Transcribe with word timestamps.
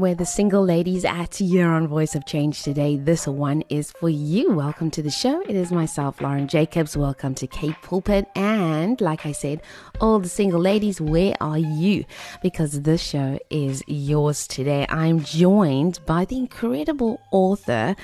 where 0.00 0.14
the 0.14 0.24
single 0.24 0.64
ladies 0.64 1.04
at 1.04 1.34
here 1.34 1.68
on 1.68 1.86
Voice 1.86 2.14
of 2.14 2.24
Change 2.24 2.62
today. 2.62 2.96
This 2.96 3.26
one 3.26 3.62
is 3.68 3.92
for 3.92 4.08
you. 4.08 4.50
Welcome 4.50 4.90
to 4.92 5.02
the 5.02 5.10
show. 5.10 5.42
It 5.42 5.54
is 5.54 5.70
myself, 5.70 6.22
Lauren 6.22 6.48
Jacobs. 6.48 6.96
Welcome 6.96 7.34
to 7.34 7.46
K 7.46 7.76
Pulpit. 7.82 8.26
And 8.34 8.98
like 9.02 9.26
I 9.26 9.32
said, 9.32 9.60
all 10.00 10.18
the 10.18 10.28
single 10.30 10.58
ladies, 10.58 11.02
where 11.02 11.34
are 11.42 11.58
you? 11.58 12.06
Because 12.42 12.80
this 12.80 13.02
show 13.02 13.38
is 13.50 13.84
yours 13.86 14.46
today. 14.46 14.86
I'm 14.88 15.22
joined 15.22 16.00
by 16.06 16.24
the 16.24 16.38
incredible 16.38 17.20
author 17.30 17.94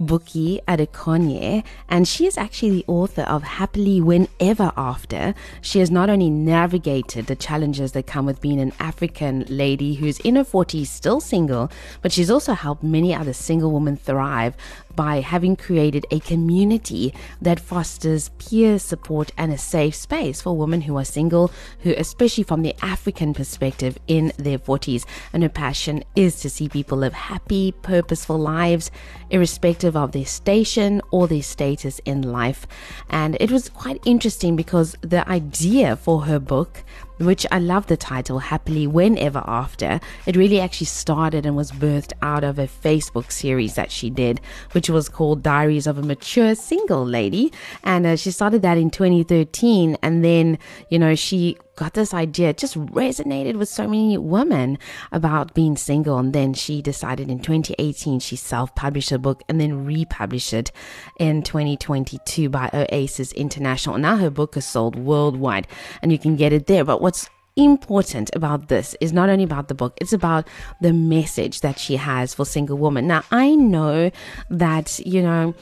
Bookie 0.00 0.60
Adekanye, 0.66 1.64
and 1.88 2.08
she 2.08 2.26
is 2.26 2.36
actually 2.38 2.70
the 2.70 2.84
author 2.88 3.22
of 3.22 3.42
Happily 3.42 4.00
Whenever 4.00 4.72
After. 4.76 5.34
She 5.60 5.78
has 5.80 5.90
not 5.90 6.10
only 6.10 6.30
navigated 6.30 7.26
the 7.26 7.36
challenges 7.36 7.92
that 7.92 8.06
come 8.06 8.26
with 8.26 8.40
being 8.40 8.58
an 8.58 8.72
African 8.80 9.44
lady 9.48 9.94
who's 9.94 10.18
in 10.20 10.36
her 10.36 10.44
40s, 10.44 10.86
still 10.86 11.20
single, 11.20 11.41
but 11.46 12.12
she's 12.12 12.30
also 12.30 12.52
helped 12.52 12.82
many 12.82 13.14
other 13.14 13.32
single 13.32 13.72
women 13.72 13.96
thrive 13.96 14.56
by 14.94 15.20
having 15.20 15.56
created 15.56 16.06
a 16.10 16.20
community 16.20 17.14
that 17.40 17.60
fosters 17.60 18.30
peer 18.38 18.78
support 18.78 19.30
and 19.36 19.52
a 19.52 19.58
safe 19.58 19.94
space 19.94 20.40
for 20.42 20.56
women 20.56 20.82
who 20.82 20.96
are 20.98 21.04
single, 21.04 21.50
who, 21.80 21.94
especially 21.96 22.44
from 22.44 22.62
the 22.62 22.74
African 22.82 23.32
perspective, 23.34 23.98
in 24.06 24.32
their 24.36 24.58
40s. 24.58 25.04
And 25.32 25.42
her 25.42 25.48
passion 25.48 26.04
is 26.14 26.40
to 26.40 26.50
see 26.50 26.68
people 26.68 26.98
live 26.98 27.14
happy, 27.14 27.72
purposeful 27.82 28.38
lives, 28.38 28.90
irrespective 29.30 29.96
of 29.96 30.12
their 30.12 30.26
station 30.26 31.00
or 31.10 31.26
their 31.26 31.42
status 31.42 32.00
in 32.04 32.22
life. 32.22 32.66
And 33.10 33.36
it 33.40 33.50
was 33.50 33.68
quite 33.68 34.00
interesting 34.04 34.56
because 34.56 34.96
the 35.00 35.28
idea 35.28 35.96
for 35.96 36.24
her 36.24 36.38
book 36.38 36.84
which 37.24 37.46
I 37.50 37.58
love 37.58 37.86
the 37.86 37.96
title, 37.96 38.38
Happily 38.38 38.86
Whenever 38.86 39.42
After. 39.46 40.00
It 40.26 40.36
really 40.36 40.60
actually 40.60 40.86
started 40.86 41.46
and 41.46 41.56
was 41.56 41.72
birthed 41.72 42.12
out 42.22 42.44
of 42.44 42.58
a 42.58 42.66
Facebook 42.66 43.30
series 43.30 43.74
that 43.74 43.90
she 43.90 44.10
did, 44.10 44.40
which 44.72 44.90
was 44.90 45.08
called 45.08 45.42
Diaries 45.42 45.86
of 45.86 45.98
a 45.98 46.02
Mature 46.02 46.54
Single 46.54 47.04
Lady. 47.04 47.52
And 47.84 48.06
uh, 48.06 48.16
she 48.16 48.30
started 48.30 48.62
that 48.62 48.78
in 48.78 48.90
2013. 48.90 49.96
And 50.02 50.24
then, 50.24 50.58
you 50.88 50.98
know, 50.98 51.14
she 51.14 51.56
got 51.76 51.94
this 51.94 52.12
idea. 52.12 52.50
It 52.50 52.58
just 52.58 52.76
resonated 52.76 53.56
with 53.56 53.68
so 53.68 53.86
many 53.86 54.18
women 54.18 54.78
about 55.10 55.54
being 55.54 55.76
single. 55.76 56.18
And 56.18 56.32
then 56.32 56.54
she 56.54 56.82
decided 56.82 57.30
in 57.30 57.40
2018 57.40 58.20
she 58.20 58.36
self 58.36 58.74
published 58.74 59.12
a 59.12 59.18
book 59.18 59.42
and 59.48 59.60
then 59.60 59.84
republished 59.84 60.52
it 60.52 60.72
in 61.18 61.42
2022 61.42 62.48
by 62.48 62.70
Oasis 62.72 63.32
International. 63.32 63.98
Now 63.98 64.16
her 64.16 64.30
book 64.30 64.56
is 64.56 64.66
sold 64.66 64.96
worldwide 64.96 65.66
and 66.02 66.12
you 66.12 66.18
can 66.18 66.36
get 66.36 66.52
it 66.52 66.66
there. 66.66 66.84
But 66.84 67.00
what's 67.00 67.28
important 67.56 68.30
about 68.34 68.68
this 68.68 68.96
is 69.00 69.12
not 69.12 69.28
only 69.28 69.44
about 69.44 69.68
the 69.68 69.74
book, 69.74 69.96
it's 70.00 70.12
about 70.12 70.48
the 70.80 70.92
message 70.92 71.60
that 71.60 71.78
she 71.78 71.96
has 71.96 72.34
for 72.34 72.46
single 72.46 72.78
women. 72.78 73.06
Now, 73.06 73.24
I 73.30 73.54
know 73.54 74.10
that, 74.50 74.98
you 75.00 75.22
know, 75.22 75.54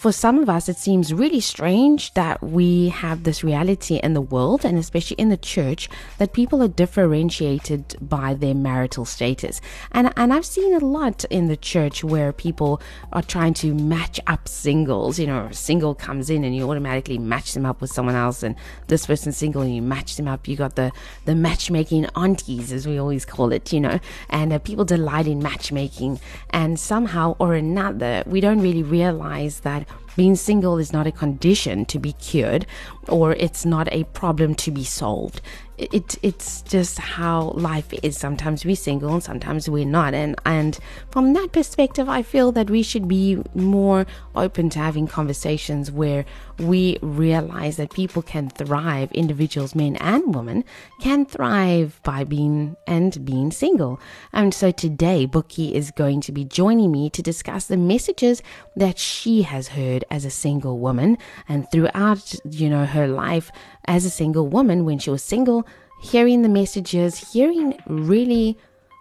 for 0.00 0.12
some 0.12 0.38
of 0.38 0.48
us, 0.48 0.66
it 0.66 0.78
seems 0.78 1.12
really 1.12 1.40
strange 1.40 2.14
that 2.14 2.42
we 2.42 2.88
have 2.88 3.24
this 3.24 3.44
reality 3.44 3.96
in 3.96 4.14
the 4.14 4.20
world 4.22 4.64
and 4.64 4.78
especially 4.78 5.14
in 5.16 5.28
the 5.28 5.36
church 5.36 5.90
that 6.16 6.32
people 6.32 6.62
are 6.62 6.68
differentiated 6.68 7.96
by 8.00 8.32
their 8.32 8.54
marital 8.54 9.04
status. 9.04 9.60
And, 9.92 10.10
and 10.16 10.32
I've 10.32 10.46
seen 10.46 10.72
a 10.72 10.78
lot 10.78 11.24
in 11.24 11.48
the 11.48 11.56
church 11.56 12.02
where 12.02 12.32
people 12.32 12.80
are 13.12 13.20
trying 13.20 13.52
to 13.54 13.74
match 13.74 14.18
up 14.26 14.48
singles. 14.48 15.18
You 15.18 15.26
know, 15.26 15.48
a 15.50 15.52
single 15.52 15.94
comes 15.94 16.30
in 16.30 16.44
and 16.44 16.56
you 16.56 16.70
automatically 16.70 17.18
match 17.18 17.52
them 17.52 17.66
up 17.66 17.82
with 17.82 17.92
someone 17.92 18.14
else, 18.14 18.42
and 18.42 18.56
this 18.86 19.04
person's 19.04 19.36
single 19.36 19.60
and 19.60 19.76
you 19.76 19.82
match 19.82 20.16
them 20.16 20.28
up. 20.28 20.48
You 20.48 20.56
got 20.56 20.76
the, 20.76 20.92
the 21.26 21.34
matchmaking 21.34 22.06
aunties, 22.16 22.72
as 22.72 22.88
we 22.88 22.96
always 22.96 23.26
call 23.26 23.52
it, 23.52 23.70
you 23.70 23.80
know, 23.80 24.00
and 24.30 24.50
uh, 24.50 24.60
people 24.60 24.86
delight 24.86 25.26
in 25.26 25.42
matchmaking. 25.42 26.20
And 26.48 26.80
somehow 26.80 27.36
or 27.38 27.52
another, 27.52 28.22
we 28.24 28.40
don't 28.40 28.62
really 28.62 28.82
realize 28.82 29.60
that 29.60 29.86
being 30.20 30.36
single 30.36 30.76
is 30.76 30.92
not 30.92 31.06
a 31.06 31.10
condition 31.10 31.86
to 31.86 31.98
be 31.98 32.12
cured 32.12 32.66
or 33.08 33.32
it's 33.32 33.64
not 33.64 33.90
a 33.90 34.04
problem 34.12 34.54
to 34.54 34.70
be 34.70 34.84
solved 34.84 35.40
it 35.80 36.18
it's 36.22 36.62
just 36.62 36.98
how 36.98 37.52
life 37.54 37.92
is. 38.02 38.16
Sometimes 38.16 38.64
we're 38.64 38.76
single 38.76 39.12
and 39.14 39.22
sometimes 39.22 39.68
we're 39.68 39.86
not. 39.86 40.14
And 40.14 40.38
and 40.44 40.78
from 41.10 41.32
that 41.32 41.52
perspective, 41.52 42.08
I 42.08 42.22
feel 42.22 42.52
that 42.52 42.68
we 42.70 42.82
should 42.82 43.08
be 43.08 43.42
more 43.54 44.06
open 44.34 44.68
to 44.70 44.78
having 44.78 45.06
conversations 45.06 45.90
where 45.90 46.24
we 46.58 46.98
realize 47.00 47.78
that 47.78 47.92
people 47.92 48.22
can 48.22 48.50
thrive, 48.50 49.10
individuals, 49.12 49.74
men 49.74 49.96
and 49.96 50.34
women, 50.34 50.64
can 51.00 51.24
thrive 51.24 52.00
by 52.04 52.24
being 52.24 52.76
and 52.86 53.24
being 53.24 53.50
single. 53.50 53.98
And 54.32 54.52
so 54.52 54.70
today, 54.70 55.24
Bookie 55.24 55.74
is 55.74 55.90
going 55.92 56.20
to 56.22 56.32
be 56.32 56.44
joining 56.44 56.92
me 56.92 57.08
to 57.10 57.22
discuss 57.22 57.66
the 57.66 57.78
messages 57.78 58.42
that 58.76 58.98
she 58.98 59.42
has 59.42 59.68
heard 59.68 60.04
as 60.10 60.24
a 60.24 60.30
single 60.30 60.78
woman 60.78 61.16
and 61.48 61.70
throughout, 61.70 62.34
you 62.50 62.68
know, 62.68 62.84
her 62.84 63.08
life 63.08 63.50
as 63.86 64.04
a 64.04 64.10
single 64.10 64.48
woman 64.48 64.84
when 64.84 64.98
she 64.98 65.10
was 65.10 65.22
single, 65.22 65.66
hearing 66.02 66.42
the 66.42 66.48
messages, 66.48 67.32
hearing 67.32 67.78
really 67.86 68.58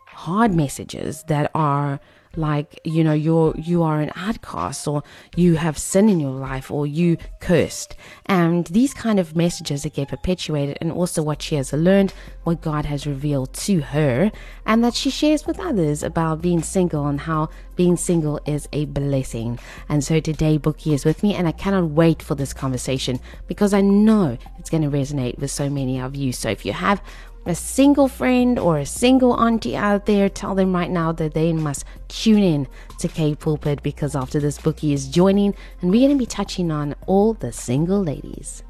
hard 0.07 0.53
messages 0.53 1.23
that 1.27 1.49
are 1.53 1.99
like 2.35 2.79
you 2.83 3.03
know 3.03 3.13
you're 3.13 3.53
you 3.57 3.83
are 3.83 3.99
an 3.99 4.11
outcast 4.15 4.87
or 4.87 5.03
you 5.35 5.55
have 5.55 5.77
sin 5.77 6.09
in 6.09 6.19
your 6.19 6.31
life 6.31 6.71
or 6.71 6.85
you 6.85 7.17
cursed. 7.39 7.95
And 8.25 8.65
these 8.67 8.93
kind 8.93 9.19
of 9.19 9.35
messages 9.35 9.83
that 9.83 9.93
get 9.93 10.09
perpetuated 10.09 10.77
and 10.81 10.91
also 10.91 11.23
what 11.23 11.41
she 11.41 11.55
has 11.55 11.73
learned 11.73 12.13
what 12.43 12.61
god 12.61 12.85
has 12.85 13.05
revealed 13.05 13.53
to 13.53 13.81
her 13.81 14.31
and 14.65 14.83
that 14.83 14.93
she 14.93 15.09
shares 15.09 15.45
with 15.45 15.59
others 15.59 16.03
about 16.03 16.41
being 16.41 16.61
single 16.61 17.07
and 17.07 17.21
how 17.21 17.49
being 17.75 17.95
single 17.95 18.39
is 18.45 18.67
a 18.73 18.85
blessing. 18.85 19.57
And 19.87 20.03
so 20.03 20.19
today 20.19 20.57
bookie 20.57 20.93
is 20.93 21.05
with 21.05 21.23
me 21.23 21.35
and 21.35 21.47
i 21.47 21.51
cannot 21.51 21.89
wait 21.91 22.21
for 22.21 22.35
this 22.35 22.53
conversation 22.53 23.19
because 23.47 23.73
i 23.73 23.81
know 23.81 24.37
it's 24.57 24.69
going 24.69 24.83
to 24.83 24.89
resonate 24.89 25.39
with 25.39 25.51
so 25.51 25.69
many 25.69 25.99
of 25.99 26.15
you. 26.15 26.31
So 26.31 26.49
if 26.49 26.65
you 26.65 26.73
have 26.73 27.01
a 27.49 27.55
single 27.55 28.07
friend 28.07 28.59
or 28.59 28.77
a 28.77 28.85
single 28.85 29.33
auntie 29.33 29.75
out 29.75 30.05
there, 30.05 30.29
tell 30.29 30.53
them 30.53 30.71
right 30.71 30.91
now 30.91 31.11
that 31.11 31.33
they 31.33 31.51
must 31.51 31.83
tune 32.07 32.43
in 32.43 32.67
to 32.99 33.07
K 33.07 33.33
Pulpit 33.33 33.81
because 33.81 34.15
after 34.15 34.39
this 34.39 34.59
Bookie 34.59 34.93
is 34.93 35.07
joining 35.07 35.55
and 35.81 35.89
we're 35.89 36.07
going 36.07 36.15
to 36.15 36.19
be 36.19 36.27
touching 36.27 36.69
on 36.69 36.93
all 37.07 37.33
the 37.33 37.51
single 37.51 38.03
ladies. 38.03 38.63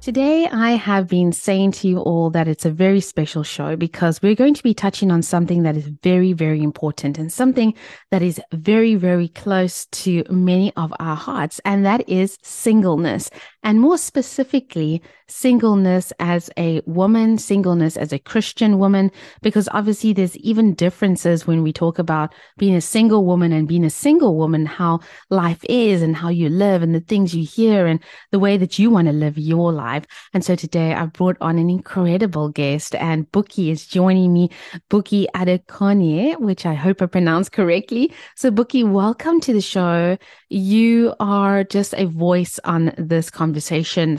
Today, 0.00 0.48
I 0.48 0.70
have 0.70 1.06
been 1.06 1.32
saying 1.32 1.72
to 1.72 1.88
you 1.88 1.98
all 1.98 2.30
that 2.30 2.48
it's 2.48 2.64
a 2.64 2.70
very 2.70 3.00
special 3.00 3.42
show 3.42 3.76
because 3.76 4.22
we're 4.22 4.34
going 4.34 4.54
to 4.54 4.62
be 4.62 4.72
touching 4.72 5.10
on 5.10 5.22
something 5.22 5.64
that 5.64 5.76
is 5.76 5.88
very, 6.02 6.32
very 6.32 6.62
important 6.62 7.18
and 7.18 7.32
something 7.32 7.74
that 8.10 8.22
is 8.22 8.40
very, 8.52 8.94
very 8.94 9.28
close 9.28 9.86
to 9.86 10.24
many 10.30 10.72
of 10.76 10.94
our 10.98 11.16
hearts, 11.16 11.60
and 11.64 11.84
that 11.84 12.08
is 12.08 12.38
singleness. 12.42 13.28
And 13.62 13.80
more 13.80 13.98
specifically, 13.98 15.02
singleness 15.26 16.12
as 16.18 16.48
a 16.56 16.80
woman, 16.86 17.36
singleness 17.38 17.96
as 17.96 18.12
a 18.12 18.18
Christian 18.18 18.78
woman, 18.78 19.10
because 19.42 19.68
obviously 19.72 20.12
there's 20.12 20.36
even 20.38 20.74
differences 20.74 21.46
when 21.46 21.62
we 21.62 21.72
talk 21.72 21.98
about 21.98 22.34
being 22.56 22.74
a 22.74 22.80
single 22.80 23.24
woman 23.24 23.52
and 23.52 23.68
being 23.68 23.84
a 23.84 23.90
single 23.90 24.36
woman, 24.36 24.64
how 24.64 25.00
life 25.28 25.62
is 25.68 26.02
and 26.02 26.16
how 26.16 26.28
you 26.28 26.48
live 26.48 26.82
and 26.82 26.94
the 26.94 27.00
things 27.00 27.34
you 27.34 27.44
hear 27.44 27.86
and 27.86 28.02
the 28.30 28.38
way 28.38 28.56
that 28.56 28.78
you 28.78 28.90
want 28.90 29.06
to 29.06 29.12
live 29.12 29.36
your 29.36 29.72
life. 29.72 30.04
And 30.32 30.44
so 30.44 30.56
today 30.56 30.94
I 30.94 31.06
brought 31.06 31.36
on 31.40 31.58
an 31.58 31.68
incredible 31.68 32.48
guest 32.48 32.94
and 32.94 33.30
Bookie 33.32 33.70
is 33.70 33.86
joining 33.86 34.32
me, 34.32 34.50
Bookie 34.88 35.26
Adekanye, 35.34 36.40
which 36.40 36.64
I 36.64 36.74
hope 36.74 37.02
I 37.02 37.06
pronounced 37.06 37.52
correctly. 37.52 38.14
So 38.34 38.50
Bookie, 38.50 38.84
welcome 38.84 39.40
to 39.40 39.52
the 39.52 39.60
show. 39.60 40.16
You 40.48 41.14
are 41.20 41.64
just 41.64 41.92
a 41.94 42.06
voice 42.06 42.58
on 42.64 42.92
this 42.96 43.28
conversation, 43.28 43.47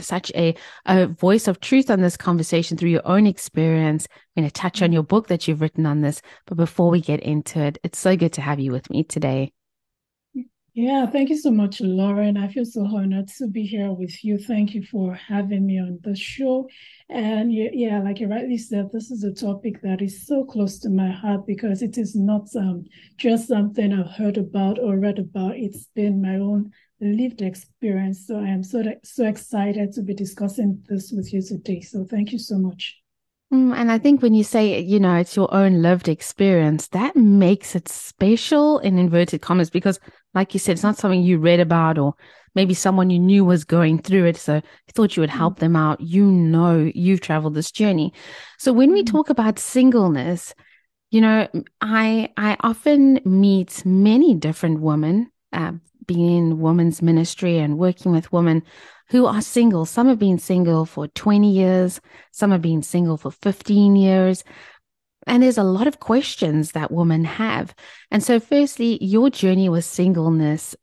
such 0.00 0.32
a, 0.34 0.54
a 0.86 1.06
voice 1.06 1.48
of 1.48 1.60
truth 1.60 1.90
on 1.90 2.00
this 2.00 2.16
conversation 2.16 2.76
through 2.76 2.90
your 2.90 3.06
own 3.06 3.26
experience. 3.26 4.06
I'm 4.36 4.42
going 4.42 4.50
to 4.50 4.52
touch 4.52 4.82
on 4.82 4.92
your 4.92 5.02
book 5.02 5.28
that 5.28 5.46
you've 5.46 5.60
written 5.60 5.86
on 5.86 6.00
this. 6.00 6.22
But 6.46 6.56
before 6.56 6.90
we 6.90 7.00
get 7.00 7.20
into 7.20 7.60
it, 7.60 7.78
it's 7.82 7.98
so 7.98 8.16
good 8.16 8.32
to 8.34 8.40
have 8.40 8.60
you 8.60 8.72
with 8.72 8.90
me 8.90 9.04
today. 9.04 9.52
Yeah, 10.72 11.06
thank 11.06 11.30
you 11.30 11.36
so 11.36 11.50
much, 11.50 11.80
Lauren. 11.80 12.36
I 12.36 12.46
feel 12.46 12.64
so 12.64 12.86
honored 12.86 13.26
to 13.38 13.48
be 13.48 13.64
here 13.64 13.92
with 13.92 14.22
you. 14.22 14.38
Thank 14.38 14.72
you 14.72 14.84
for 14.84 15.14
having 15.14 15.66
me 15.66 15.80
on 15.80 15.98
the 16.04 16.14
show. 16.14 16.68
And 17.08 17.52
yeah, 17.52 18.00
like 18.00 18.20
you 18.20 18.28
rightly 18.28 18.56
said, 18.56 18.92
this 18.92 19.10
is 19.10 19.24
a 19.24 19.32
topic 19.32 19.82
that 19.82 20.00
is 20.00 20.26
so 20.26 20.44
close 20.44 20.78
to 20.80 20.88
my 20.88 21.10
heart 21.10 21.44
because 21.44 21.82
it 21.82 21.98
is 21.98 22.14
not 22.14 22.46
um, 22.54 22.84
just 23.16 23.48
something 23.48 23.92
I've 23.92 24.12
heard 24.12 24.38
about 24.38 24.78
or 24.78 24.96
read 24.96 25.18
about. 25.18 25.56
It's 25.56 25.86
been 25.96 26.22
my 26.22 26.36
own 26.36 26.70
lived 27.00 27.42
experience. 27.42 28.26
So 28.26 28.38
I 28.38 28.48
am 28.48 28.62
so 28.62 28.82
so 29.04 29.26
excited 29.26 29.92
to 29.92 30.02
be 30.02 30.14
discussing 30.14 30.82
this 30.88 31.12
with 31.12 31.32
you 31.32 31.42
today. 31.42 31.80
So 31.80 32.04
thank 32.04 32.32
you 32.32 32.38
so 32.38 32.58
much. 32.58 33.00
Mm, 33.52 33.74
and 33.74 33.90
I 33.90 33.98
think 33.98 34.22
when 34.22 34.34
you 34.34 34.44
say, 34.44 34.78
you 34.80 35.00
know, 35.00 35.16
it's 35.16 35.34
your 35.34 35.52
own 35.52 35.82
lived 35.82 36.08
experience, 36.08 36.86
that 36.88 37.16
makes 37.16 37.74
it 37.74 37.88
special 37.88 38.78
in 38.78 38.96
inverted 38.96 39.42
commas 39.42 39.70
because, 39.70 39.98
like 40.34 40.54
you 40.54 40.60
said, 40.60 40.72
it's 40.72 40.84
not 40.84 40.96
something 40.96 41.22
you 41.22 41.38
read 41.38 41.58
about 41.58 41.98
or 41.98 42.14
maybe 42.54 42.74
someone 42.74 43.10
you 43.10 43.18
knew 43.18 43.44
was 43.44 43.64
going 43.64 43.98
through 43.98 44.26
it. 44.26 44.36
So 44.36 44.54
you 44.56 44.92
thought 44.92 45.16
you 45.16 45.20
would 45.22 45.30
help 45.30 45.58
them 45.58 45.74
out. 45.74 46.00
You 46.00 46.24
know, 46.24 46.90
you've 46.94 47.20
traveled 47.20 47.54
this 47.54 47.72
journey. 47.72 48.12
So 48.58 48.72
when 48.72 48.92
we 48.92 49.02
talk 49.02 49.30
about 49.30 49.58
singleness, 49.58 50.54
you 51.10 51.20
know, 51.20 51.48
I 51.80 52.32
I 52.36 52.56
often 52.60 53.20
meet 53.24 53.84
many 53.84 54.34
different 54.34 54.80
women, 54.80 55.30
uh, 55.52 55.72
being 56.10 56.38
in 56.38 56.58
women's 56.58 57.00
ministry 57.00 57.58
and 57.58 57.78
working 57.78 58.10
with 58.10 58.32
women 58.32 58.64
who 59.10 59.26
are 59.26 59.40
single. 59.40 59.86
Some 59.86 60.08
have 60.08 60.18
been 60.18 60.38
single 60.38 60.84
for 60.84 61.06
20 61.06 61.48
years, 61.48 62.00
some 62.32 62.50
have 62.50 62.62
been 62.62 62.82
single 62.82 63.16
for 63.16 63.30
15 63.30 63.94
years. 63.94 64.42
And 65.28 65.40
there's 65.40 65.58
a 65.58 65.62
lot 65.62 65.86
of 65.86 66.00
questions 66.00 66.72
that 66.72 66.90
women 66.90 67.24
have. 67.24 67.76
And 68.10 68.24
so, 68.24 68.40
firstly, 68.40 68.98
your 69.00 69.30
journey 69.30 69.68
with 69.68 69.84
singleness. 69.84 70.74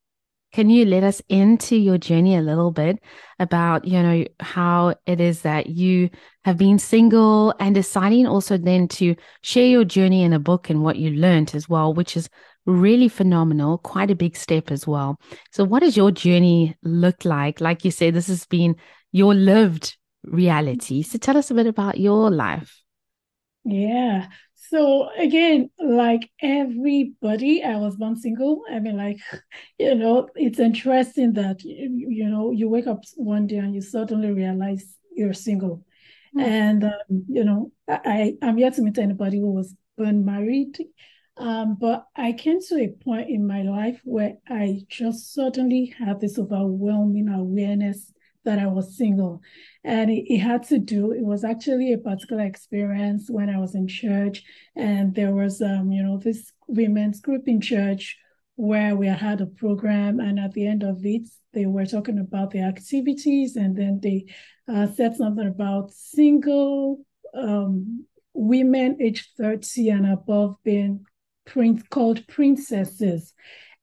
Can 0.54 0.70
you 0.70 0.86
let 0.86 1.04
us 1.04 1.22
into 1.28 1.76
your 1.76 1.98
journey 1.98 2.38
a 2.38 2.42
little 2.42 2.72
bit 2.72 3.00
about, 3.38 3.86
you 3.86 4.02
know, 4.02 4.26
how 4.40 4.96
it 5.06 5.20
is 5.20 5.42
that 5.42 5.68
you 5.68 6.10
have 6.46 6.58
been 6.58 6.80
single 6.80 7.54
and 7.60 7.76
deciding 7.76 8.28
also 8.28 8.58
then 8.58 8.88
to 8.88 9.16
share 9.42 9.68
your 9.68 9.84
journey 9.84 10.24
in 10.24 10.32
a 10.32 10.40
book 10.40 10.70
and 10.70 10.82
what 10.82 10.96
you 10.96 11.12
learned 11.12 11.54
as 11.54 11.68
well, 11.68 11.94
which 11.94 12.16
is 12.16 12.30
really 12.68 13.08
phenomenal, 13.08 13.80
quite 13.80 14.12
a 14.12 14.16
big 14.16 14.36
step 14.36 14.70
as 14.70 14.86
well. 14.86 15.20
So, 15.52 15.64
what 15.64 15.80
does 15.80 15.98
your 15.98 16.12
journey 16.12 16.76
look 16.84 17.26
like? 17.26 17.60
Like 17.60 17.84
you 17.84 17.92
said, 17.92 18.14
this 18.14 18.28
has 18.28 18.46
been 18.46 18.76
your 19.12 19.34
lived 19.34 19.98
reality. 20.24 21.02
So, 21.02 21.18
tell 21.18 21.38
us 21.38 21.50
a 21.50 21.56
bit 21.56 21.66
about 21.66 22.00
your 22.00 22.30
life. 22.30 22.84
Yeah. 23.64 24.28
So 24.70 25.10
again, 25.18 25.70
like 25.80 26.30
everybody, 26.42 27.64
I 27.64 27.78
was 27.78 27.96
born 27.96 28.18
single. 28.18 28.64
I 28.70 28.80
mean, 28.80 28.98
like, 28.98 29.20
you 29.80 29.96
know, 29.96 30.28
it's 30.36 30.60
interesting 30.60 31.34
that 31.34 31.64
you, 31.64 32.30
know 32.30 32.52
you 32.52 32.68
wake 32.68 32.88
up 32.88 33.04
one 33.16 33.48
day 33.48 33.58
and 33.58 33.74
you 33.74 33.82
suddenly 33.82 34.32
realize 34.32 34.86
you're 35.16 35.34
single, 35.34 35.86
mm. 36.36 36.42
and 36.42 36.84
um, 36.84 37.26
you 37.30 37.44
know, 37.44 37.72
I 37.88 38.36
I'm 38.42 38.58
yet 38.58 38.76
to 38.76 38.82
meet 38.82 38.98
anybody 38.98 39.40
who 39.40 39.52
was 39.52 39.74
born 39.98 40.26
married. 40.26 40.78
Um, 41.40 41.78
but 41.80 42.06
I 42.16 42.34
came 42.34 42.60
to 42.62 42.76
a 42.76 43.04
point 43.04 43.30
in 43.30 43.46
my 43.46 43.62
life 43.62 44.02
where 44.04 44.38
I 44.48 44.82
just 44.90 45.34
suddenly 45.34 45.94
had 45.98 46.20
this 46.20 46.40
overwhelming 46.40 47.30
awareness 47.30 48.12
that 48.44 48.60
I 48.60 48.68
was 48.68 48.98
single. 48.98 49.42
And 49.84 50.10
it, 50.10 50.34
it, 50.34 50.40
had 50.40 50.64
to 50.70 50.80
do, 50.80 51.12
it 51.12 51.24
was 51.24 51.44
actually 51.44 51.94
a 51.94 51.98
particular 51.98 52.44
experience 52.44 53.30
when 53.30 53.50
I 53.50 53.60
was 53.60 53.76
in 53.76 53.88
church. 53.88 54.42
And 54.76 55.14
there 55.14 55.34
was, 55.34 55.62
um, 55.62 55.92
you 55.92 56.02
know, 56.02 56.18
this 56.18 56.52
women's 56.68 57.20
group 57.20 57.48
in 57.48 57.62
church 57.62 58.18
where 58.56 58.96
we 58.96 59.08
had 59.08 59.42
a 59.42 59.46
program. 59.46 60.20
And 60.20 60.40
at 60.40 60.54
the 60.54 60.66
end 60.66 60.82
of 60.82 61.06
it, 61.06 61.28
they 61.54 61.66
were 61.66 61.86
talking 61.86 62.20
about 62.20 62.52
the 62.52 62.62
activities. 62.62 63.58
And 63.58 63.76
then 63.76 64.00
they 64.02 64.26
uh, 64.68 64.88
said 64.88 65.16
something 65.16 65.48
about 65.48 65.92
single 65.92 67.06
um, 67.36 68.06
women 68.34 68.98
age 69.02 69.32
30 69.38 69.90
and 69.90 70.08
above 70.08 70.56
being 70.64 71.06
prince 71.48 71.82
called 71.90 72.28
princesses. 72.28 73.34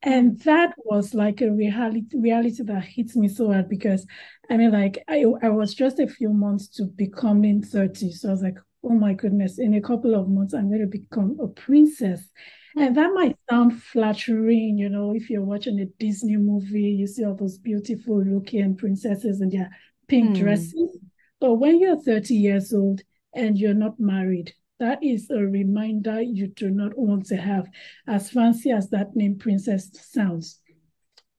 And 0.03 0.39
that 0.41 0.75
was 0.77 1.15
like 1.15 1.41
a 1.41 1.51
reality 1.51 2.05
reality 2.13 2.63
that 2.65 2.85
hits 2.85 3.17
me 3.17 3.27
so 3.27 3.51
hard 3.51 3.71
because 3.71 4.07
i 4.51 4.57
mean 4.57 4.71
like 4.71 5.03
i, 5.09 5.25
I 5.43 5.49
was 5.49 5.75
just 5.75 5.99
a 5.99 6.07
few 6.07 6.29
months 6.29 6.69
to 6.77 6.85
becoming 6.85 7.63
30 7.63 8.13
so 8.13 8.29
i 8.29 8.33
was 8.33 8.43
like 8.43 8.59
oh 8.85 8.91
my 8.91 9.15
goodness 9.15 9.59
in 9.59 9.73
a 9.73 9.81
couple 9.81 10.15
of 10.15 10.29
months 10.29 10.53
i'm 10.53 10.69
going 10.69 10.83
to 10.83 10.87
become 10.87 11.39
a 11.41 11.49
princess. 11.49 12.29
And 12.77 12.97
that 12.97 13.13
might 13.15 13.37
sound 13.49 13.83
flattering 13.83 14.77
you 14.77 14.91
know 14.91 15.15
if 15.15 15.31
you're 15.31 15.43
watching 15.43 15.81
a 15.81 15.87
disney 15.99 16.37
movie 16.37 16.91
you 17.01 17.07
see 17.07 17.25
all 17.25 17.35
those 17.35 17.57
beautiful 17.57 18.23
looking 18.23 18.77
princesses 18.77 19.41
in 19.41 19.49
their 19.49 19.71
pink 20.09 20.37
mm. 20.37 20.41
dresses. 20.41 20.99
But 21.41 21.55
when 21.55 21.81
you're 21.81 22.01
30 22.01 22.35
years 22.35 22.75
old 22.75 23.01
and 23.35 23.57
you're 23.57 23.75
not 23.75 23.99
married 23.99 24.53
that 24.81 25.03
is 25.03 25.31
a 25.31 25.39
reminder 25.39 26.21
you 26.21 26.49
do 26.49 26.71
not 26.71 26.97
want 26.97 27.27
to 27.27 27.37
have, 27.37 27.67
as 28.07 28.31
fancy 28.31 28.71
as 28.71 28.91
that 28.91 29.15
name 29.15 29.39
princess 29.39 29.91
sounds. 30.13 30.61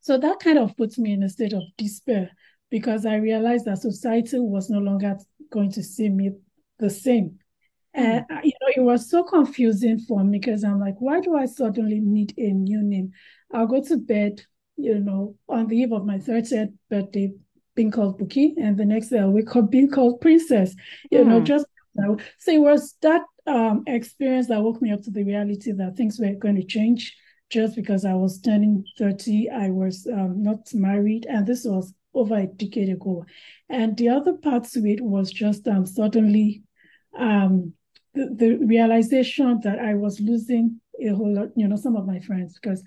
So 0.02 0.18
that 0.18 0.40
kind 0.40 0.58
of 0.58 0.78
puts 0.78 0.98
me 0.98 1.14
in 1.14 1.24
a 1.24 1.30
state 1.30 1.54
of 1.54 1.64
despair 1.78 2.30
because 2.70 3.06
I 3.06 3.16
realized 3.16 3.66
that 3.66 3.80
society 3.80 4.40
was 4.40 4.70
no 4.70 4.80
longer 4.80 5.18
going 5.52 5.72
to 5.74 5.84
see 5.84 6.10
me 6.10 6.32
the 6.80 6.90
same. 6.90 7.40
And 7.94 8.26
hmm. 8.30 8.38
you 8.44 8.52
know, 8.62 8.74
it 8.76 8.82
was 8.82 9.10
so 9.10 9.24
confusing 9.24 10.00
for 10.00 10.24
me 10.24 10.40
because 10.40 10.64
I'm 10.64 10.80
like, 10.80 10.96
why 11.00 11.22
do 11.22 11.36
I 11.36 11.46
suddenly 11.46 12.00
need 12.00 12.34
a 12.38 12.52
new 12.52 12.84
name? 12.84 13.12
I'll 13.54 13.68
go 13.68 13.82
to 13.82 13.98
bed, 13.98 14.44
you 14.76 15.00
know, 15.00 15.36
on 15.48 15.68
the 15.68 15.78
eve 15.78 15.94
of 15.94 16.06
my 16.06 16.18
30th 16.18 16.74
birthday, 16.90 17.32
being 17.76 17.92
called 17.92 18.18
Bookie, 18.18 18.54
and 18.58 18.78
the 18.78 18.86
next 18.86 19.10
day 19.10 19.20
I'll 19.20 19.32
wake 19.32 19.54
up 19.56 19.70
being 19.70 19.90
called 19.90 20.22
Princess. 20.22 20.76
You 21.12 21.26
know, 21.26 21.40
hmm. 21.40 21.46
just 21.46 21.66
so 22.38 22.52
it 22.52 22.60
was 22.60 22.96
that 23.02 23.22
um, 23.48 23.84
experience 23.88 24.48
that 24.48 24.62
woke 24.62 24.82
me 24.82 24.92
up 24.92 25.02
to 25.04 25.12
the 25.12 25.24
reality 25.24 25.72
that 25.72 25.96
things 25.96 26.20
were 26.20 26.34
going 26.34 26.56
to 26.56 26.64
change 26.66 27.16
just 27.50 27.76
because 27.76 28.06
I 28.06 28.14
was 28.14 28.42
turning 28.42 28.84
30. 28.98 29.50
I 29.50 29.70
was 29.70 30.08
um, 30.12 30.42
not 30.42 30.74
married, 30.74 31.26
and 31.30 31.46
this 31.46 31.64
was 31.64 31.94
over 32.14 32.36
a 32.36 32.48
decade 32.48 32.90
ago. 32.90 33.26
And 33.70 33.96
the 33.98 34.10
other 34.10 34.34
part 34.34 34.64
to 34.66 34.80
it 34.86 35.02
was 35.02 35.32
just 35.32 35.68
um, 35.68 35.86
suddenly 35.86 36.64
um, 37.18 37.74
the, 38.14 38.34
the 38.36 38.56
realization 38.66 39.60
that 39.64 39.80
I 39.80 39.94
was 39.94 40.20
losing 40.20 40.82
a 41.00 41.10
whole 41.10 41.34
lot, 41.34 41.50
you 41.56 41.68
know, 41.68 41.76
some 41.76 41.96
of 41.96 42.08
my 42.08 42.20
friends, 42.20 42.58
because 42.60 42.84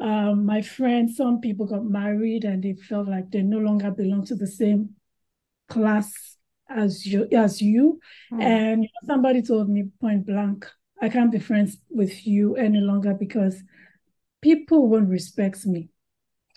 um, 0.00 0.44
my 0.44 0.60
friends, 0.62 1.16
some 1.16 1.40
people 1.40 1.66
got 1.66 1.84
married 1.84 2.44
and 2.44 2.62
they 2.62 2.74
felt 2.74 3.08
like 3.08 3.30
they 3.30 3.42
no 3.42 3.58
longer 3.58 3.90
belong 3.90 4.24
to 4.26 4.34
the 4.34 4.46
same 4.46 4.90
class 5.68 6.35
as 6.68 7.06
you 7.06 7.28
as 7.32 7.60
you 7.62 8.00
mm. 8.32 8.42
and 8.42 8.82
you 8.82 8.88
know, 8.88 9.06
somebody 9.06 9.42
told 9.42 9.68
me 9.68 9.84
point 10.00 10.26
blank 10.26 10.66
i 11.00 11.08
can't 11.08 11.32
be 11.32 11.38
friends 11.38 11.76
with 11.90 12.26
you 12.26 12.56
any 12.56 12.80
longer 12.80 13.14
because 13.14 13.62
people 14.42 14.88
won't 14.88 15.08
respect 15.08 15.64
me 15.66 15.88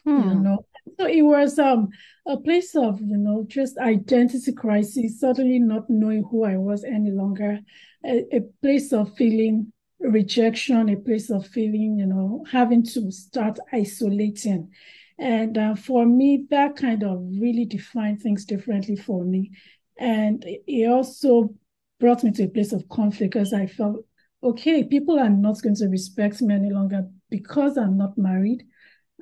mm. 0.05 0.23
you 0.23 0.31
hmm. 0.31 0.43
know 0.43 0.65
so 0.99 1.05
it 1.05 1.21
was 1.21 1.59
um 1.59 1.89
a 2.27 2.37
place 2.37 2.75
of 2.75 2.99
you 3.01 3.17
know 3.17 3.45
just 3.47 3.77
identity 3.77 4.51
crisis 4.51 5.19
suddenly 5.19 5.59
not 5.59 5.89
knowing 5.89 6.23
who 6.23 6.43
i 6.43 6.57
was 6.57 6.83
any 6.83 7.11
longer 7.11 7.59
a, 8.05 8.25
a 8.35 8.41
place 8.61 8.91
of 8.93 9.15
feeling 9.15 9.71
rejection 9.99 10.89
a 10.89 10.95
place 10.95 11.29
of 11.29 11.45
feeling 11.45 11.97
you 11.97 12.05
know 12.05 12.43
having 12.51 12.83
to 12.83 13.11
start 13.11 13.59
isolating 13.73 14.69
and 15.17 15.57
uh, 15.57 15.75
for 15.75 16.05
me 16.05 16.45
that 16.49 16.77
kind 16.77 17.03
of 17.03 17.19
really 17.39 17.65
defined 17.65 18.21
things 18.21 18.45
differently 18.45 18.95
for 18.95 19.25
me 19.25 19.51
and 19.99 20.43
it 20.45 20.89
also 20.89 21.53
brought 21.99 22.23
me 22.23 22.31
to 22.31 22.43
a 22.45 22.47
place 22.47 22.71
of 22.71 22.87
conflict 22.87 23.33
because 23.33 23.53
I 23.53 23.67
felt, 23.67 24.05
okay, 24.41 24.83
people 24.83 25.19
are 25.19 25.29
not 25.29 25.61
going 25.61 25.75
to 25.75 25.87
respect 25.87 26.41
me 26.41 26.55
any 26.55 26.71
longer 26.71 27.05
because 27.29 27.77
I'm 27.77 27.97
not 27.97 28.17
married. 28.17 28.63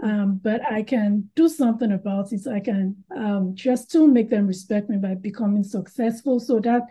Um, 0.03 0.39
but 0.43 0.61
I 0.71 0.83
can 0.83 1.31
do 1.35 1.49
something 1.49 1.91
about 1.91 2.31
it. 2.31 2.45
I 2.45 2.59
can 2.59 3.03
um, 3.15 3.55
just 3.55 3.89
to 3.93 4.07
make 4.07 4.29
them 4.29 4.45
respect 4.45 4.91
me 4.91 4.97
by 4.97 5.15
becoming 5.15 5.63
successful. 5.63 6.39
So 6.39 6.59
that 6.59 6.83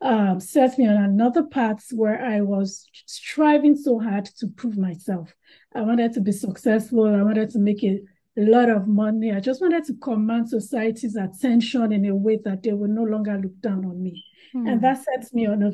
um, 0.00 0.40
set 0.40 0.78
me 0.78 0.88
on 0.88 0.96
another 0.96 1.42
path 1.42 1.84
where 1.92 2.24
I 2.24 2.40
was 2.40 2.88
striving 3.04 3.76
so 3.76 3.98
hard 3.98 4.24
to 4.38 4.46
prove 4.48 4.78
myself. 4.78 5.34
I 5.74 5.82
wanted 5.82 6.14
to 6.14 6.22
be 6.22 6.32
successful. 6.32 7.04
I 7.04 7.22
wanted 7.22 7.50
to 7.50 7.58
make 7.58 7.82
it 7.82 8.04
a 8.36 8.42
lot 8.42 8.68
of 8.68 8.88
money. 8.88 9.32
I 9.32 9.40
just 9.40 9.60
wanted 9.60 9.84
to 9.84 9.94
command 9.94 10.48
society's 10.48 11.16
attention 11.16 11.92
in 11.92 12.04
a 12.06 12.14
way 12.14 12.38
that 12.44 12.62
they 12.62 12.72
will 12.72 12.88
no 12.88 13.04
longer 13.04 13.38
look 13.38 13.58
down 13.60 13.84
on 13.84 14.02
me. 14.02 14.24
Mm. 14.54 14.72
And 14.72 14.82
that 14.82 15.04
sets 15.04 15.32
me 15.32 15.46
on 15.46 15.62
a, 15.62 15.72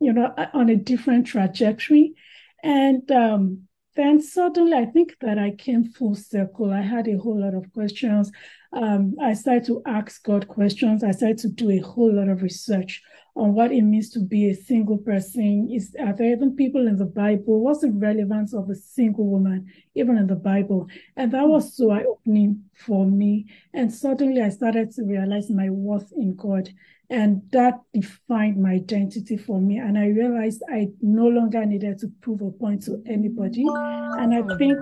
you 0.00 0.12
know, 0.12 0.34
on 0.52 0.68
a 0.68 0.76
different 0.76 1.26
trajectory. 1.26 2.14
And 2.62 3.10
um, 3.10 3.62
then 3.96 4.20
suddenly 4.20 4.74
I 4.74 4.86
think 4.86 5.16
that 5.20 5.38
I 5.38 5.52
came 5.52 5.84
full 5.84 6.14
circle. 6.14 6.72
I 6.72 6.82
had 6.82 7.08
a 7.08 7.18
whole 7.18 7.40
lot 7.40 7.54
of 7.54 7.72
questions. 7.72 8.30
Um, 8.72 9.16
I 9.20 9.34
started 9.34 9.64
to 9.66 9.82
ask 9.86 10.22
God 10.22 10.48
questions. 10.48 11.04
I 11.04 11.10
started 11.10 11.38
to 11.38 11.48
do 11.48 11.70
a 11.70 11.78
whole 11.78 12.12
lot 12.12 12.28
of 12.28 12.42
research 12.42 13.02
on 13.34 13.54
what 13.54 13.72
it 13.72 13.82
means 13.82 14.10
to 14.10 14.20
be 14.20 14.50
a 14.50 14.54
single 14.54 14.98
person. 14.98 15.68
Is 15.70 15.96
are 15.98 16.12
there 16.12 16.32
even 16.32 16.54
people 16.54 16.86
in 16.86 16.96
the 16.96 17.06
Bible? 17.06 17.60
What's 17.60 17.80
the 17.80 17.90
relevance 17.90 18.52
of 18.52 18.68
a 18.68 18.74
single 18.74 19.26
woman, 19.26 19.72
even 19.94 20.18
in 20.18 20.26
the 20.26 20.36
Bible? 20.36 20.88
And 21.16 21.32
that 21.32 21.48
was 21.48 21.74
so 21.74 21.90
eye-opening 21.90 22.62
for 22.74 23.06
me. 23.06 23.46
And 23.72 23.92
suddenly 23.92 24.42
I 24.42 24.50
started 24.50 24.90
to 24.92 25.04
realize 25.04 25.50
my 25.50 25.70
worth 25.70 26.12
in 26.12 26.36
God. 26.36 26.68
And 27.08 27.42
that 27.52 27.80
defined 27.92 28.62
my 28.62 28.72
identity 28.72 29.36
for 29.36 29.60
me. 29.60 29.78
And 29.78 29.98
I 29.98 30.06
realized 30.08 30.62
I 30.70 30.88
no 31.00 31.26
longer 31.26 31.64
needed 31.64 31.98
to 32.00 32.08
prove 32.20 32.42
a 32.42 32.50
point 32.50 32.84
to 32.84 33.02
anybody. 33.06 33.64
And 33.66 34.34
I 34.34 34.56
think 34.56 34.78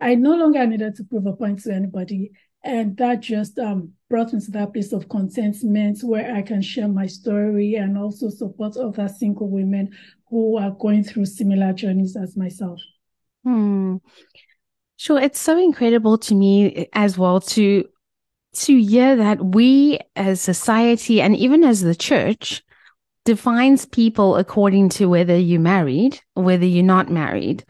I 0.00 0.14
no 0.14 0.34
longer 0.34 0.66
needed 0.66 0.96
to 0.96 1.04
prove 1.04 1.26
a 1.26 1.32
point 1.32 1.62
to 1.62 1.72
anybody. 1.72 2.32
And 2.64 2.96
that 2.98 3.20
just 3.20 3.58
um, 3.58 3.92
brought 4.08 4.32
me 4.32 4.40
to 4.40 4.50
that 4.52 4.72
place 4.72 4.92
of 4.92 5.08
contentment 5.08 6.00
where 6.02 6.34
I 6.34 6.42
can 6.42 6.62
share 6.62 6.88
my 6.88 7.06
story 7.06 7.74
and 7.74 7.98
also 7.98 8.28
support 8.28 8.76
other 8.76 9.08
single 9.08 9.48
women 9.48 9.90
who 10.28 10.58
are 10.58 10.70
going 10.70 11.02
through 11.02 11.26
similar 11.26 11.72
journeys 11.72 12.16
as 12.16 12.36
myself. 12.36 12.80
Hmm. 13.44 13.96
Sure, 14.96 15.20
it's 15.20 15.40
so 15.40 15.58
incredible 15.58 16.16
to 16.18 16.34
me 16.34 16.88
as 16.92 17.18
well 17.18 17.40
to 17.40 17.84
to 18.54 18.82
hear 18.82 19.16
that 19.16 19.42
we 19.42 19.98
as 20.14 20.40
society 20.40 21.20
and 21.20 21.34
even 21.34 21.64
as 21.64 21.80
the 21.80 21.94
church 21.94 22.62
defines 23.24 23.86
people 23.86 24.36
according 24.36 24.90
to 24.90 25.06
whether 25.06 25.36
you're 25.36 25.58
married 25.58 26.20
whether 26.34 26.66
you're 26.66 26.84
not 26.84 27.10
married. 27.10 27.64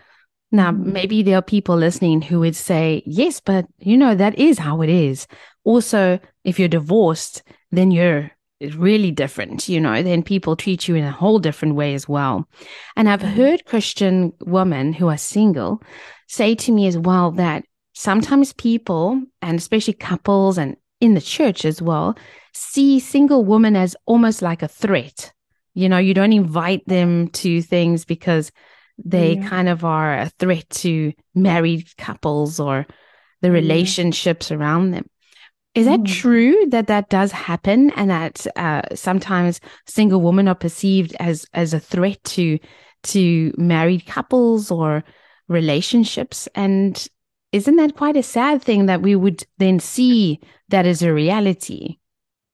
Now, 0.52 0.70
maybe 0.70 1.22
there 1.22 1.38
are 1.38 1.42
people 1.42 1.76
listening 1.76 2.20
who 2.22 2.40
would 2.40 2.54
say, 2.54 3.02
yes, 3.06 3.40
but 3.40 3.66
you 3.78 3.96
know, 3.96 4.14
that 4.14 4.38
is 4.38 4.58
how 4.58 4.82
it 4.82 4.90
is. 4.90 5.26
Also, 5.64 6.20
if 6.44 6.58
you're 6.58 6.68
divorced, 6.68 7.42
then 7.70 7.90
you're 7.90 8.30
really 8.76 9.10
different, 9.10 9.68
you 9.68 9.80
know, 9.80 10.02
then 10.02 10.22
people 10.22 10.54
treat 10.54 10.86
you 10.86 10.94
in 10.94 11.04
a 11.04 11.10
whole 11.10 11.38
different 11.38 11.74
way 11.74 11.94
as 11.94 12.08
well. 12.08 12.46
And 12.96 13.08
I've 13.08 13.20
mm-hmm. 13.20 13.36
heard 13.36 13.64
Christian 13.64 14.32
women 14.40 14.92
who 14.92 15.08
are 15.08 15.16
single 15.16 15.82
say 16.28 16.54
to 16.54 16.72
me 16.72 16.86
as 16.86 16.96
well 16.96 17.30
that 17.32 17.64
sometimes 17.94 18.52
people, 18.52 19.22
and 19.40 19.58
especially 19.58 19.94
couples 19.94 20.58
and 20.58 20.76
in 21.00 21.14
the 21.14 21.20
church 21.20 21.64
as 21.64 21.82
well, 21.82 22.16
see 22.52 23.00
single 23.00 23.44
women 23.44 23.74
as 23.74 23.96
almost 24.06 24.42
like 24.42 24.62
a 24.62 24.68
threat. 24.68 25.32
You 25.74 25.88
know, 25.88 25.98
you 25.98 26.14
don't 26.14 26.32
invite 26.32 26.86
them 26.86 27.28
to 27.28 27.62
things 27.62 28.04
because 28.04 28.52
they 29.04 29.34
yeah. 29.34 29.48
kind 29.48 29.68
of 29.68 29.84
are 29.84 30.18
a 30.18 30.30
threat 30.38 30.68
to 30.70 31.12
married 31.34 31.88
couples 31.96 32.60
or 32.60 32.86
the 33.40 33.50
relationships 33.50 34.50
yeah. 34.50 34.56
around 34.56 34.92
them. 34.92 35.08
Is 35.74 35.86
that 35.86 36.00
mm. 36.00 36.06
true 36.06 36.66
that 36.68 36.88
that 36.88 37.08
does 37.08 37.32
happen 37.32 37.90
and 37.92 38.10
that 38.10 38.46
uh, 38.56 38.82
sometimes 38.94 39.60
single 39.86 40.20
women 40.20 40.48
are 40.48 40.54
perceived 40.54 41.16
as 41.18 41.46
as 41.54 41.72
a 41.72 41.80
threat 41.80 42.22
to 42.24 42.58
to 43.04 43.52
married 43.56 44.06
couples 44.06 44.70
or 44.70 45.02
relationships 45.48 46.48
and 46.54 47.08
isn't 47.52 47.76
that 47.76 47.96
quite 47.96 48.16
a 48.16 48.22
sad 48.22 48.62
thing 48.62 48.86
that 48.86 49.02
we 49.02 49.14
would 49.14 49.44
then 49.58 49.78
see 49.78 50.40
that 50.68 50.86
as 50.86 51.02
a 51.02 51.12
reality? 51.12 51.98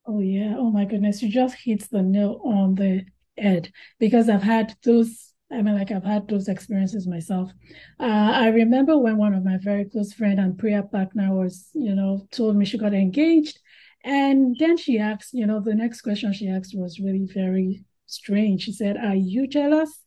Oh 0.07 0.21
yeah, 0.21 0.55
oh 0.57 0.71
my 0.71 0.85
goodness, 0.85 1.23
you 1.23 1.31
just 1.31 1.55
hit 1.55 1.88
the 1.90 2.02
nail 2.02 2.40
on 2.45 2.75
the 2.75 3.05
head 3.37 3.71
because 4.00 4.28
I've 4.28 4.43
had 4.43 4.75
those 4.83 5.27
I 5.50 5.62
mean, 5.62 5.78
like 5.78 5.90
I've 5.90 6.05
had 6.05 6.28
those 6.28 6.49
experiences 6.49 7.07
myself. 7.07 7.50
Uh, 7.99 8.33
I 8.35 8.49
remember 8.49 8.99
when 8.99 9.17
one 9.17 9.33
of 9.33 9.45
my 9.45 9.57
very 9.57 9.87
close 9.87 10.12
friend 10.12 10.38
and 10.38 10.59
prayer 10.59 10.83
partner 10.83 11.35
was, 11.35 11.71
you 11.73 11.95
know, 11.95 12.26
told 12.31 12.57
me 12.57 12.67
she 12.67 12.76
got 12.76 12.93
engaged, 12.93 13.59
and 14.05 14.57
then 14.59 14.76
she 14.76 14.99
asked, 14.99 15.33
you 15.33 15.47
know, 15.47 15.61
the 15.61 15.75
next 15.75 16.02
question 16.02 16.33
she 16.33 16.49
asked 16.49 16.75
was 16.76 17.00
really 17.00 17.26
very 17.33 17.85
strange. 18.07 18.62
She 18.62 18.73
said, 18.73 18.97
"Are 18.99 19.14
you 19.14 19.47
jealous?" 19.47 20.00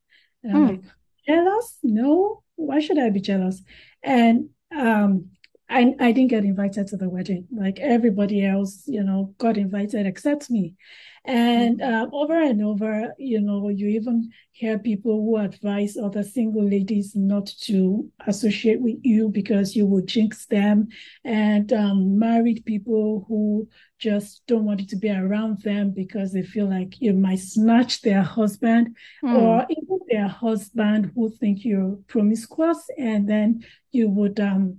And 0.43 0.55
I'm 0.55 0.61
hmm. 0.61 0.67
like, 0.67 0.83
"Jealous? 1.27 1.77
No. 1.83 2.43
Why 2.55 2.79
should 2.79 2.99
I 2.99 3.09
be 3.09 3.21
jealous?" 3.21 3.63
And 4.03 4.49
um, 4.75 5.31
I 5.69 5.95
I 5.99 6.11
didn't 6.11 6.29
get 6.29 6.45
invited 6.45 6.87
to 6.87 6.97
the 6.97 7.09
wedding. 7.09 7.47
Like 7.51 7.79
everybody 7.79 8.45
else, 8.45 8.83
you 8.85 9.03
know, 9.03 9.33
got 9.39 9.57
invited 9.57 10.05
except 10.05 10.51
me. 10.51 10.75
And 11.23 11.83
uh, 11.83 12.07
over 12.11 12.41
and 12.41 12.63
over, 12.63 13.13
you 13.19 13.41
know, 13.41 13.69
you 13.69 13.87
even 13.89 14.31
hear 14.53 14.79
people 14.79 15.17
who 15.17 15.37
advise 15.37 15.95
other 15.95 16.23
single 16.23 16.67
ladies 16.67 17.15
not 17.15 17.45
to 17.61 18.09
associate 18.25 18.81
with 18.81 18.97
you 19.03 19.29
because 19.29 19.75
you 19.75 19.85
will 19.85 20.01
jinx 20.01 20.47
them, 20.47 20.87
and 21.23 21.71
um, 21.73 22.17
married 22.17 22.65
people 22.65 23.25
who 23.27 23.69
just 23.99 24.41
don't 24.47 24.65
want 24.65 24.79
you 24.79 24.87
to 24.87 24.95
be 24.95 25.11
around 25.11 25.61
them 25.61 25.91
because 25.91 26.33
they 26.33 26.41
feel 26.41 26.67
like 26.67 26.99
you 26.99 27.13
might 27.13 27.39
snatch 27.39 28.01
their 28.01 28.23
husband, 28.23 28.97
mm. 29.23 29.37
or 29.37 29.67
even 29.69 29.99
their 30.09 30.27
husband 30.27 31.11
who 31.13 31.29
think 31.29 31.63
you're 31.63 31.99
promiscuous, 32.07 32.83
and 32.97 33.29
then 33.29 33.63
you 33.91 34.09
would, 34.09 34.39
um, 34.39 34.77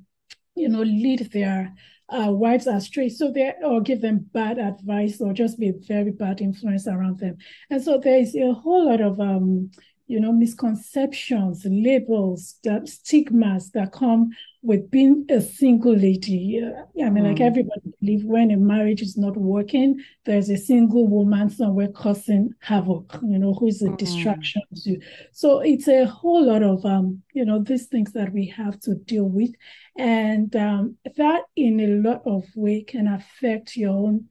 you 0.56 0.68
know, 0.68 0.82
lead 0.82 1.20
their 1.32 1.72
uh, 2.12 2.30
wives 2.30 2.66
astray, 2.66 3.08
so 3.08 3.32
they 3.32 3.52
or 3.64 3.80
give 3.80 4.00
them 4.00 4.26
bad 4.32 4.58
advice 4.58 5.20
or 5.20 5.32
just 5.32 5.58
be 5.58 5.68
a 5.70 5.72
very 5.72 6.10
bad 6.10 6.40
influence 6.40 6.86
around 6.86 7.18
them. 7.18 7.36
And 7.70 7.82
so 7.82 7.98
there 7.98 8.18
is 8.18 8.34
a 8.36 8.52
whole 8.52 8.88
lot 8.88 9.00
of 9.00 9.18
um, 9.18 9.70
you 10.12 10.20
know, 10.20 10.30
misconceptions, 10.30 11.64
labels, 11.64 12.56
that 12.64 12.86
stigmas 12.86 13.70
that 13.70 13.92
come 13.92 14.30
with 14.60 14.90
being 14.90 15.24
a 15.30 15.40
single 15.40 15.96
lady. 15.96 16.62
I 17.02 17.08
mean, 17.08 17.24
mm. 17.24 17.28
like 17.28 17.40
everybody 17.40 17.80
believe 17.98 18.24
when 18.24 18.50
a 18.50 18.58
marriage 18.58 19.00
is 19.00 19.16
not 19.16 19.38
working, 19.38 20.04
there's 20.26 20.50
a 20.50 20.58
single 20.58 21.08
woman 21.08 21.48
somewhere 21.48 21.88
causing 21.88 22.50
havoc, 22.60 23.18
you 23.22 23.38
know, 23.38 23.54
who 23.54 23.68
is 23.68 23.80
a 23.80 23.86
mm. 23.86 23.96
distraction 23.96 24.60
to 24.74 24.90
you. 24.90 25.00
So 25.32 25.60
it's 25.60 25.88
a 25.88 26.04
whole 26.04 26.46
lot 26.46 26.62
of, 26.62 26.84
um, 26.84 27.22
you 27.32 27.46
know, 27.46 27.62
these 27.62 27.86
things 27.86 28.12
that 28.12 28.34
we 28.34 28.48
have 28.48 28.78
to 28.80 28.94
deal 28.94 29.24
with. 29.24 29.52
And 29.96 30.54
um, 30.56 30.98
that 31.16 31.44
in 31.56 31.80
a 31.80 32.08
lot 32.08 32.20
of 32.26 32.44
way 32.54 32.82
can 32.82 33.08
affect 33.08 33.78
your 33.78 33.92
own 33.92 34.28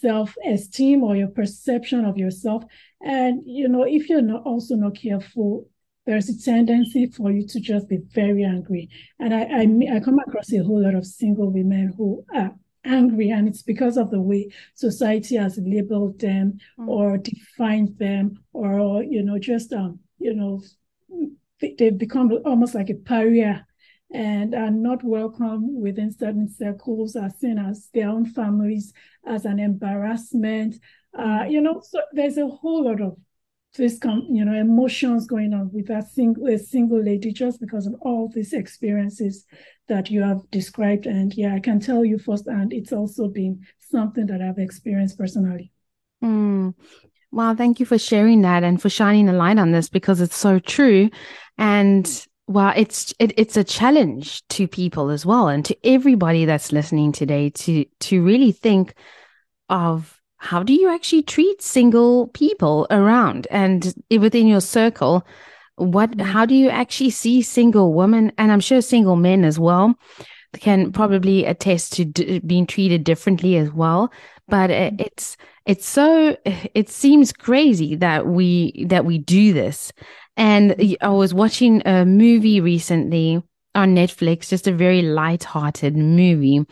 self-esteem 0.00 1.02
or 1.02 1.16
your 1.16 1.28
perception 1.28 2.04
of 2.04 2.16
yourself 2.16 2.64
and 3.00 3.42
you 3.46 3.68
know, 3.68 3.84
if 3.84 4.08
you're 4.08 4.22
not 4.22 4.44
also 4.44 4.74
not 4.74 4.96
careful, 4.96 5.68
there's 6.06 6.28
a 6.28 6.42
tendency 6.42 7.06
for 7.06 7.30
you 7.30 7.46
to 7.46 7.60
just 7.60 7.88
be 7.88 7.98
very 8.12 8.44
angry. 8.44 8.88
And 9.18 9.34
I, 9.34 9.42
I, 9.42 9.96
I 9.96 10.00
come 10.00 10.18
across 10.18 10.52
a 10.52 10.58
whole 10.58 10.82
lot 10.82 10.94
of 10.94 11.06
single 11.06 11.50
women 11.50 11.92
who 11.96 12.24
are 12.34 12.54
angry, 12.84 13.30
and 13.30 13.46
it's 13.46 13.62
because 13.62 13.96
of 13.96 14.10
the 14.10 14.20
way 14.20 14.50
society 14.74 15.36
has 15.36 15.58
labeled 15.62 16.18
them 16.20 16.58
mm. 16.78 16.88
or 16.88 17.18
defined 17.18 17.98
them, 17.98 18.42
or 18.52 19.02
you 19.02 19.22
know, 19.22 19.38
just 19.38 19.72
um, 19.72 20.00
you 20.18 20.34
know, 20.34 20.62
they've 21.60 21.98
become 21.98 22.32
almost 22.44 22.74
like 22.74 22.90
a 22.90 22.94
pariah 22.94 23.60
and 24.12 24.54
are 24.54 24.70
not 24.70 25.04
welcome 25.04 25.80
within 25.80 26.10
certain 26.10 26.48
circles, 26.48 27.16
are 27.16 27.30
seen 27.30 27.58
as 27.58 27.88
their 27.92 28.08
own 28.08 28.24
families 28.24 28.92
as 29.26 29.44
an 29.44 29.58
embarrassment, 29.58 30.76
uh, 31.18 31.44
you 31.48 31.60
know, 31.60 31.80
so 31.82 32.00
there's 32.12 32.38
a 32.38 32.46
whole 32.46 32.84
lot 32.84 33.00
of 33.00 33.16
this, 33.76 33.98
you 34.30 34.44
know, 34.44 34.58
emotions 34.58 35.26
going 35.26 35.52
on 35.52 35.70
with 35.72 35.86
that 35.88 36.08
single, 36.08 36.58
single 36.58 37.02
lady 37.02 37.32
just 37.32 37.60
because 37.60 37.86
of 37.86 37.94
all 38.00 38.28
these 38.34 38.52
experiences 38.52 39.44
that 39.88 40.10
you 40.10 40.22
have 40.22 40.40
described. 40.50 41.06
And 41.06 41.32
yeah, 41.34 41.54
I 41.54 41.60
can 41.60 41.78
tell 41.78 42.04
you 42.04 42.18
firsthand, 42.18 42.72
it's 42.72 42.92
also 42.92 43.28
been 43.28 43.64
something 43.78 44.26
that 44.26 44.40
I've 44.40 44.58
experienced 44.58 45.18
personally. 45.18 45.72
Mm. 46.22 46.74
Wow, 47.30 47.54
thank 47.54 47.78
you 47.78 47.86
for 47.86 47.98
sharing 47.98 48.42
that 48.42 48.64
and 48.64 48.80
for 48.80 48.88
shining 48.88 49.28
a 49.28 49.32
light 49.32 49.58
on 49.58 49.70
this 49.70 49.88
because 49.88 50.20
it's 50.20 50.36
so 50.36 50.58
true. 50.58 51.10
And 51.58 52.26
wow, 52.48 52.72
it's 52.74 53.14
it, 53.18 53.32
it's 53.36 53.56
a 53.56 53.62
challenge 53.62 54.46
to 54.48 54.66
people 54.66 55.10
as 55.10 55.24
well 55.24 55.48
and 55.48 55.64
to 55.66 55.76
everybody 55.86 56.44
that's 56.44 56.72
listening 56.72 57.12
today 57.12 57.50
to 57.50 57.84
to 58.00 58.24
really 58.24 58.52
think 58.52 58.94
of 59.68 60.18
how 60.38 60.62
do 60.62 60.72
you 60.72 60.88
actually 60.88 61.22
treat 61.22 61.60
single 61.60 62.28
people 62.28 62.86
around 62.90 63.46
and 63.50 63.92
within 64.10 64.46
your 64.46 64.60
circle? 64.60 65.26
What, 65.76 66.12
mm. 66.12 66.22
how 66.22 66.46
do 66.46 66.54
you 66.54 66.70
actually 66.70 67.10
see 67.10 67.42
single 67.42 67.92
women? 67.92 68.32
And 68.38 68.50
I'm 68.50 68.60
sure 68.60 68.80
single 68.80 69.16
men 69.16 69.44
as 69.44 69.58
well 69.58 69.94
can 70.60 70.92
probably 70.92 71.44
attest 71.44 71.92
to 71.94 72.04
d- 72.04 72.38
being 72.38 72.66
treated 72.66 73.04
differently 73.04 73.56
as 73.56 73.72
well. 73.72 74.12
But 74.48 74.70
mm. 74.70 75.00
it's, 75.00 75.36
it's 75.66 75.86
so, 75.86 76.36
it 76.44 76.88
seems 76.88 77.32
crazy 77.32 77.96
that 77.96 78.26
we, 78.26 78.86
that 78.88 79.04
we 79.04 79.18
do 79.18 79.52
this. 79.52 79.92
And 80.38 80.96
I 81.00 81.08
was 81.08 81.34
watching 81.34 81.82
a 81.84 82.06
movie 82.06 82.60
recently 82.60 83.42
on 83.74 83.94
Netflix, 83.94 84.48
just 84.48 84.68
a 84.68 84.72
very 84.72 85.02
light-hearted 85.02 85.96
movie 85.96 86.64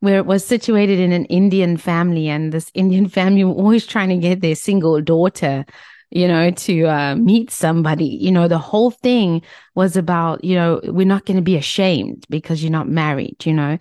where 0.00 0.18
it 0.18 0.26
was 0.26 0.44
situated 0.44 0.98
in 0.98 1.12
an 1.12 1.24
Indian 1.26 1.76
family, 1.76 2.28
and 2.28 2.52
this 2.52 2.70
Indian 2.74 3.08
family 3.18 3.44
were 3.44 3.52
always 3.52 3.86
trying 3.86 4.08
to 4.08 4.16
get 4.16 4.40
their 4.40 4.56
single 4.56 5.00
daughter, 5.00 5.64
you 6.10 6.26
know, 6.26 6.50
to 6.50 6.86
uh, 6.86 7.14
meet 7.14 7.52
somebody. 7.52 8.04
You 8.04 8.32
know, 8.32 8.48
the 8.48 8.58
whole 8.58 8.90
thing 8.90 9.42
was 9.76 9.96
about, 9.96 10.44
you 10.44 10.56
know, 10.56 10.80
we're 10.82 11.06
not 11.06 11.24
going 11.24 11.36
to 11.36 11.42
be 11.42 11.56
ashamed 11.56 12.26
because 12.28 12.62
you're 12.62 12.72
not 12.72 12.88
married, 12.88 13.46
you 13.46 13.54
know. 13.54 13.78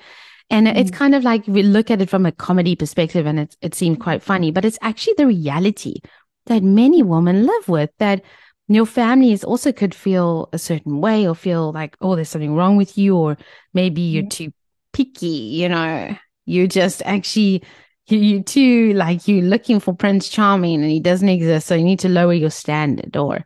And 0.51 0.67
mm. 0.67 0.77
it's 0.77 0.91
kind 0.91 1.15
of 1.15 1.23
like 1.23 1.45
we 1.47 1.63
look 1.63 1.89
at 1.89 2.01
it 2.01 2.09
from 2.09 2.27
a 2.27 2.31
comedy 2.31 2.75
perspective 2.75 3.25
and 3.25 3.39
it, 3.39 3.57
it 3.61 3.73
seems 3.73 3.97
quite 3.97 4.21
funny, 4.21 4.51
but 4.51 4.63
it's 4.63 4.79
actually 4.83 5.15
the 5.17 5.27
reality 5.27 6.01
that 6.45 6.61
many 6.61 7.01
women 7.01 7.47
live 7.47 7.67
with 7.67 7.89
that 7.97 8.21
your 8.67 8.85
families 8.85 9.43
also 9.43 9.71
could 9.71 9.93
feel 9.93 10.49
a 10.53 10.57
certain 10.57 11.01
way 11.01 11.27
or 11.27 11.35
feel 11.35 11.71
like, 11.71 11.97
oh, 12.01 12.15
there's 12.15 12.29
something 12.29 12.55
wrong 12.55 12.77
with 12.77 12.97
you, 12.97 13.17
or 13.17 13.37
maybe 13.73 14.01
you're 14.01 14.27
too 14.27 14.53
picky, 14.93 15.27
you 15.27 15.67
know, 15.69 16.15
you 16.45 16.67
just 16.67 17.01
actually, 17.05 17.63
you, 18.07 18.41
too, 18.41 18.93
like 18.93 19.27
you're 19.27 19.43
looking 19.43 19.79
for 19.79 19.93
Prince 19.93 20.29
Charming 20.29 20.81
and 20.81 20.91
he 20.91 20.99
doesn't 20.99 21.29
exist. 21.29 21.67
So 21.67 21.75
you 21.75 21.83
need 21.83 21.99
to 21.99 22.09
lower 22.09 22.33
your 22.33 22.49
standard 22.49 23.15
or 23.17 23.43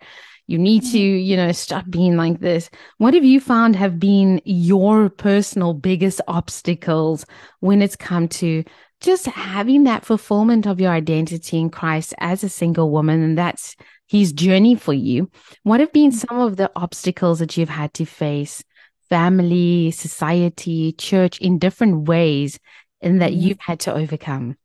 you 0.48 0.58
need 0.58 0.84
to, 0.84 0.98
mm-hmm. 0.98 1.26
you 1.26 1.36
know, 1.36 1.52
stop 1.52 1.90
being 1.90 2.16
like 2.16 2.40
this. 2.40 2.70
What 2.98 3.14
have 3.14 3.26
you 3.26 3.40
found 3.40 3.76
have 3.76 4.00
been 4.00 4.42
your 4.46 5.10
personal 5.10 5.74
biggest 5.74 6.22
obstacles 6.28 7.26
when 7.60 7.82
it's 7.82 7.96
come 7.96 8.28
to 8.30 8.64
just 9.02 9.26
having 9.26 9.84
that 9.84 10.06
fulfillment 10.06 10.66
of 10.66 10.82
your 10.82 10.92
identity 10.92 11.60
in 11.60 11.70
Christ 11.70 12.14
as 12.20 12.44
a 12.44 12.50
single 12.50 12.90
woman, 12.90 13.22
and 13.22 13.38
that's 13.38 13.76
his 14.08 14.32
journey 14.32 14.76
for 14.76 14.94
you. 14.94 15.30
What 15.64 15.80
have 15.80 15.94
been 15.94 16.12
some 16.12 16.40
of 16.40 16.56
the 16.58 16.72
obstacles 16.76 17.40
that 17.40 17.58
you've 17.58 17.70
had 17.70 17.94
to 17.96 18.06
face, 18.06 18.64
family, 19.10 19.92
society, 19.92 20.94
church, 20.94 21.40
in 21.40 21.60
different 21.60 22.08
ways, 22.08 22.60
and 23.02 23.22
that 23.22 23.34
you've 23.34 23.60
had 23.60 23.80
to 23.82 23.94
overcome? 23.94 24.58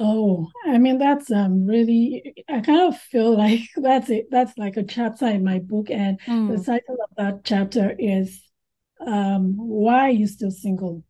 Oh, 0.00 0.46
I 0.64 0.78
mean 0.78 0.98
that's 0.98 1.30
um 1.32 1.66
really 1.66 2.44
I 2.48 2.60
kind 2.60 2.82
of 2.82 2.96
feel 2.96 3.36
like 3.36 3.60
that's 3.76 4.10
it 4.10 4.28
that's 4.30 4.56
like 4.56 4.76
a 4.76 4.84
chapter 4.84 5.26
in 5.26 5.42
my 5.42 5.58
book 5.58 5.90
and 5.90 6.20
mm. 6.20 6.56
the 6.56 6.62
title 6.62 6.98
of 7.02 7.16
that 7.16 7.44
chapter 7.44 7.96
is 7.98 8.40
um 9.04 9.54
why 9.56 10.02
are 10.02 10.10
you 10.10 10.28
still 10.28 10.52
single? 10.52 11.02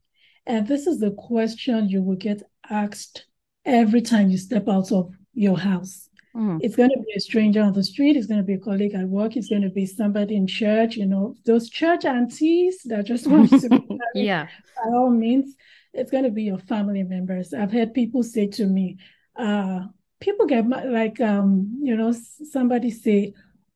And 0.48 0.66
this 0.66 0.86
is 0.86 0.98
the 0.98 1.10
question 1.10 1.90
you 1.90 2.02
will 2.02 2.16
get 2.16 2.42
asked 2.70 3.26
every 3.66 4.00
time 4.00 4.30
you 4.30 4.38
step 4.38 4.66
out 4.66 4.90
of 4.90 5.12
your 5.34 5.58
house. 5.58 6.08
Mm. 6.34 6.58
It's 6.62 6.74
going 6.74 6.88
to 6.88 6.98
be 6.98 7.12
a 7.16 7.20
stranger 7.20 7.60
on 7.60 7.74
the 7.74 7.84
street. 7.84 8.16
It's 8.16 8.26
going 8.26 8.40
to 8.40 8.46
be 8.46 8.54
a 8.54 8.58
colleague 8.58 8.94
at 8.94 9.06
work. 9.06 9.36
It's 9.36 9.50
going 9.50 9.62
to 9.62 9.68
be 9.68 9.84
somebody 9.84 10.36
in 10.36 10.46
church. 10.46 10.96
You 10.96 11.04
know, 11.04 11.34
those 11.44 11.68
church 11.68 12.06
aunties 12.06 12.80
that 12.86 13.04
just 13.04 13.26
want 13.30 13.50
to 13.50 13.68
be 13.68 13.98
yeah. 14.14 14.46
By 14.76 14.90
all 14.90 15.10
means, 15.10 15.54
it's 15.92 16.10
going 16.10 16.24
to 16.24 16.30
be 16.30 16.44
your 16.44 16.58
family 16.58 17.02
members. 17.02 17.52
I've 17.52 17.72
heard 17.72 17.92
people 17.92 18.22
say 18.22 18.46
to 18.46 18.64
me, 18.66 18.96
uh, 19.36 19.80
people 20.18 20.46
get 20.46 20.66
like, 20.66 21.20
um, 21.20 21.78
you 21.82 21.94
know, 21.94 22.12
somebody 22.12 22.90
say, 22.90 23.34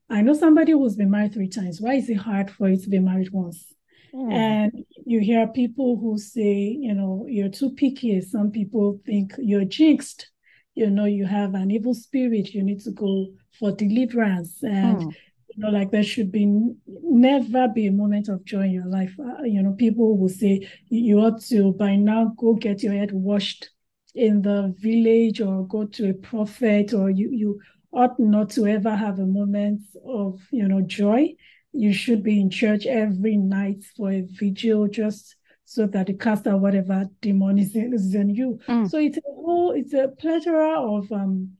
I 0.08 0.22
know 0.22 0.34
somebody 0.34 0.72
who's 0.72 0.96
been 0.96 1.10
married 1.10 1.34
three 1.34 1.48
times. 1.48 1.82
Why 1.82 1.94
is 1.94 2.08
it 2.08 2.16
hard 2.16 2.50
for 2.50 2.70
you 2.70 2.78
to 2.78 2.88
be 2.88 2.98
married 2.98 3.30
once? 3.30 3.72
Mm. 4.14 4.32
And 4.32 4.84
you 5.06 5.20
hear 5.20 5.46
people 5.46 5.96
who 5.96 6.18
say, 6.18 6.76
you 6.78 6.94
know, 6.94 7.26
you're 7.28 7.48
too 7.48 7.70
picky. 7.70 8.20
Some 8.20 8.50
people 8.50 9.00
think 9.06 9.32
you're 9.38 9.64
jinxed. 9.64 10.30
You 10.74 10.90
know, 10.90 11.04
you 11.04 11.26
have 11.26 11.54
an 11.54 11.70
evil 11.70 11.94
spirit. 11.94 12.54
You 12.54 12.62
need 12.62 12.80
to 12.80 12.90
go 12.90 13.28
for 13.58 13.72
deliverance. 13.72 14.62
And, 14.62 14.98
mm. 14.98 15.14
you 15.48 15.58
know, 15.58 15.70
like 15.70 15.90
there 15.90 16.02
should 16.02 16.30
be 16.30 16.46
never 16.86 17.68
be 17.68 17.86
a 17.86 17.92
moment 17.92 18.28
of 18.28 18.44
joy 18.44 18.64
in 18.64 18.72
your 18.72 18.86
life. 18.86 19.14
Uh, 19.18 19.44
you 19.44 19.62
know, 19.62 19.72
people 19.72 20.18
will 20.18 20.28
say 20.28 20.68
you 20.88 21.18
ought 21.20 21.40
to 21.44 21.72
by 21.72 21.96
now 21.96 22.34
go 22.36 22.54
get 22.54 22.82
your 22.82 22.94
head 22.94 23.12
washed 23.12 23.70
in 24.14 24.42
the 24.42 24.74
village 24.78 25.40
or 25.40 25.66
go 25.66 25.86
to 25.86 26.10
a 26.10 26.14
prophet 26.14 26.92
or 26.92 27.08
you, 27.08 27.30
you 27.30 27.60
ought 27.92 28.18
not 28.18 28.50
to 28.50 28.66
ever 28.66 28.94
have 28.94 29.18
a 29.18 29.26
moment 29.26 29.80
of, 30.06 30.40
you 30.50 30.68
know, 30.68 30.82
joy 30.82 31.28
you 31.72 31.92
should 31.92 32.22
be 32.22 32.40
in 32.40 32.50
church 32.50 32.86
every 32.86 33.36
night 33.36 33.84
for 33.96 34.10
a 34.10 34.22
vigil 34.22 34.88
just 34.88 35.36
so 35.64 35.86
that 35.86 36.10
it 36.10 36.20
casts 36.20 36.46
out 36.46 36.60
whatever 36.60 37.06
demon 37.20 37.58
is 37.58 37.74
in, 37.74 37.94
is 37.94 38.14
in 38.14 38.28
you. 38.28 38.58
Mm. 38.68 38.90
So 38.90 38.98
it's 38.98 39.16
a 39.16 39.22
whole, 39.24 39.72
it's 39.72 39.94
a 39.94 40.08
plethora 40.18 40.80
of 40.80 41.10
um, 41.12 41.52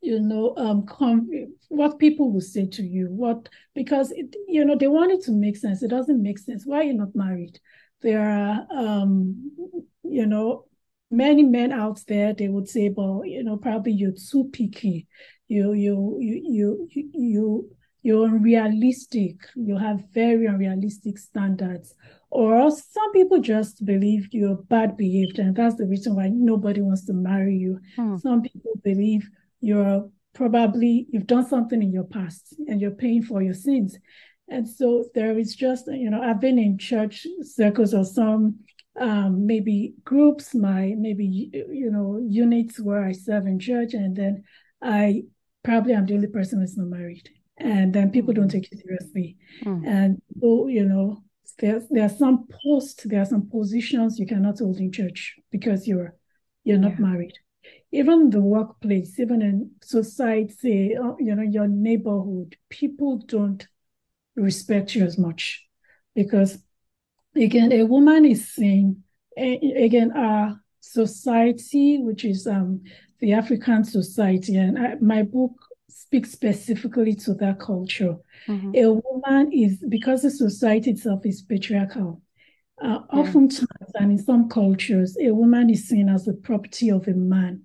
you 0.00 0.18
know, 0.18 0.54
um, 0.56 0.86
com- 0.86 1.28
what 1.68 1.98
people 1.98 2.32
will 2.32 2.40
say 2.40 2.66
to 2.66 2.82
you, 2.82 3.06
what 3.10 3.48
because 3.74 4.10
it, 4.12 4.34
you 4.48 4.64
know, 4.64 4.76
they 4.76 4.88
want 4.88 5.12
it 5.12 5.22
to 5.24 5.32
make 5.32 5.56
sense. 5.56 5.82
It 5.82 5.90
doesn't 5.90 6.22
make 6.22 6.38
sense. 6.38 6.64
Why 6.64 6.78
are 6.78 6.84
you 6.84 6.94
not 6.94 7.14
married? 7.14 7.60
There 8.00 8.20
are 8.20 8.66
um, 8.70 9.52
you 10.10 10.26
know, 10.26 10.64
many 11.10 11.42
men 11.42 11.72
out 11.72 12.00
there, 12.06 12.34
they 12.34 12.48
would 12.48 12.68
say, 12.68 12.88
well, 12.88 13.22
you 13.24 13.42
know, 13.44 13.56
probably 13.56 13.92
you're 13.92 14.12
too 14.12 14.50
picky. 14.52 15.06
You 15.48 15.72
you 15.72 16.18
you 16.20 16.88
you 16.90 17.10
you 17.12 17.76
you're 18.02 18.26
unrealistic, 18.26 19.36
you 19.54 19.76
have 19.76 20.04
very 20.12 20.46
unrealistic 20.46 21.18
standards. 21.18 21.94
Or 22.30 22.70
some 22.70 23.12
people 23.12 23.40
just 23.40 23.84
believe 23.84 24.28
you're 24.30 24.54
bad 24.54 24.96
behaved, 24.96 25.38
and 25.38 25.54
that's 25.54 25.76
the 25.76 25.86
reason 25.86 26.14
why 26.14 26.28
nobody 26.28 26.80
wants 26.80 27.04
to 27.06 27.12
marry 27.12 27.56
you. 27.56 27.80
Hmm. 27.96 28.16
Some 28.18 28.42
people 28.42 28.72
believe 28.82 29.28
you're 29.60 30.08
probably 30.32 31.06
you've 31.10 31.26
done 31.26 31.46
something 31.46 31.82
in 31.82 31.92
your 31.92 32.04
past 32.04 32.54
and 32.68 32.80
you're 32.80 32.92
paying 32.92 33.22
for 33.22 33.42
your 33.42 33.54
sins. 33.54 33.98
And 34.48 34.68
so 34.68 35.04
there 35.14 35.38
is 35.38 35.54
just, 35.54 35.86
you 35.88 36.08
know, 36.08 36.22
I've 36.22 36.40
been 36.40 36.58
in 36.58 36.78
church 36.78 37.26
circles 37.42 37.94
or 37.94 38.04
some 38.04 38.60
um, 38.98 39.46
maybe 39.46 39.94
groups, 40.04 40.54
my 40.54 40.94
maybe 40.96 41.50
you 41.52 41.90
know 41.90 42.24
units 42.28 42.80
where 42.80 43.04
I 43.04 43.12
serve 43.12 43.46
in 43.46 43.58
church, 43.58 43.94
and 43.94 44.16
then 44.16 44.44
I 44.82 45.22
probably 45.62 45.94
I'm 45.94 46.06
the 46.06 46.14
only 46.14 46.26
person 46.28 46.60
who's 46.60 46.76
not 46.76 46.88
married 46.88 47.28
and 47.60 47.94
then 47.94 48.10
people 48.10 48.34
don't 48.34 48.50
take 48.50 48.70
it 48.72 48.80
seriously. 48.82 49.36
Mm. 49.64 49.86
And 49.86 50.22
so, 50.40 50.66
you 50.66 50.84
know, 50.84 51.22
there, 51.58 51.82
there 51.90 52.04
are 52.04 52.08
some 52.08 52.46
posts, 52.64 53.04
there 53.04 53.20
are 53.20 53.26
some 53.26 53.48
positions 53.48 54.18
you 54.18 54.26
cannot 54.26 54.58
hold 54.58 54.78
in 54.78 54.92
church 54.92 55.36
because 55.50 55.86
you're 55.86 56.14
you're 56.64 56.78
not 56.78 56.92
yeah. 56.92 57.06
married. 57.06 57.34
Even 57.92 58.30
the 58.30 58.40
workplace, 58.40 59.18
even 59.18 59.42
in 59.42 59.70
society, 59.82 60.96
uh, 60.96 61.14
you 61.18 61.34
know, 61.34 61.42
your 61.42 61.66
neighborhood, 61.66 62.56
people 62.68 63.18
don't 63.18 63.66
respect 64.36 64.94
you 64.94 65.04
as 65.04 65.18
much 65.18 65.66
because 66.14 66.58
again, 67.36 67.72
a 67.72 67.84
woman 67.84 68.24
is 68.24 68.48
seen 68.48 69.02
again 69.36 70.12
our 70.12 70.60
society, 70.80 71.98
which 71.98 72.24
is 72.24 72.46
um 72.46 72.82
the 73.20 73.34
African 73.34 73.84
society, 73.84 74.56
and 74.56 74.78
I, 74.78 74.94
my 75.00 75.22
book 75.22 75.52
speak 75.90 76.26
specifically 76.26 77.14
to 77.14 77.34
that 77.34 77.60
culture. 77.60 78.16
Mm-hmm. 78.46 78.72
A 78.76 78.92
woman 78.92 79.52
is, 79.52 79.84
because 79.88 80.22
the 80.22 80.30
society 80.30 80.92
itself 80.92 81.26
is 81.26 81.42
patriarchal, 81.42 82.22
uh, 82.82 83.00
yeah. 83.12 83.20
oftentimes 83.20 83.90
and 83.94 84.12
in 84.12 84.18
some 84.18 84.48
cultures, 84.48 85.16
a 85.20 85.30
woman 85.32 85.70
is 85.70 85.88
seen 85.88 86.08
as 86.08 86.24
the 86.24 86.34
property 86.34 86.90
of 86.90 87.06
a 87.08 87.12
man. 87.12 87.62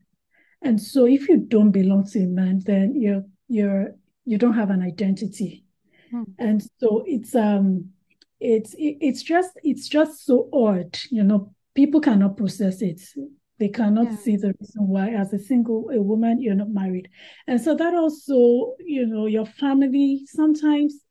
And 0.62 0.82
so 0.82 1.06
if 1.06 1.30
you 1.30 1.38
don't 1.38 1.72
belong 1.72 2.06
to 2.08 2.20
a 2.20 2.28
man, 2.28 2.62
then 2.66 2.96
you're 2.96 3.24
you're 3.48 3.96
you 4.26 4.38
don't 4.38 4.56
have 4.56 4.72
an 4.72 4.82
identity. 4.82 5.64
Hmm. 6.10 6.24
And 6.40 6.64
so 6.80 7.04
it's 7.06 7.36
um 7.36 7.92
it's 8.40 8.74
it, 8.74 8.98
it's 9.00 9.22
just 9.22 9.52
it's 9.64 9.88
just 9.88 10.26
so 10.26 10.50
odd, 10.52 10.98
you 11.12 11.24
know, 11.24 11.54
people 11.76 12.02
cannot 12.02 12.36
process 12.36 12.82
it. 12.82 13.02
They 13.58 13.70
cannot 13.70 14.12
yeah. 14.12 14.18
see 14.18 14.36
the 14.36 14.54
reason 14.60 14.88
why, 14.88 15.10
as 15.10 15.32
a 15.34 15.40
single 15.40 15.90
a 15.90 16.02
woman, 16.02 16.42
you're 16.42 16.56
not 16.56 16.70
married. 16.70 17.10
And 17.48 17.62
so 17.62 17.76
that 17.76 17.94
also, 17.94 18.76
you 18.80 19.06
know, 19.06 19.28
your 19.28 19.46
family 19.46 20.24
sometimes 20.26 21.06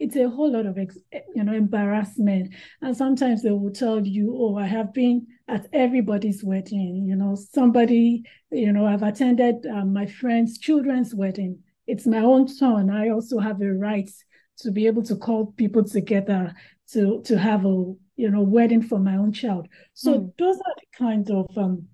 it's 0.00 0.16
a 0.16 0.28
whole 0.28 0.52
lot 0.52 0.66
of 0.66 0.76
you 0.76 1.44
know 1.44 1.52
embarrassment 1.52 2.52
and 2.82 2.96
sometimes 2.96 3.42
they 3.42 3.50
will 3.50 3.70
tell 3.70 4.04
you 4.04 4.36
oh 4.36 4.56
i 4.56 4.66
have 4.66 4.92
been 4.92 5.26
at 5.48 5.66
everybody's 5.72 6.42
wedding 6.42 7.04
you 7.06 7.14
know 7.14 7.36
somebody 7.52 8.22
you 8.50 8.72
know 8.72 8.86
i've 8.86 9.02
attended 9.02 9.64
um, 9.66 9.92
my 9.92 10.04
friend's 10.04 10.58
children's 10.58 11.14
wedding 11.14 11.58
it's 11.86 12.06
my 12.06 12.18
own 12.18 12.48
son 12.48 12.90
i 12.90 13.08
also 13.08 13.38
have 13.38 13.60
a 13.62 13.72
right 13.72 14.10
to 14.58 14.70
be 14.70 14.86
able 14.86 15.02
to 15.02 15.16
call 15.16 15.52
people 15.56 15.84
together 15.84 16.52
to 16.90 17.22
to 17.24 17.38
have 17.38 17.64
a 17.64 17.84
you 18.16 18.30
know, 18.30 18.42
wedding 18.42 18.82
for 18.82 18.98
my 18.98 19.16
own 19.16 19.32
child. 19.32 19.68
So 19.92 20.14
mm. 20.14 20.32
those 20.38 20.56
are 20.56 20.74
the 20.76 20.98
kind 20.98 21.30
of 21.30 21.46
um, 21.56 21.86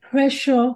pressure 0.00 0.72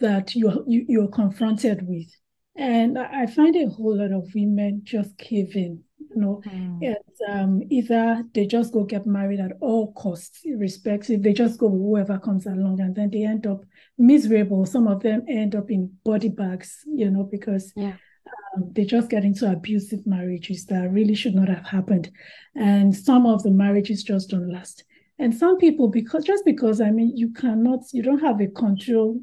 that 0.00 0.34
you, 0.34 0.64
you 0.66 0.84
you're 0.88 1.08
confronted 1.08 1.86
with, 1.86 2.08
and 2.56 2.98
I 2.98 3.26
find 3.26 3.54
a 3.56 3.68
whole 3.68 3.98
lot 3.98 4.12
of 4.12 4.30
women 4.34 4.82
just 4.84 5.16
cave 5.18 5.54
in. 5.54 5.82
You 5.98 6.20
know, 6.20 6.42
mm. 6.46 6.78
it's 6.80 7.20
um, 7.28 7.62
either 7.70 8.24
they 8.34 8.46
just 8.46 8.72
go 8.72 8.84
get 8.84 9.06
married 9.06 9.40
at 9.40 9.52
all 9.60 9.92
costs, 9.92 10.40
irrespective. 10.44 11.22
They 11.22 11.32
just 11.32 11.58
go 11.58 11.66
with 11.66 11.80
whoever 11.80 12.18
comes 12.18 12.46
along, 12.46 12.80
and 12.80 12.94
then 12.94 13.10
they 13.10 13.24
end 13.24 13.46
up 13.46 13.64
miserable. 13.98 14.66
Some 14.66 14.86
of 14.86 15.02
them 15.02 15.24
end 15.28 15.54
up 15.54 15.70
in 15.70 15.92
body 16.04 16.28
bags, 16.28 16.80
you 16.86 17.10
know, 17.10 17.24
because 17.24 17.72
yeah 17.76 17.94
um, 18.56 18.70
they 18.72 18.84
just 18.84 19.10
get 19.10 19.24
into 19.24 19.50
abusive 19.50 20.06
marriages 20.06 20.66
that 20.66 20.90
really 20.90 21.14
should 21.14 21.34
not 21.34 21.48
have 21.48 21.66
happened. 21.66 22.10
And 22.54 22.94
some 22.94 23.26
of 23.26 23.42
the 23.42 23.50
marriages 23.50 24.02
just 24.02 24.30
don't 24.30 24.50
last. 24.50 24.84
And 25.18 25.34
some 25.34 25.58
people, 25.58 25.88
because 25.88 26.24
just 26.24 26.44
because 26.44 26.80
I 26.80 26.90
mean, 26.90 27.16
you 27.16 27.32
cannot, 27.32 27.80
you 27.92 28.02
don't 28.02 28.20
have 28.20 28.40
a 28.40 28.48
control 28.48 29.20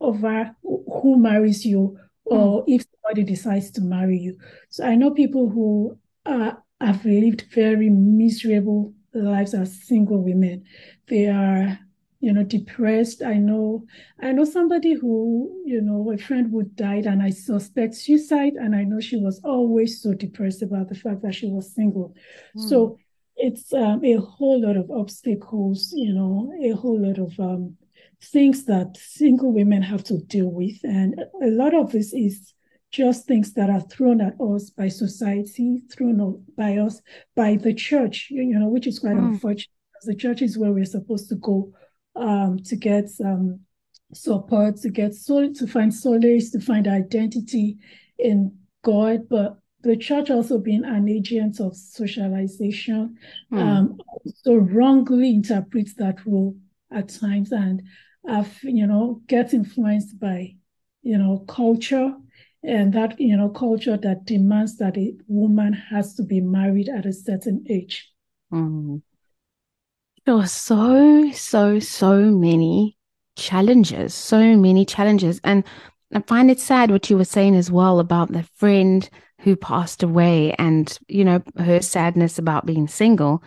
over 0.00 0.56
who 0.62 1.18
marries 1.18 1.66
you 1.66 1.98
or 2.24 2.62
mm. 2.62 2.64
if 2.68 2.84
somebody 2.94 3.24
decides 3.24 3.70
to 3.72 3.80
marry 3.80 4.18
you. 4.18 4.38
So 4.70 4.84
I 4.84 4.94
know 4.94 5.10
people 5.10 5.48
who 5.48 5.98
uh, 6.24 6.52
have 6.80 7.04
lived 7.04 7.46
very 7.52 7.90
miserable 7.90 8.94
lives 9.12 9.54
as 9.54 9.82
single 9.82 10.22
women. 10.22 10.64
They 11.08 11.26
are 11.26 11.78
you 12.22 12.32
know, 12.32 12.44
depressed. 12.44 13.20
I 13.20 13.34
know, 13.34 13.84
I 14.20 14.30
know 14.30 14.44
somebody 14.44 14.94
who, 14.94 15.60
you 15.66 15.80
know, 15.80 16.12
a 16.12 16.16
friend 16.16 16.48
who 16.50 16.62
died, 16.62 17.04
and 17.04 17.20
I 17.20 17.30
suspect 17.30 17.96
suicide, 17.96 18.52
and 18.54 18.76
I 18.76 18.84
know 18.84 19.00
she 19.00 19.16
was 19.16 19.40
always 19.42 20.00
so 20.00 20.14
depressed 20.14 20.62
about 20.62 20.88
the 20.88 20.94
fact 20.94 21.22
that 21.22 21.34
she 21.34 21.48
was 21.48 21.74
single. 21.74 22.14
Mm. 22.56 22.68
So 22.68 22.98
it's 23.36 23.74
um, 23.74 24.04
a 24.04 24.14
whole 24.14 24.62
lot 24.62 24.76
of 24.76 24.88
obstacles, 24.88 25.92
you 25.96 26.14
know, 26.14 26.52
a 26.64 26.70
whole 26.76 27.00
lot 27.04 27.18
of 27.18 27.38
um, 27.40 27.76
things 28.22 28.66
that 28.66 28.96
single 28.96 29.52
women 29.52 29.82
have 29.82 30.04
to 30.04 30.18
deal 30.18 30.48
with, 30.48 30.78
and 30.84 31.20
a 31.42 31.48
lot 31.48 31.74
of 31.74 31.90
this 31.90 32.12
is 32.14 32.54
just 32.92 33.26
things 33.26 33.54
that 33.54 33.68
are 33.68 33.80
thrown 33.80 34.20
at 34.20 34.40
us 34.40 34.70
by 34.70 34.86
society, 34.86 35.82
thrown 35.90 36.44
by 36.56 36.76
us 36.76 37.00
by 37.34 37.56
the 37.56 37.74
church, 37.74 38.28
you 38.30 38.44
know, 38.44 38.68
which 38.68 38.86
is 38.86 39.00
quite 39.00 39.16
mm. 39.16 39.26
unfortunate. 39.26 39.66
Because 39.92 40.06
the 40.06 40.14
church 40.14 40.40
is 40.40 40.56
where 40.56 40.72
we're 40.72 40.84
supposed 40.84 41.28
to 41.30 41.34
go 41.34 41.72
um, 42.16 42.58
to 42.64 42.76
get 42.76 43.10
um, 43.24 43.60
support, 44.12 44.76
to 44.78 44.90
get 44.90 45.14
sol- 45.14 45.52
to 45.52 45.66
find 45.66 45.92
solace, 45.94 46.50
to 46.50 46.60
find 46.60 46.86
identity 46.86 47.78
in 48.18 48.56
God, 48.82 49.28
but 49.28 49.58
the 49.82 49.96
church 49.96 50.30
also 50.30 50.58
being 50.58 50.84
an 50.84 51.08
agent 51.08 51.60
of 51.60 51.76
socialization, 51.76 53.16
mm. 53.52 53.58
um, 53.58 53.98
so 54.44 54.54
wrongly 54.54 55.30
interprets 55.30 55.94
that 55.94 56.24
role 56.24 56.56
at 56.92 57.08
times 57.08 57.52
and, 57.52 57.82
uh, 58.28 58.44
you 58.62 58.86
know, 58.86 59.20
gets 59.26 59.54
influenced 59.54 60.20
by, 60.20 60.54
you 61.02 61.18
know, 61.18 61.44
culture 61.48 62.14
and 62.62 62.92
that, 62.92 63.20
you 63.20 63.36
know, 63.36 63.48
culture 63.48 63.96
that 63.96 64.24
demands 64.24 64.76
that 64.76 64.96
a 64.96 65.14
woman 65.26 65.72
has 65.72 66.14
to 66.14 66.22
be 66.22 66.40
married 66.40 66.88
at 66.88 67.06
a 67.06 67.12
certain 67.12 67.64
age. 67.68 68.08
Mm. 68.52 69.02
There 70.24 70.36
were 70.36 70.46
so, 70.46 71.30
so, 71.32 71.78
so 71.80 72.16
many 72.20 72.96
challenges, 73.36 74.14
so 74.14 74.56
many 74.56 74.84
challenges. 74.84 75.40
And 75.42 75.64
I 76.14 76.20
find 76.20 76.50
it 76.50 76.60
sad 76.60 76.90
what 76.90 77.10
you 77.10 77.16
were 77.16 77.24
saying 77.24 77.56
as 77.56 77.70
well 77.70 77.98
about 77.98 78.32
the 78.32 78.44
friend 78.54 79.08
who 79.40 79.56
passed 79.56 80.02
away 80.02 80.54
and, 80.58 80.96
you 81.08 81.24
know, 81.24 81.42
her 81.58 81.82
sadness 81.82 82.38
about 82.38 82.66
being 82.66 82.86
single 82.86 83.42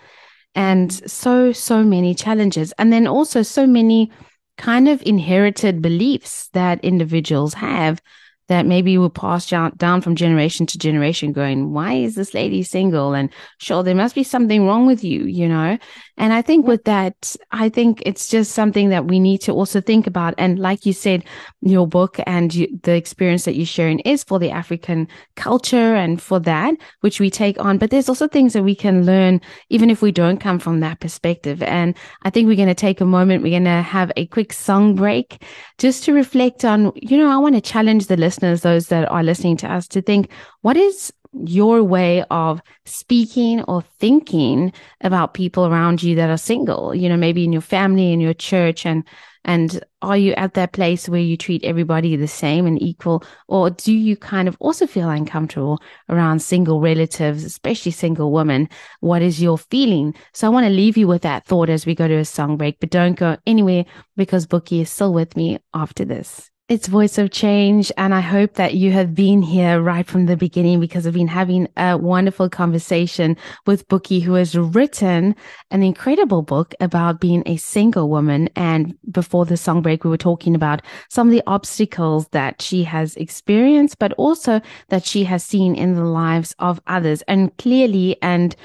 and 0.54 0.92
so, 1.10 1.52
so 1.52 1.84
many 1.84 2.14
challenges. 2.14 2.74
And 2.78 2.92
then 2.92 3.08
also 3.08 3.42
so 3.42 3.66
many 3.68 4.12
kind 4.58 4.88
of 4.88 5.02
inherited 5.06 5.82
beliefs 5.82 6.50
that 6.54 6.84
individuals 6.84 7.54
have 7.56 8.02
that 8.48 8.66
maybe 8.66 8.98
will 8.98 9.10
pass 9.10 9.50
down 9.50 10.02
from 10.02 10.16
generation 10.16 10.66
to 10.68 10.78
generation 10.78 11.32
going, 11.32 11.72
why 11.72 11.94
is 11.94 12.16
this 12.16 12.34
lady 12.34 12.62
single? 12.64 13.14
And 13.14 13.30
sure, 13.58 13.84
there 13.84 13.96
must 13.96 14.16
be 14.16 14.24
something 14.24 14.68
wrong 14.68 14.86
with 14.86 15.04
you, 15.04 15.26
you 15.26 15.48
know? 15.48 15.78
And 16.18 16.32
I 16.32 16.42
think 16.42 16.66
with 16.66 16.84
that, 16.86 17.36
I 17.52 17.70
think 17.70 18.02
it's 18.06 18.28
just 18.28 18.54
something 18.54 18.90
that 18.90 19.06
we 19.06 19.20
need 19.20 19.42
to 19.42 19.52
also 19.52 19.82
think 19.82 20.08
about. 20.08 20.36
And 20.38 20.60
like 20.60 20.86
you 20.86 20.94
said, 20.94 21.26
your 21.62 21.88
book 21.88 22.20
and 22.26 22.54
you, 22.54 22.80
the 22.84 22.96
experience 22.96 23.46
that 23.46 23.56
you're 23.56 23.66
sharing 23.66 24.00
is 24.02 24.24
for 24.24 24.40
the 24.40 24.52
African 24.52 25.08
culture 25.36 25.96
and 25.96 26.22
for 26.22 26.40
that, 26.42 26.76
which 27.02 27.20
we 27.20 27.30
take 27.30 27.60
on. 27.60 27.78
But 27.78 27.90
there's 27.90 28.08
also 28.08 28.28
things 28.28 28.54
that 28.54 28.64
we 28.64 28.76
can 28.76 29.06
learn, 29.06 29.42
even 29.70 29.90
if 29.90 30.02
we 30.02 30.12
don't 30.12 30.40
come 30.40 30.60
from 30.60 30.80
that 30.80 31.00
perspective. 31.00 31.62
And 31.64 31.98
I 32.22 32.30
think 32.30 32.48
we're 32.48 32.56
going 32.56 32.68
to 32.70 32.76
take 32.76 33.02
a 33.02 33.06
moment. 33.06 33.44
We're 33.44 33.50
going 33.50 33.66
to 33.66 33.82
have 33.82 34.12
a 34.16 34.28
quick 34.28 34.54
song 34.54 34.96
break 34.96 35.44
just 35.80 36.04
to 36.06 36.14
reflect 36.14 36.64
on, 36.64 36.92
you 36.96 37.18
know, 37.18 37.30
I 37.30 37.38
want 37.38 37.56
to 37.56 37.62
challenge 37.62 38.08
the 38.08 38.18
listeners, 38.36 38.62
those 38.62 38.88
that 38.88 39.10
are 39.10 39.24
listening 39.24 39.58
to 39.58 39.72
us 39.72 39.88
to 39.90 40.02
think, 40.02 40.30
what 40.62 40.78
is 40.78 41.14
your 41.46 41.84
way 41.84 42.24
of 42.32 42.62
speaking 42.86 43.62
or 43.64 43.82
thinking 44.00 44.72
about 45.02 45.34
people 45.34 45.66
around 45.66 46.02
you 46.02 46.16
that 46.16 46.30
are 46.30 46.38
single, 46.38 46.96
you 46.96 47.10
know, 47.10 47.18
maybe 47.18 47.44
in 47.44 47.52
your 47.52 47.62
family, 47.62 48.14
in 48.14 48.20
your 48.20 48.34
church 48.34 48.86
and 48.86 49.04
and 49.48 49.84
are 50.02 50.18
you 50.18 50.34
at 50.34 50.56
that 50.56 50.72
place 50.72 51.08
where 51.08 51.22
you 51.22 51.38
treat 51.38 51.64
everybody 51.64 52.16
the 52.16 52.28
same 52.28 52.66
and 52.66 52.82
equal? 52.82 53.24
Or 53.48 53.70
do 53.70 53.94
you 53.94 54.18
kind 54.18 54.48
of 54.48 54.58
also 54.60 54.88
feel 54.88 55.08
uncomfortable 55.08 55.80
around 56.10 56.42
single 56.42 56.82
relatives, 56.82 57.44
especially 57.44 57.92
single 57.92 58.32
women? 58.32 58.68
What 59.02 59.22
is 59.22 59.40
your 59.40 59.60
feeling? 59.60 60.16
So 60.34 60.48
I 60.48 60.50
want 60.50 60.66
to 60.66 60.72
leave 60.72 60.98
you 60.98 61.08
with 61.08 61.22
that 61.22 61.46
thought 61.46 61.70
as 61.70 61.86
we 61.86 61.94
go 61.94 62.08
to 62.08 62.16
a 62.16 62.26
song 62.26 62.58
break, 62.58 62.80
but 62.80 62.90
don't 62.90 63.20
go 63.20 63.38
anywhere 63.46 63.86
because 64.18 64.48
Bookie 64.48 64.82
is 64.82 64.90
still 64.90 65.14
with 65.14 65.38
me 65.38 65.60
after 65.76 66.06
this. 66.06 66.50
It's 66.68 66.88
Voice 66.88 67.20
of 67.20 67.30
Change, 67.30 67.92
and 67.96 68.12
I 68.12 68.22
hope 68.22 68.56
that 68.56 68.74
you 68.74 68.92
have 68.92 69.14
been 69.14 69.44
here 69.44 69.80
right 69.80 70.08
from 70.08 70.26
the 70.26 70.36
beginning 70.36 70.80
because 70.80 71.06
I've 71.06 71.14
been 71.14 71.28
having 71.28 71.68
a 71.78 71.96
wonderful 71.96 72.50
conversation 72.50 73.38
with 73.68 73.88
Bookie, 73.88 74.20
who 74.20 74.34
has 74.34 74.58
written 74.58 75.36
an 75.70 75.84
incredible 75.84 76.42
book 76.42 76.74
about 76.80 77.22
being 77.22 77.44
a 77.46 77.58
single 77.58 78.10
woman. 78.10 78.50
And 78.56 78.98
before 79.12 79.46
the 79.46 79.58
song 79.58 79.84
break, 79.84 80.04
we 80.04 80.10
were 80.10 80.18
talking 80.18 80.56
about 80.56 80.82
some 81.08 81.28
of 81.28 81.32
the 81.34 81.44
obstacles 81.46 82.30
that 82.30 82.64
she 82.64 82.84
has 82.84 83.16
experienced, 83.16 84.00
but 84.00 84.14
also 84.14 84.60
that 84.90 85.06
she 85.06 85.24
has 85.26 85.44
seen 85.44 85.76
in 85.76 85.94
the 85.94 86.04
lives 86.04 86.56
of 86.58 86.82
others. 86.88 87.22
And 87.28 87.56
clearly, 87.58 88.18
and 88.24 88.56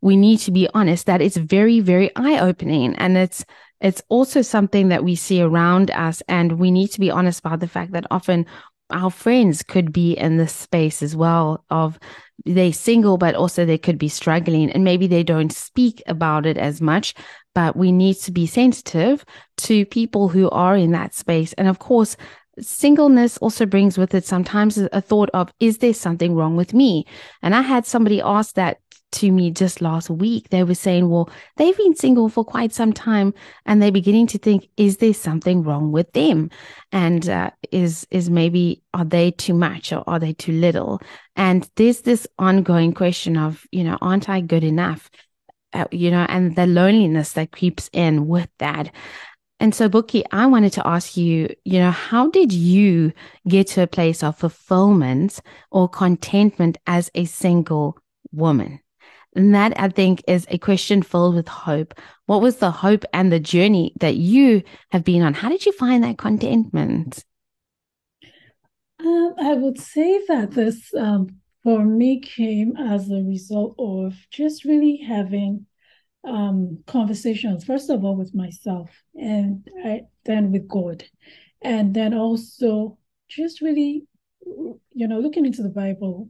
we 0.00 0.16
need 0.16 0.38
to 0.38 0.52
be 0.52 0.70
honest, 0.72 1.04
that 1.04 1.20
it's 1.20 1.36
very, 1.36 1.80
very 1.80 2.10
eye 2.16 2.40
opening 2.40 2.96
and 2.96 3.18
it's 3.18 3.44
it's 3.82 4.02
also 4.08 4.40
something 4.42 4.88
that 4.88 5.04
we 5.04 5.14
see 5.14 5.42
around 5.42 5.90
us. 5.90 6.22
And 6.28 6.58
we 6.58 6.70
need 6.70 6.88
to 6.92 7.00
be 7.00 7.10
honest 7.10 7.40
about 7.40 7.60
the 7.60 7.68
fact 7.68 7.92
that 7.92 8.06
often 8.10 8.46
our 8.90 9.10
friends 9.10 9.62
could 9.62 9.92
be 9.92 10.12
in 10.12 10.36
this 10.36 10.54
space 10.54 11.02
as 11.02 11.16
well 11.16 11.64
of 11.70 11.98
they 12.44 12.72
single, 12.72 13.18
but 13.18 13.34
also 13.34 13.64
they 13.64 13.78
could 13.78 13.98
be 13.98 14.08
struggling 14.08 14.70
and 14.70 14.84
maybe 14.84 15.06
they 15.06 15.22
don't 15.22 15.52
speak 15.52 16.02
about 16.06 16.46
it 16.46 16.58
as 16.58 16.80
much. 16.80 17.14
But 17.54 17.76
we 17.76 17.92
need 17.92 18.16
to 18.18 18.32
be 18.32 18.46
sensitive 18.46 19.24
to 19.58 19.84
people 19.86 20.28
who 20.28 20.48
are 20.50 20.76
in 20.76 20.92
that 20.92 21.14
space. 21.14 21.52
And 21.54 21.68
of 21.68 21.78
course, 21.78 22.16
singleness 22.60 23.38
also 23.38 23.66
brings 23.66 23.96
with 23.98 24.14
it 24.14 24.24
sometimes 24.24 24.76
a 24.76 25.00
thought 25.00 25.30
of, 25.34 25.50
is 25.60 25.78
there 25.78 25.94
something 25.94 26.34
wrong 26.34 26.56
with 26.56 26.74
me? 26.74 27.06
And 27.42 27.54
I 27.54 27.62
had 27.62 27.86
somebody 27.86 28.20
ask 28.20 28.54
that 28.54 28.78
to 29.12 29.30
me 29.30 29.50
just 29.50 29.80
last 29.80 30.10
week. 30.10 30.48
They 30.48 30.64
were 30.64 30.74
saying, 30.74 31.08
well, 31.08 31.30
they've 31.56 31.76
been 31.76 31.94
single 31.94 32.28
for 32.28 32.44
quite 32.44 32.72
some 32.72 32.92
time 32.92 33.34
and 33.66 33.80
they're 33.80 33.92
beginning 33.92 34.26
to 34.28 34.38
think, 34.38 34.68
is 34.76 34.98
there 34.98 35.14
something 35.14 35.62
wrong 35.62 35.92
with 35.92 36.12
them? 36.12 36.50
And 36.90 37.28
uh, 37.28 37.50
is, 37.70 38.06
is 38.10 38.28
maybe, 38.28 38.82
are 38.92 39.04
they 39.04 39.30
too 39.30 39.54
much 39.54 39.92
or 39.92 40.02
are 40.06 40.18
they 40.18 40.32
too 40.32 40.52
little? 40.52 41.00
And 41.36 41.68
there's 41.76 42.02
this 42.02 42.26
ongoing 42.38 42.92
question 42.92 43.36
of, 43.36 43.66
you 43.70 43.84
know, 43.84 43.98
aren't 44.00 44.28
I 44.28 44.40
good 44.40 44.64
enough? 44.64 45.10
Uh, 45.72 45.86
you 45.90 46.10
know, 46.10 46.26
and 46.28 46.54
the 46.54 46.66
loneliness 46.66 47.32
that 47.32 47.52
creeps 47.52 47.88
in 47.92 48.26
with 48.26 48.48
that. 48.58 48.90
And 49.62 49.72
so, 49.72 49.88
Bookie, 49.88 50.24
I 50.32 50.46
wanted 50.46 50.72
to 50.72 50.86
ask 50.86 51.16
you, 51.16 51.48
you 51.64 51.78
know, 51.78 51.92
how 51.92 52.28
did 52.30 52.52
you 52.52 53.12
get 53.46 53.68
to 53.68 53.82
a 53.82 53.86
place 53.86 54.24
of 54.24 54.36
fulfillment 54.36 55.38
or 55.70 55.88
contentment 55.88 56.78
as 56.88 57.12
a 57.14 57.26
single 57.26 57.96
woman? 58.32 58.80
And 59.34 59.54
that 59.54 59.72
I 59.80 59.88
think 59.88 60.22
is 60.28 60.46
a 60.50 60.58
question 60.58 61.02
filled 61.02 61.34
with 61.34 61.48
hope. 61.48 61.94
What 62.26 62.42
was 62.42 62.56
the 62.56 62.70
hope 62.70 63.04
and 63.12 63.32
the 63.32 63.40
journey 63.40 63.94
that 64.00 64.16
you 64.16 64.62
have 64.90 65.04
been 65.04 65.22
on? 65.22 65.34
How 65.34 65.48
did 65.48 65.64
you 65.64 65.72
find 65.72 66.04
that 66.04 66.18
contentment? 66.18 67.24
Um, 69.00 69.34
I 69.38 69.54
would 69.54 69.80
say 69.80 70.20
that 70.28 70.52
this 70.52 70.94
um, 70.94 71.40
for 71.62 71.84
me 71.84 72.20
came 72.20 72.76
as 72.76 73.10
a 73.10 73.22
result 73.22 73.74
of 73.78 74.14
just 74.30 74.64
really 74.64 74.98
having 74.98 75.66
um, 76.24 76.82
conversations, 76.86 77.64
first 77.64 77.90
of 77.90 78.04
all, 78.04 78.16
with 78.16 78.34
myself 78.34 78.90
and 79.14 79.66
I, 79.84 80.02
then 80.24 80.52
with 80.52 80.68
God. 80.68 81.04
And 81.62 81.94
then 81.94 82.14
also 82.14 82.98
just 83.28 83.60
really, 83.60 84.04
you 84.44 85.08
know, 85.08 85.20
looking 85.20 85.46
into 85.46 85.62
the 85.62 85.68
Bible 85.68 86.28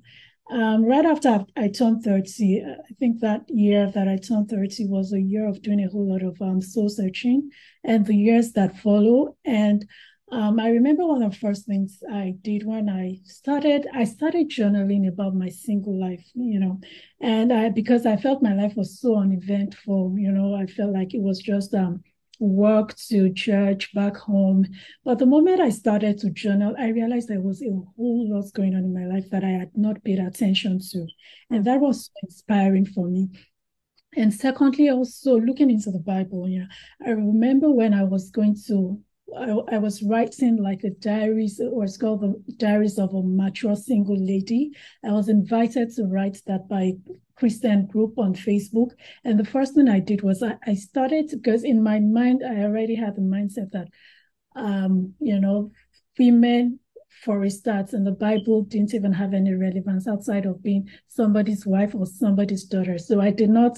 um, 0.51 0.85
right 0.85 1.05
after 1.05 1.45
I 1.57 1.69
turned 1.69 2.03
30, 2.03 2.63
I 2.63 2.93
think 2.99 3.21
that 3.21 3.45
year 3.49 3.91
that 3.91 4.09
I 4.09 4.17
turned 4.17 4.51
30 4.51 4.87
was 4.87 5.13
a 5.13 5.21
year 5.21 5.49
of 5.49 5.63
doing 5.63 5.85
a 5.85 5.89
whole 5.89 6.11
lot 6.11 6.23
of 6.23 6.41
um, 6.43 6.61
soul 6.61 6.89
searching 6.89 7.51
and 7.85 8.05
the 8.05 8.17
years 8.17 8.53
that 8.53 8.79
follow. 8.79 9.37
And 9.45 9.87
um, 10.31 10.59
I 10.59 10.69
remember 10.69 11.07
one 11.07 11.23
of 11.23 11.33
the 11.33 11.39
first 11.39 11.67
things 11.67 12.03
I 12.11 12.35
did 12.43 12.67
when 12.67 12.89
I 12.89 13.19
started, 13.25 13.87
I 13.95 14.05
started 14.05 14.51
journaling 14.51 15.07
about 15.07 15.35
my 15.35 15.49
single 15.49 15.99
life, 15.99 16.25
you 16.35 16.59
know, 16.59 16.81
and 17.21 17.53
I, 17.53 17.69
because 17.69 18.07
I 18.07 18.17
felt 18.17 18.43
my 18.43 18.55
life 18.55 18.75
was 18.75 18.99
so 18.99 19.19
uneventful, 19.19 20.15
you 20.19 20.33
know, 20.33 20.55
I 20.55 20.67
felt 20.67 20.93
like 20.93 21.15
it 21.15 21.21
was 21.21 21.39
just, 21.39 21.75
um, 21.75 22.03
work 22.43 22.95
to 23.09 23.33
church 23.33 23.95
back 23.95 24.17
home. 24.17 24.67
But 25.05 25.19
the 25.19 25.27
moment 25.27 25.61
I 25.61 25.71
started 25.71 26.19
to 26.19 26.31
journal, 26.31 26.75
I 26.79 26.89
realized 26.89 27.29
there 27.29 27.41
was 27.41 27.63
a 27.63 27.71
whole 27.97 28.29
lot 28.29 28.53
going 28.53 28.75
on 28.75 28.85
in 28.85 28.93
my 28.93 29.07
life 29.07 29.31
that 29.31 29.45
I 29.45 29.51
had 29.51 29.71
not 29.77 30.03
paid 30.03 30.19
attention 30.19 30.81
to. 30.91 31.07
And 31.51 31.65
that 31.65 31.81
was 31.81 32.11
inspiring 32.23 32.87
for 32.87 33.07
me. 33.09 33.29
And 34.17 34.35
secondly, 34.35 34.91
also 34.91 35.39
looking 35.39 35.71
into 35.71 35.91
the 35.91 36.01
Bible, 36.01 36.49
yeah, 36.49 36.67
I 37.05 37.11
remember 37.11 37.71
when 37.71 37.95
I 37.95 38.05
was 38.05 38.31
going 38.31 38.57
to 38.67 39.01
I, 39.35 39.77
I, 39.77 39.79
was 39.79 40.03
writing 40.03 40.57
like 40.63 40.85
a 40.85 40.91
diaries, 40.91 41.59
or 41.59 41.85
it's 41.85 41.97
called 41.97 42.21
the 42.21 42.55
Diaries 42.59 42.99
of 42.99 43.15
a 43.15 43.23
Mature 43.23 43.77
Single 43.77 44.23
Lady. 44.23 44.73
I 45.03 45.13
was 45.13 45.31
invited 45.31 45.95
to 45.95 46.05
write 46.05 46.37
that 46.47 46.69
by 46.69 46.93
Christian 47.43 47.87
group 47.87 48.19
on 48.19 48.35
Facebook. 48.35 48.91
And 49.25 49.37
the 49.37 49.45
first 49.45 49.75
thing 49.75 49.89
I 49.89 49.99
did 49.99 50.23
was 50.23 50.45
I, 50.45 50.55
I 50.65 50.75
started 50.75 51.29
because 51.33 51.65
in 51.65 51.83
my 51.83 51.99
mind 51.99 52.43
I 52.49 52.63
already 52.63 52.95
had 52.95 53.17
the 53.17 53.23
mindset 53.23 53.73
that 53.73 53.89
um, 54.55 55.15
you 55.19 55.41
know, 55.41 55.73
women 56.17 56.79
for 57.25 57.43
a 57.43 57.51
start 57.51 57.95
in 57.95 58.05
the 58.05 58.13
Bible 58.13 58.63
didn't 58.63 58.95
even 58.95 59.13
have 59.13 59.35
any 59.35 59.55
relevance 59.55 60.07
outside 60.07 60.47
of 60.47 60.63
being 60.63 60.89
somebody's 61.09 61.67
wife 61.67 61.97
or 61.97 62.07
somebody's 62.07 62.63
daughter. 62.65 62.97
So 62.97 63.21
I 63.21 63.33
did 63.33 63.51
not, 63.51 63.77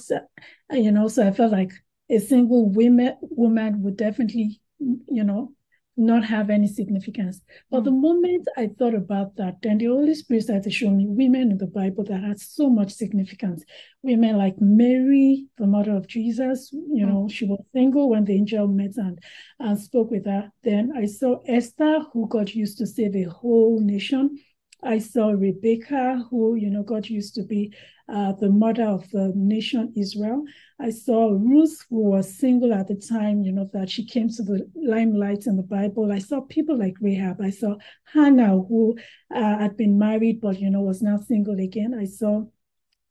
you 0.70 0.92
know, 0.92 1.08
so 1.08 1.26
I 1.26 1.30
felt 1.30 1.52
like 1.52 1.72
a 2.10 2.18
single 2.18 2.68
woman 2.68 3.16
woman 3.22 3.82
would 3.82 3.96
definitely 3.96 4.60
you 4.78 5.24
know, 5.24 5.52
not 5.96 6.24
have 6.24 6.50
any 6.50 6.66
significance. 6.66 7.40
But 7.70 7.82
mm. 7.82 7.84
the 7.84 7.90
moment 7.92 8.48
I 8.56 8.68
thought 8.78 8.94
about 8.94 9.36
that, 9.36 9.56
then 9.62 9.78
the 9.78 9.86
Holy 9.86 10.14
Spirit 10.14 10.44
started 10.44 10.64
to 10.64 10.70
show 10.70 10.90
me 10.90 11.06
women 11.06 11.52
in 11.52 11.58
the 11.58 11.66
Bible 11.66 12.04
that 12.04 12.22
had 12.22 12.40
so 12.40 12.68
much 12.68 12.92
significance. 12.92 13.64
Women 14.02 14.36
like 14.36 14.56
Mary, 14.60 15.46
the 15.56 15.66
mother 15.66 15.96
of 15.96 16.06
Jesus, 16.06 16.70
you 16.72 17.06
mm. 17.06 17.08
know, 17.08 17.28
she 17.28 17.46
was 17.46 17.60
single 17.72 18.10
when 18.10 18.24
the 18.24 18.34
angel 18.34 18.66
met 18.66 18.96
and, 18.96 19.18
and 19.60 19.78
spoke 19.78 20.10
with 20.10 20.26
her. 20.26 20.50
Then 20.62 20.92
I 20.96 21.06
saw 21.06 21.40
Esther, 21.46 22.00
who 22.12 22.28
God 22.28 22.50
used 22.50 22.78
to 22.78 22.86
save 22.86 23.14
a 23.16 23.24
whole 23.24 23.80
nation. 23.80 24.38
I 24.84 24.98
saw 24.98 25.30
Rebecca, 25.30 26.24
who, 26.30 26.56
you 26.56 26.70
know, 26.70 26.82
God 26.82 27.06
used 27.06 27.34
to 27.36 27.42
be 27.42 27.74
uh, 28.08 28.32
the 28.32 28.50
mother 28.50 28.84
of 28.84 29.08
the 29.10 29.32
nation 29.34 29.92
Israel. 29.96 30.44
I 30.78 30.90
saw 30.90 31.30
Ruth, 31.30 31.86
who 31.88 32.02
was 32.10 32.38
single 32.38 32.74
at 32.74 32.88
the 32.88 32.96
time, 32.96 33.42
you 33.42 33.52
know, 33.52 33.68
that 33.72 33.88
she 33.88 34.04
came 34.04 34.28
to 34.28 34.42
the 34.42 34.70
limelight 34.74 35.46
in 35.46 35.56
the 35.56 35.62
Bible. 35.62 36.12
I 36.12 36.18
saw 36.18 36.42
people 36.42 36.78
like 36.78 36.96
Rahab. 37.00 37.40
I 37.40 37.50
saw 37.50 37.76
Hannah, 38.12 38.58
who 38.58 38.96
uh, 39.34 39.58
had 39.58 39.76
been 39.76 39.98
married, 39.98 40.40
but, 40.40 40.60
you 40.60 40.70
know, 40.70 40.82
was 40.82 41.02
now 41.02 41.18
single 41.18 41.58
again. 41.58 41.94
I 41.98 42.04
saw 42.04 42.44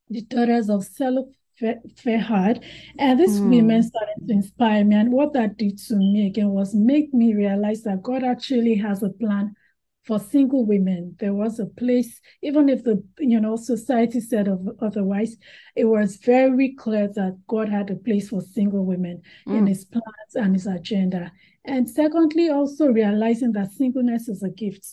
the 0.09 0.21
daughters 0.21 0.69
of 0.69 0.83
Selah 0.83 1.25
Zelophehad. 1.59 2.63
And 2.99 3.19
these 3.19 3.39
mm. 3.39 3.49
women 3.49 3.83
started 3.83 4.27
to 4.27 4.33
inspire 4.33 4.83
me. 4.83 4.95
And 4.95 5.11
what 5.11 5.33
that 5.33 5.57
did 5.57 5.77
to 5.87 5.95
me 5.95 6.27
again 6.27 6.49
was 6.49 6.73
make 6.73 7.13
me 7.13 7.33
realize 7.33 7.83
that 7.83 8.03
God 8.03 8.23
actually 8.23 8.75
has 8.75 9.03
a 9.03 9.09
plan 9.09 9.55
for 10.03 10.19
single 10.19 10.65
women. 10.65 11.15
There 11.19 11.33
was 11.33 11.59
a 11.59 11.65
place, 11.65 12.19
even 12.41 12.69
if 12.69 12.83
the 12.83 13.03
you 13.19 13.39
know 13.39 13.55
society 13.55 14.19
said 14.19 14.47
of, 14.47 14.67
otherwise, 14.81 15.37
it 15.75 15.85
was 15.85 16.17
very 16.17 16.73
clear 16.73 17.07
that 17.07 17.39
God 17.47 17.69
had 17.69 17.89
a 17.89 17.95
place 17.95 18.29
for 18.29 18.41
single 18.41 18.85
women 18.85 19.21
mm. 19.47 19.57
in 19.57 19.67
His 19.67 19.85
plans 19.85 20.35
and 20.35 20.55
His 20.55 20.67
agenda. 20.67 21.31
And 21.65 21.89
secondly, 21.89 22.49
also 22.49 22.87
realizing 22.87 23.53
that 23.53 23.71
singleness 23.71 24.27
is 24.27 24.43
a 24.43 24.49
gift. 24.49 24.85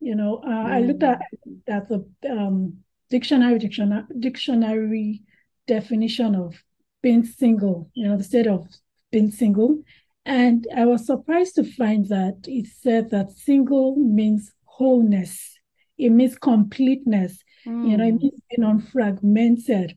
You 0.00 0.14
know, 0.14 0.42
uh, 0.44 0.48
mm. 0.48 0.66
I 0.66 0.80
looked 0.80 1.02
at 1.02 1.20
at 1.66 1.88
the 1.88 2.06
um, 2.28 2.78
dictionary 3.08 3.58
dictionary 3.58 4.04
dictionary 4.18 5.22
definition 5.66 6.34
of 6.34 6.62
being 7.02 7.24
single. 7.24 7.90
You 7.94 8.08
know, 8.08 8.16
the 8.16 8.24
state 8.24 8.46
of 8.46 8.66
being 9.10 9.30
single 9.30 9.82
and 10.30 10.64
I 10.76 10.84
was 10.86 11.06
surprised 11.06 11.56
to 11.56 11.64
find 11.64 12.06
that 12.06 12.44
it 12.44 12.68
said 12.68 13.10
that 13.10 13.32
single 13.32 13.96
means 13.96 14.52
wholeness, 14.62 15.58
it 15.98 16.10
means 16.10 16.38
completeness, 16.38 17.42
mm. 17.66 17.90
you 17.90 17.96
know, 17.96 18.06
it 18.06 18.12
hmm. 18.12 18.18
means 18.18 18.40
being 18.48 18.68
unfragmented. 18.70 19.96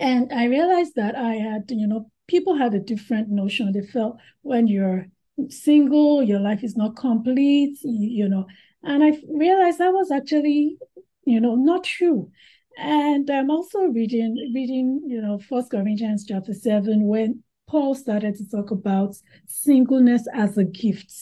And 0.00 0.32
I 0.32 0.46
realized 0.46 0.94
that 0.96 1.14
I 1.14 1.34
had, 1.34 1.64
you 1.68 1.86
know, 1.86 2.10
people 2.26 2.56
had 2.56 2.72
a 2.72 2.80
different 2.80 3.28
notion. 3.28 3.70
They 3.72 3.82
felt 3.82 4.16
when 4.40 4.66
you're 4.66 5.08
single, 5.50 6.22
your 6.22 6.40
life 6.40 6.64
is 6.64 6.74
not 6.74 6.96
complete, 6.96 7.76
you, 7.82 8.24
you 8.24 8.28
know. 8.30 8.46
And 8.82 9.04
I 9.04 9.18
realized 9.28 9.76
that 9.78 9.92
was 9.92 10.10
actually, 10.10 10.78
you 11.26 11.38
know, 11.38 11.54
not 11.54 11.84
true. 11.84 12.30
And 12.78 13.28
I'm 13.28 13.50
also 13.50 13.80
reading, 13.82 14.52
reading, 14.54 15.02
you 15.06 15.20
know, 15.20 15.38
First 15.38 15.70
Corinthians 15.70 16.24
chapter 16.26 16.54
seven, 16.54 17.06
when 17.06 17.43
Paul 17.66 17.94
started 17.94 18.36
to 18.36 18.48
talk 18.48 18.70
about 18.70 19.16
singleness 19.46 20.26
as 20.32 20.58
a 20.58 20.64
gift. 20.64 21.12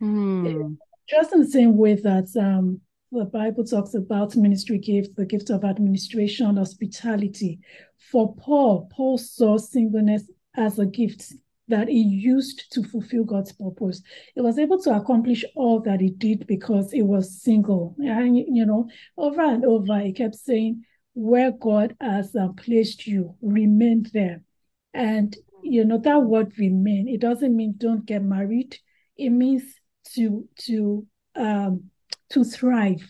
Mm. 0.00 0.76
Just 1.08 1.32
in 1.32 1.40
the 1.40 1.48
same 1.48 1.76
way 1.76 1.94
that 1.94 2.28
um, 2.38 2.80
the 3.10 3.24
Bible 3.24 3.64
talks 3.64 3.94
about 3.94 4.36
ministry 4.36 4.78
gifts, 4.78 5.10
the 5.16 5.26
gift 5.26 5.50
of 5.50 5.64
administration, 5.64 6.56
hospitality. 6.56 7.60
For 8.10 8.34
Paul, 8.36 8.88
Paul 8.90 9.18
saw 9.18 9.58
singleness 9.58 10.30
as 10.56 10.78
a 10.78 10.86
gift 10.86 11.32
that 11.68 11.88
he 11.88 12.02
used 12.02 12.70
to 12.72 12.82
fulfill 12.82 13.24
God's 13.24 13.52
purpose. 13.52 14.02
He 14.34 14.40
was 14.40 14.58
able 14.58 14.80
to 14.82 14.96
accomplish 14.96 15.44
all 15.54 15.80
that 15.80 16.00
he 16.00 16.10
did 16.10 16.46
because 16.46 16.90
he 16.90 17.02
was 17.02 17.40
single. 17.42 17.94
And, 17.98 18.36
you 18.36 18.66
know, 18.66 18.88
over 19.16 19.42
and 19.42 19.64
over, 19.64 19.98
he 20.00 20.12
kept 20.12 20.34
saying, 20.34 20.84
Where 21.14 21.52
God 21.52 21.96
has 22.00 22.34
uh, 22.34 22.48
placed 22.56 23.06
you, 23.06 23.36
remain 23.40 24.06
there. 24.12 24.42
And 24.94 25.36
you 25.62 25.84
know 25.84 25.98
that 25.98 26.22
word 26.22 26.52
remain. 26.58 27.08
It 27.08 27.20
doesn't 27.20 27.54
mean 27.54 27.74
don't 27.78 28.06
get 28.06 28.22
married. 28.22 28.76
It 29.16 29.30
means 29.30 29.62
to 30.14 30.48
to 30.58 31.06
um 31.36 31.84
to 32.30 32.44
thrive 32.44 33.02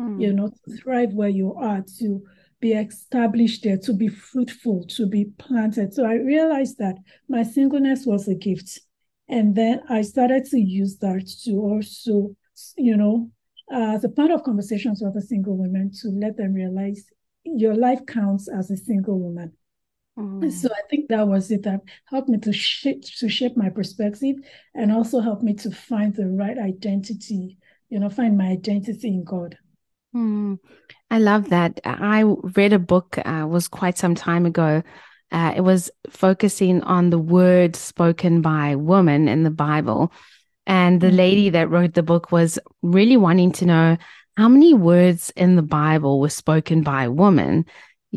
mm. 0.00 0.20
you 0.20 0.32
know 0.32 0.48
to 0.48 0.76
thrive 0.76 1.12
where 1.12 1.28
you 1.28 1.54
are 1.54 1.82
to 1.98 2.22
be 2.60 2.72
established 2.72 3.64
there 3.64 3.76
to 3.76 3.92
be 3.92 4.08
fruitful 4.08 4.84
to 4.88 5.06
be 5.06 5.26
planted. 5.38 5.92
So 5.92 6.04
i 6.06 6.14
realized 6.14 6.78
that 6.78 6.96
my 7.28 7.42
singleness 7.42 8.06
was 8.06 8.28
a 8.28 8.34
gift. 8.34 8.80
And 9.28 9.54
then 9.56 9.80
i 9.88 10.02
started 10.02 10.44
to 10.46 10.58
use 10.58 10.98
that 10.98 11.26
to 11.44 11.52
also 11.52 12.36
you 12.76 12.96
know 12.96 13.30
uh, 13.72 13.94
as 13.96 14.04
a 14.04 14.08
part 14.08 14.30
of 14.30 14.44
conversations 14.44 15.02
with 15.02 15.14
the 15.14 15.22
single 15.22 15.56
women 15.56 15.90
to 16.02 16.08
let 16.08 16.36
them 16.36 16.54
realize 16.54 17.04
your 17.44 17.74
life 17.74 18.00
counts 18.06 18.48
as 18.48 18.70
a 18.70 18.76
single 18.76 19.18
woman 19.18 19.52
Mm. 20.18 20.50
So 20.50 20.68
I 20.70 20.80
think 20.88 21.08
that 21.08 21.28
was 21.28 21.50
it 21.50 21.62
that 21.64 21.82
helped 22.06 22.28
me 22.28 22.38
to 22.38 22.52
shape 22.52 23.02
to 23.18 23.28
shape 23.28 23.56
my 23.56 23.68
perspective 23.68 24.36
and 24.74 24.90
also 24.90 25.20
helped 25.20 25.42
me 25.42 25.54
to 25.54 25.70
find 25.70 26.14
the 26.14 26.26
right 26.26 26.56
identity, 26.58 27.58
you 27.90 27.98
know, 27.98 28.08
find 28.08 28.38
my 28.38 28.46
identity 28.46 29.08
in 29.08 29.24
God. 29.24 29.58
Mm. 30.14 30.58
I 31.10 31.18
love 31.18 31.50
that. 31.50 31.80
I 31.84 32.22
read 32.22 32.72
a 32.72 32.78
book 32.78 33.18
uh, 33.24 33.46
was 33.48 33.68
quite 33.68 33.98
some 33.98 34.14
time 34.14 34.46
ago. 34.46 34.82
Uh, 35.30 35.52
it 35.56 35.60
was 35.60 35.90
focusing 36.08 36.82
on 36.82 37.10
the 37.10 37.18
words 37.18 37.78
spoken 37.78 38.40
by 38.40 38.74
women 38.74 39.28
in 39.28 39.42
the 39.42 39.50
Bible. 39.50 40.12
And 40.66 41.00
the 41.00 41.10
mm. 41.10 41.16
lady 41.16 41.50
that 41.50 41.70
wrote 41.70 41.94
the 41.94 42.02
book 42.02 42.32
was 42.32 42.58
really 42.82 43.16
wanting 43.16 43.52
to 43.52 43.66
know 43.66 43.96
how 44.36 44.48
many 44.48 44.74
words 44.74 45.30
in 45.36 45.56
the 45.56 45.62
Bible 45.62 46.20
were 46.20 46.28
spoken 46.28 46.82
by 46.82 47.08
women 47.08 47.66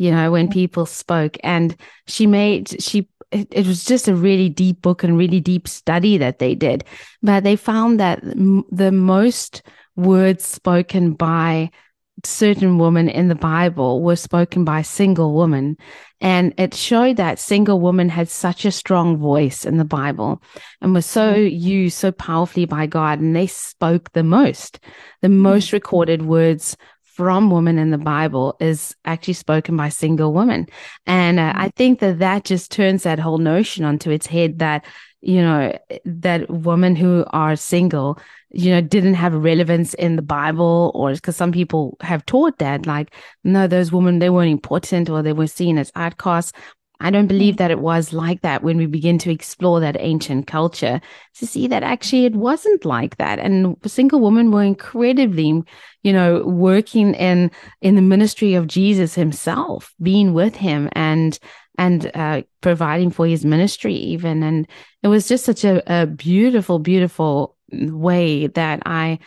you 0.00 0.10
know, 0.10 0.30
when 0.30 0.48
people 0.48 0.86
spoke. 0.86 1.36
And 1.44 1.76
she 2.06 2.26
made, 2.26 2.82
she, 2.82 3.06
it, 3.30 3.48
it, 3.50 3.66
was 3.66 3.84
just 3.84 4.08
a 4.08 4.14
really 4.14 4.48
deep 4.48 4.80
book 4.80 5.04
and 5.04 5.18
really 5.18 5.40
deep 5.40 5.68
study 5.68 6.16
that 6.16 6.38
they 6.38 6.54
did. 6.54 6.84
But 7.22 7.44
they 7.44 7.54
found 7.54 8.00
that 8.00 8.24
m- 8.24 8.64
the 8.72 8.92
most 8.92 9.60
words 9.96 10.42
spoken 10.42 11.12
by 11.12 11.70
certain 12.24 12.78
women 12.78 13.10
in 13.10 13.28
the 13.28 13.34
Bible 13.34 14.02
were 14.02 14.16
spoken 14.16 14.64
by 14.64 14.80
single 14.80 15.34
women. 15.34 15.76
And 16.22 16.54
it 16.56 16.72
showed 16.72 17.18
that 17.18 17.38
single 17.38 17.78
women 17.78 18.08
had 18.08 18.30
such 18.30 18.64
a 18.64 18.72
strong 18.72 19.18
voice 19.18 19.66
in 19.66 19.76
the 19.76 19.84
Bible 19.84 20.42
and 20.80 20.94
were 20.94 21.02
so 21.02 21.34
mm-hmm. 21.34 21.54
used 21.54 21.98
so 21.98 22.10
powerfully 22.10 22.64
by 22.64 22.86
God. 22.86 23.20
And 23.20 23.36
they 23.36 23.46
spoke 23.46 24.12
the 24.12 24.24
most. 24.24 24.80
The 25.20 25.28
most 25.28 25.66
mm-hmm. 25.66 25.76
recorded 25.76 26.22
words 26.22 26.74
from 27.20 27.50
women 27.50 27.78
in 27.78 27.90
the 27.90 27.98
Bible 27.98 28.56
is 28.60 28.96
actually 29.04 29.34
spoken 29.34 29.76
by 29.76 29.90
single 29.90 30.32
women. 30.32 30.66
And 31.04 31.38
uh, 31.38 31.52
I 31.54 31.68
think 31.76 31.98
that 31.98 32.18
that 32.20 32.44
just 32.44 32.72
turns 32.72 33.02
that 33.02 33.18
whole 33.18 33.36
notion 33.36 33.84
onto 33.84 34.10
its 34.10 34.26
head 34.26 34.58
that, 34.60 34.86
you 35.20 35.42
know, 35.42 35.78
that 36.06 36.48
women 36.48 36.96
who 36.96 37.26
are 37.28 37.56
single, 37.56 38.18
you 38.48 38.70
know, 38.70 38.80
didn't 38.80 39.12
have 39.12 39.34
relevance 39.34 39.92
in 39.92 40.16
the 40.16 40.22
Bible 40.22 40.92
or 40.94 41.12
because 41.12 41.36
some 41.36 41.52
people 41.52 41.98
have 42.00 42.24
taught 42.24 42.56
that, 42.56 42.86
like, 42.86 43.12
no, 43.44 43.66
those 43.66 43.92
women, 43.92 44.18
they 44.18 44.30
weren't 44.30 44.50
important 44.50 45.10
or 45.10 45.20
they 45.22 45.34
were 45.34 45.46
seen 45.46 45.76
as 45.76 45.92
outcasts. 45.94 46.54
I 47.00 47.10
don't 47.10 47.26
believe 47.26 47.54
mm. 47.54 47.58
that 47.58 47.70
it 47.70 47.80
was 47.80 48.12
like 48.12 48.42
that 48.42 48.62
when 48.62 48.76
we 48.76 48.86
begin 48.86 49.18
to 49.18 49.32
explore 49.32 49.80
that 49.80 49.96
ancient 49.98 50.46
culture 50.46 51.00
to 51.38 51.46
see 51.46 51.66
that 51.68 51.82
actually 51.82 52.26
it 52.26 52.34
wasn't 52.34 52.84
like 52.84 53.16
that. 53.16 53.38
And 53.38 53.76
single 53.86 54.20
women 54.20 54.50
were 54.50 54.62
incredibly, 54.62 55.62
you 56.02 56.12
know, 56.12 56.42
working 56.44 57.14
in, 57.14 57.50
in 57.80 57.96
the 57.96 58.02
ministry 58.02 58.54
of 58.54 58.66
Jesus 58.66 59.14
himself, 59.14 59.94
being 60.02 60.34
with 60.34 60.54
him 60.54 60.88
and, 60.92 61.38
and, 61.78 62.10
uh, 62.14 62.42
providing 62.60 63.10
for 63.10 63.26
his 63.26 63.44
ministry 63.44 63.94
even. 63.94 64.42
And 64.42 64.68
it 65.02 65.08
was 65.08 65.26
just 65.26 65.44
such 65.44 65.64
a, 65.64 65.82
a 66.02 66.06
beautiful, 66.06 66.78
beautiful 66.78 67.56
way 67.72 68.46
that 68.48 68.82
I 68.84 69.18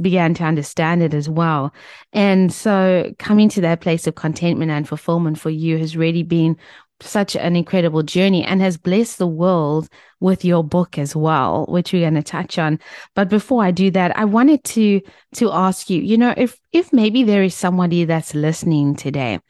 began 0.00 0.34
to 0.34 0.44
understand 0.44 1.02
it 1.02 1.14
as 1.14 1.28
well. 1.28 1.72
And 2.12 2.52
so 2.52 3.12
coming 3.18 3.48
to 3.50 3.60
that 3.62 3.80
place 3.80 4.06
of 4.06 4.14
contentment 4.14 4.70
and 4.70 4.88
fulfillment 4.88 5.38
for 5.38 5.50
you 5.50 5.78
has 5.78 5.96
really 5.96 6.22
been 6.22 6.56
such 7.00 7.36
an 7.36 7.56
incredible 7.56 8.02
journey 8.02 8.44
and 8.44 8.60
has 8.60 8.76
blessed 8.76 9.18
the 9.18 9.26
world 9.26 9.88
with 10.20 10.44
your 10.44 10.64
book 10.64 10.98
as 10.98 11.14
well, 11.14 11.66
which 11.68 11.92
we're 11.92 12.02
going 12.02 12.14
to 12.14 12.22
touch 12.22 12.58
on. 12.58 12.78
But 13.14 13.28
before 13.28 13.62
I 13.62 13.70
do 13.70 13.90
that, 13.90 14.16
I 14.16 14.24
wanted 14.24 14.64
to, 14.64 15.00
to 15.34 15.52
ask 15.52 15.90
you, 15.90 16.00
you 16.00 16.16
know, 16.16 16.32
if, 16.36 16.58
if 16.72 16.92
maybe 16.92 17.22
there 17.22 17.42
is 17.42 17.54
somebody 17.54 18.04
that's 18.04 18.34
listening 18.34 18.96
today, 18.96 19.40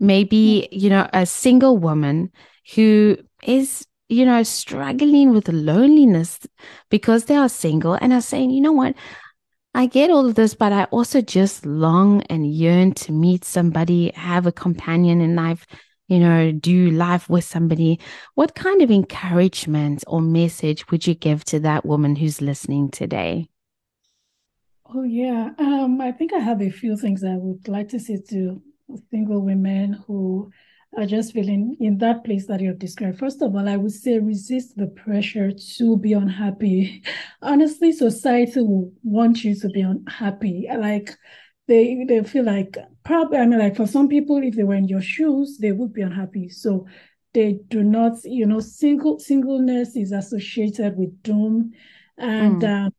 maybe, 0.00 0.68
hmm. 0.72 0.78
you 0.78 0.90
know, 0.90 1.08
a 1.12 1.24
single 1.24 1.76
woman 1.76 2.32
who 2.74 3.16
is, 3.44 3.86
you 4.08 4.24
know, 4.24 4.42
struggling 4.42 5.30
with 5.30 5.48
loneliness 5.48 6.40
because 6.90 7.26
they 7.26 7.36
are 7.36 7.48
single 7.48 7.94
and 7.94 8.12
are 8.12 8.20
saying, 8.20 8.50
you 8.50 8.60
know 8.60 8.72
what? 8.72 8.94
I 9.74 9.86
get 9.86 10.10
all 10.10 10.26
of 10.26 10.34
this, 10.34 10.54
but 10.54 10.72
I 10.72 10.84
also 10.84 11.20
just 11.20 11.64
long 11.64 12.22
and 12.22 12.50
yearn 12.52 12.94
to 12.94 13.12
meet 13.12 13.44
somebody, 13.44 14.10
have 14.14 14.46
a 14.46 14.52
companion 14.52 15.20
in 15.20 15.36
life 15.36 15.66
you 16.08 16.18
know, 16.18 16.52
do 16.52 16.90
life 16.90 17.28
with 17.28 17.44
somebody, 17.44 18.00
what 18.34 18.54
kind 18.54 18.82
of 18.82 18.90
encouragement 18.90 20.04
or 20.06 20.20
message 20.20 20.90
would 20.90 21.06
you 21.06 21.14
give 21.14 21.44
to 21.44 21.60
that 21.60 21.84
woman 21.86 22.16
who's 22.16 22.40
listening 22.40 22.90
today? 22.90 23.48
Oh 24.86 25.02
yeah, 25.02 25.50
um, 25.58 26.00
I 26.00 26.12
think 26.12 26.32
I 26.32 26.38
have 26.38 26.62
a 26.62 26.70
few 26.70 26.96
things 26.96 27.22
I 27.22 27.36
would 27.36 27.68
like 27.68 27.88
to 27.90 28.00
say 28.00 28.18
to 28.30 28.62
single 29.10 29.42
women 29.42 29.92
who 29.92 30.50
are 30.96 31.04
just 31.04 31.34
feeling 31.34 31.76
in 31.78 31.98
that 31.98 32.24
place 32.24 32.46
that 32.46 32.60
you 32.60 32.68
have 32.68 32.78
described. 32.78 33.18
First 33.18 33.42
of 33.42 33.54
all, 33.54 33.68
I 33.68 33.76
would 33.76 33.92
say 33.92 34.18
resist 34.18 34.76
the 34.76 34.86
pressure 34.86 35.52
to 35.76 35.96
be 35.98 36.14
unhappy. 36.14 37.02
Honestly, 37.42 37.92
society 37.92 38.62
will 38.62 38.90
want 39.02 39.44
you 39.44 39.54
to 39.56 39.68
be 39.68 39.82
unhappy. 39.82 40.66
Like 40.74 41.14
they 41.66 42.04
they 42.08 42.22
feel 42.24 42.44
like 42.44 42.76
probably 43.08 43.38
I 43.38 43.46
mean 43.46 43.58
like 43.58 43.74
for 43.74 43.86
some 43.86 44.06
people, 44.06 44.36
if 44.42 44.54
they 44.54 44.64
were 44.64 44.74
in 44.74 44.86
your 44.86 45.00
shoes, 45.00 45.58
they 45.58 45.72
would 45.72 45.94
be 45.94 46.02
unhappy. 46.02 46.50
So 46.50 46.86
they 47.32 47.58
do 47.68 47.82
not, 47.82 48.18
you 48.24 48.46
know, 48.46 48.60
single 48.60 49.18
singleness 49.18 49.96
is 49.96 50.12
associated 50.12 50.96
with 50.98 51.22
doom. 51.22 51.72
And 52.18 52.60
mm. 52.62 52.86
um, 52.86 52.92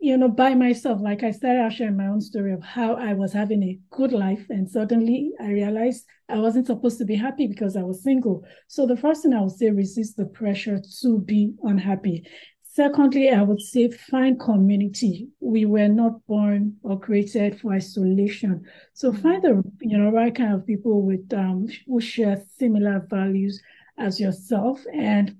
you 0.00 0.16
know, 0.16 0.30
by 0.30 0.54
myself, 0.54 1.02
like 1.02 1.22
I 1.22 1.30
started 1.30 1.70
sharing 1.74 1.98
my 1.98 2.06
own 2.06 2.22
story 2.22 2.54
of 2.54 2.62
how 2.62 2.94
I 2.94 3.12
was 3.12 3.34
having 3.34 3.62
a 3.62 3.78
good 3.90 4.12
life. 4.12 4.46
And 4.48 4.66
suddenly 4.68 5.32
I 5.38 5.48
realized 5.48 6.06
I 6.30 6.38
wasn't 6.38 6.66
supposed 6.66 6.96
to 6.98 7.04
be 7.04 7.16
happy 7.16 7.46
because 7.46 7.76
I 7.76 7.82
was 7.82 8.02
single. 8.02 8.42
So 8.66 8.86
the 8.86 8.96
first 8.96 9.22
thing 9.22 9.34
I 9.34 9.42
would 9.42 9.52
say, 9.52 9.68
resist 9.68 10.16
the 10.16 10.24
pressure 10.24 10.80
to 11.02 11.18
be 11.18 11.52
unhappy. 11.62 12.26
Secondly, 12.72 13.30
I 13.30 13.42
would 13.42 13.60
say 13.60 13.90
find 13.90 14.38
community. 14.38 15.28
We 15.40 15.64
were 15.66 15.88
not 15.88 16.24
born 16.28 16.76
or 16.84 17.00
created 17.00 17.60
for 17.60 17.72
isolation. 17.72 18.64
So 18.92 19.12
find 19.12 19.42
the 19.42 19.64
you 19.80 19.98
know 19.98 20.10
right 20.10 20.32
kind 20.32 20.54
of 20.54 20.68
people 20.68 21.02
with 21.02 21.32
um 21.32 21.66
who 21.88 22.00
share 22.00 22.40
similar 22.58 23.04
values 23.10 23.60
as 23.98 24.20
yourself 24.20 24.84
and 24.94 25.36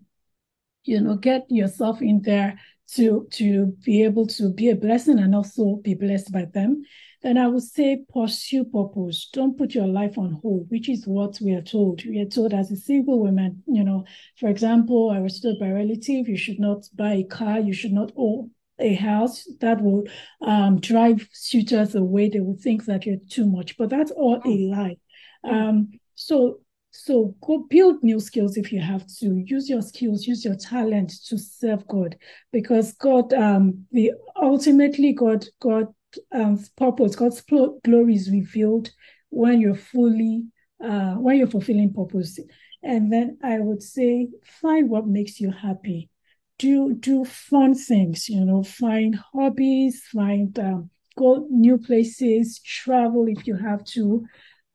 you 0.82 1.00
know 1.00 1.14
get 1.14 1.46
yourself 1.48 2.02
in 2.02 2.20
there 2.22 2.58
to 2.94 3.26
to 3.30 3.66
be 3.84 4.02
able 4.02 4.26
to 4.26 4.52
be 4.52 4.70
a 4.70 4.76
blessing 4.76 5.18
and 5.18 5.34
also 5.34 5.76
be 5.82 5.94
blessed 5.94 6.32
by 6.32 6.44
them 6.52 6.82
then 7.22 7.36
i 7.36 7.46
would 7.46 7.62
say 7.62 8.02
pursue 8.12 8.64
purpose. 8.64 9.28
Don't 9.32 9.58
put 9.58 9.74
your 9.74 9.86
life 9.86 10.16
on 10.16 10.38
hold 10.42 10.66
which 10.70 10.88
is 10.88 11.06
what 11.06 11.38
we 11.40 11.52
are 11.52 11.62
told. 11.62 12.04
We 12.04 12.20
are 12.20 12.24
told 12.26 12.54
as 12.54 12.70
a 12.70 12.76
single 12.76 13.20
woman 13.20 13.62
you 13.66 13.84
know 13.84 14.04
for 14.38 14.48
example 14.48 15.10
i 15.10 15.20
was 15.20 15.40
told 15.40 15.58
by 15.58 15.70
relative 15.70 16.28
you 16.28 16.36
should 16.36 16.60
not 16.60 16.86
buy 16.94 17.14
a 17.14 17.24
car 17.24 17.60
you 17.60 17.72
should 17.72 17.92
not 17.92 18.12
own 18.16 18.50
a 18.80 18.94
house 18.94 19.46
that 19.60 19.80
will 19.82 20.04
um, 20.40 20.80
drive 20.80 21.28
suitors 21.32 21.94
away. 21.94 22.28
They 22.28 22.40
will 22.40 22.56
think 22.56 22.86
that 22.86 23.06
you're 23.06 23.16
too 23.28 23.46
much. 23.46 23.76
But 23.76 23.90
that's 23.90 24.10
all 24.10 24.36
a 24.36 24.48
mm. 24.48 24.70
lie. 24.70 24.96
Um, 25.44 25.92
so 26.14 26.60
so 27.04 27.34
go 27.40 27.66
build 27.70 28.02
new 28.02 28.20
skills 28.20 28.56
if 28.58 28.70
you 28.72 28.80
have 28.80 29.06
to. 29.18 29.42
Use 29.46 29.70
your 29.70 29.80
skills, 29.80 30.26
use 30.26 30.44
your 30.44 30.54
talent 30.56 31.10
to 31.26 31.38
serve 31.38 31.86
God, 31.88 32.16
because 32.52 32.92
God, 32.92 33.32
um, 33.32 33.86
the 33.90 34.12
ultimately 34.36 35.14
God, 35.14 35.46
God, 35.60 35.86
um, 36.32 36.62
purpose, 36.76 37.16
God's 37.16 37.40
glory 37.40 38.14
is 38.14 38.30
revealed 38.30 38.90
when 39.30 39.60
you're 39.60 39.74
fully, 39.74 40.44
uh, 40.84 41.14
when 41.14 41.38
you're 41.38 41.46
fulfilling 41.46 41.94
purpose. 41.94 42.38
And 42.82 43.10
then 43.10 43.38
I 43.42 43.60
would 43.60 43.82
say, 43.82 44.28
find 44.60 44.90
what 44.90 45.06
makes 45.06 45.40
you 45.40 45.50
happy. 45.50 46.10
Do 46.58 46.92
do 46.92 47.24
fun 47.24 47.74
things, 47.74 48.28
you 48.28 48.44
know. 48.44 48.62
Find 48.62 49.14
hobbies. 49.14 50.04
Find 50.12 50.58
um, 50.58 50.90
go 51.16 51.46
new 51.48 51.78
places. 51.78 52.60
Travel 52.60 53.26
if 53.28 53.46
you 53.46 53.56
have 53.56 53.84
to. 53.84 54.26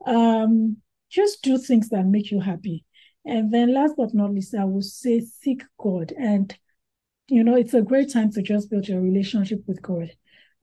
Um, 0.08 0.78
just 1.10 1.42
do 1.42 1.58
things 1.58 1.90
that 1.90 2.06
make 2.06 2.32
you 2.32 2.40
happy. 2.40 2.86
And 3.26 3.52
then 3.52 3.74
last 3.74 3.96
but 3.98 4.14
not 4.14 4.34
least, 4.34 4.56
I 4.56 4.66
will 4.66 4.82
say 4.82 5.20
seek 5.20 5.64
God. 5.80 6.14
And, 6.18 6.56
you 7.28 7.44
know, 7.44 7.56
it's 7.56 7.74
a 7.74 7.82
great 7.82 8.12
time 8.12 8.32
to 8.34 8.42
just 8.42 8.70
build 8.70 8.88
your 8.88 9.02
relationship 9.02 9.64
with 9.68 9.82
God. 9.82 10.12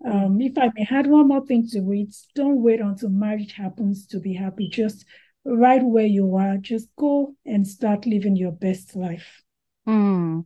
Um, 0.05 0.41
if 0.41 0.57
I 0.59 0.71
may 0.75 0.87
add 0.91 1.07
one 1.07 1.29
more 1.29 1.45
thing 1.47 1.69
to 1.71 1.93
it, 1.93 2.15
don't 2.35 2.63
wait 2.63 2.81
until 2.81 3.09
marriage 3.09 3.53
happens 3.53 4.07
to 4.09 4.21
be 4.21 4.35
happy. 4.35 4.69
Just 4.69 5.05
right 5.45 5.83
where 5.83 6.07
you 6.07 6.37
are, 6.37 6.57
just 6.57 6.89
go 6.97 7.35
and 7.45 7.67
start 7.67 8.07
living 8.07 8.37
your 8.37 8.53
best 8.53 8.97
life. 8.97 9.43
Mm. 9.87 10.45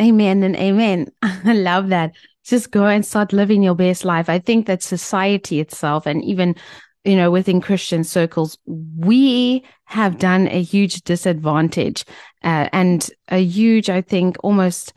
Amen 0.00 0.42
and 0.42 0.56
amen. 0.56 1.08
I 1.22 1.52
love 1.52 1.88
that. 1.88 2.12
Just 2.44 2.70
go 2.70 2.86
and 2.86 3.04
start 3.04 3.32
living 3.32 3.62
your 3.62 3.74
best 3.74 4.04
life. 4.04 4.28
I 4.28 4.38
think 4.38 4.66
that 4.66 4.82
society 4.82 5.60
itself 5.60 6.06
and 6.06 6.24
even 6.24 6.56
you 7.04 7.16
know, 7.16 7.30
within 7.30 7.60
Christian 7.60 8.04
circles, 8.04 8.58
we 8.66 9.64
have 9.86 10.18
done 10.18 10.48
a 10.48 10.62
huge 10.62 11.02
disadvantage 11.02 12.04
uh, 12.44 12.68
and 12.72 13.10
a 13.28 13.42
huge, 13.42 13.90
I 13.90 14.00
think, 14.00 14.36
almost 14.42 14.92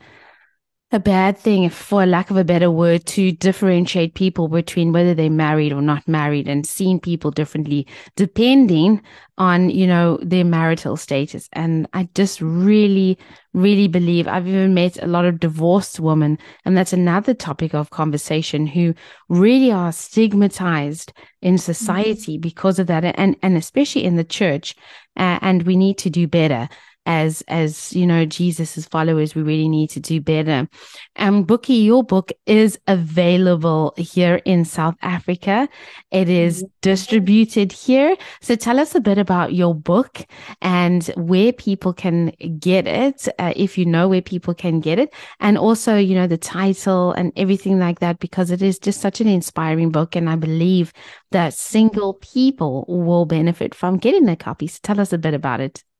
a 0.92 1.00
bad 1.00 1.36
thing, 1.36 1.68
for 1.68 2.06
lack 2.06 2.30
of 2.30 2.36
a 2.36 2.44
better 2.44 2.70
word, 2.70 3.04
to 3.06 3.32
differentiate 3.32 4.14
people 4.14 4.46
between 4.46 4.92
whether 4.92 5.14
they're 5.14 5.28
married 5.28 5.72
or 5.72 5.82
not 5.82 6.06
married 6.06 6.46
and 6.46 6.64
seeing 6.64 7.00
people 7.00 7.32
differently 7.32 7.86
depending 8.14 9.02
on, 9.36 9.68
you 9.68 9.86
know, 9.86 10.16
their 10.22 10.44
marital 10.44 10.96
status. 10.96 11.48
And 11.52 11.88
I 11.92 12.08
just 12.14 12.40
really, 12.40 13.18
really 13.52 13.88
believe 13.88 14.28
I've 14.28 14.46
even 14.46 14.74
met 14.74 15.02
a 15.02 15.08
lot 15.08 15.24
of 15.24 15.40
divorced 15.40 15.98
women. 15.98 16.38
And 16.64 16.76
that's 16.76 16.92
another 16.92 17.34
topic 17.34 17.74
of 17.74 17.90
conversation 17.90 18.64
who 18.66 18.94
really 19.28 19.72
are 19.72 19.90
stigmatized 19.90 21.12
in 21.42 21.58
society 21.58 22.34
mm-hmm. 22.34 22.42
because 22.42 22.78
of 22.78 22.86
that. 22.86 23.04
And, 23.04 23.36
and 23.42 23.56
especially 23.56 24.04
in 24.04 24.14
the 24.14 24.24
church. 24.24 24.76
Uh, 25.16 25.38
and 25.42 25.64
we 25.64 25.76
need 25.76 25.98
to 25.98 26.10
do 26.10 26.28
better 26.28 26.68
as 27.06 27.42
as 27.48 27.92
you 27.94 28.06
know 28.06 28.24
jesus's 28.24 28.86
followers 28.86 29.34
we 29.34 29.42
really 29.42 29.68
need 29.68 29.88
to 29.90 30.00
do 30.00 30.20
better. 30.20 30.68
Um 31.16 31.44
bookie 31.44 31.74
your 31.74 32.04
book 32.04 32.32
is 32.44 32.78
available 32.86 33.94
here 33.96 34.42
in 34.44 34.64
south 34.64 34.96
africa. 35.02 35.68
It 36.10 36.28
is 36.28 36.64
distributed 36.82 37.72
here. 37.72 38.16
So 38.40 38.54
tell 38.56 38.78
us 38.78 38.94
a 38.94 39.00
bit 39.00 39.18
about 39.18 39.54
your 39.54 39.74
book 39.74 40.24
and 40.60 41.04
where 41.16 41.52
people 41.52 41.92
can 41.92 42.32
get 42.58 42.86
it 42.86 43.28
uh, 43.38 43.52
if 43.56 43.78
you 43.78 43.86
know 43.86 44.08
where 44.08 44.22
people 44.22 44.54
can 44.54 44.80
get 44.80 44.98
it. 44.98 45.14
And 45.40 45.56
also 45.56 45.96
you 45.96 46.14
know 46.14 46.26
the 46.26 46.38
title 46.38 47.12
and 47.12 47.32
everything 47.36 47.78
like 47.78 48.00
that 48.00 48.18
because 48.18 48.50
it 48.50 48.62
is 48.62 48.78
just 48.78 49.00
such 49.00 49.20
an 49.20 49.28
inspiring 49.28 49.90
book. 49.90 50.16
And 50.16 50.28
i 50.28 50.36
believe 50.36 50.92
that 51.30 51.54
single 51.54 52.14
people 52.14 52.84
will 52.88 53.24
benefit 53.26 53.74
from 53.74 53.98
getting 53.98 54.28
a 54.28 54.36
copy. 54.36 54.66
So 54.66 54.78
tell 54.82 55.00
us 55.00 55.12
a 55.12 55.18
bit 55.18 55.34
about 55.34 55.60
it. 55.60 55.76
Mm-hmm. 55.76 55.95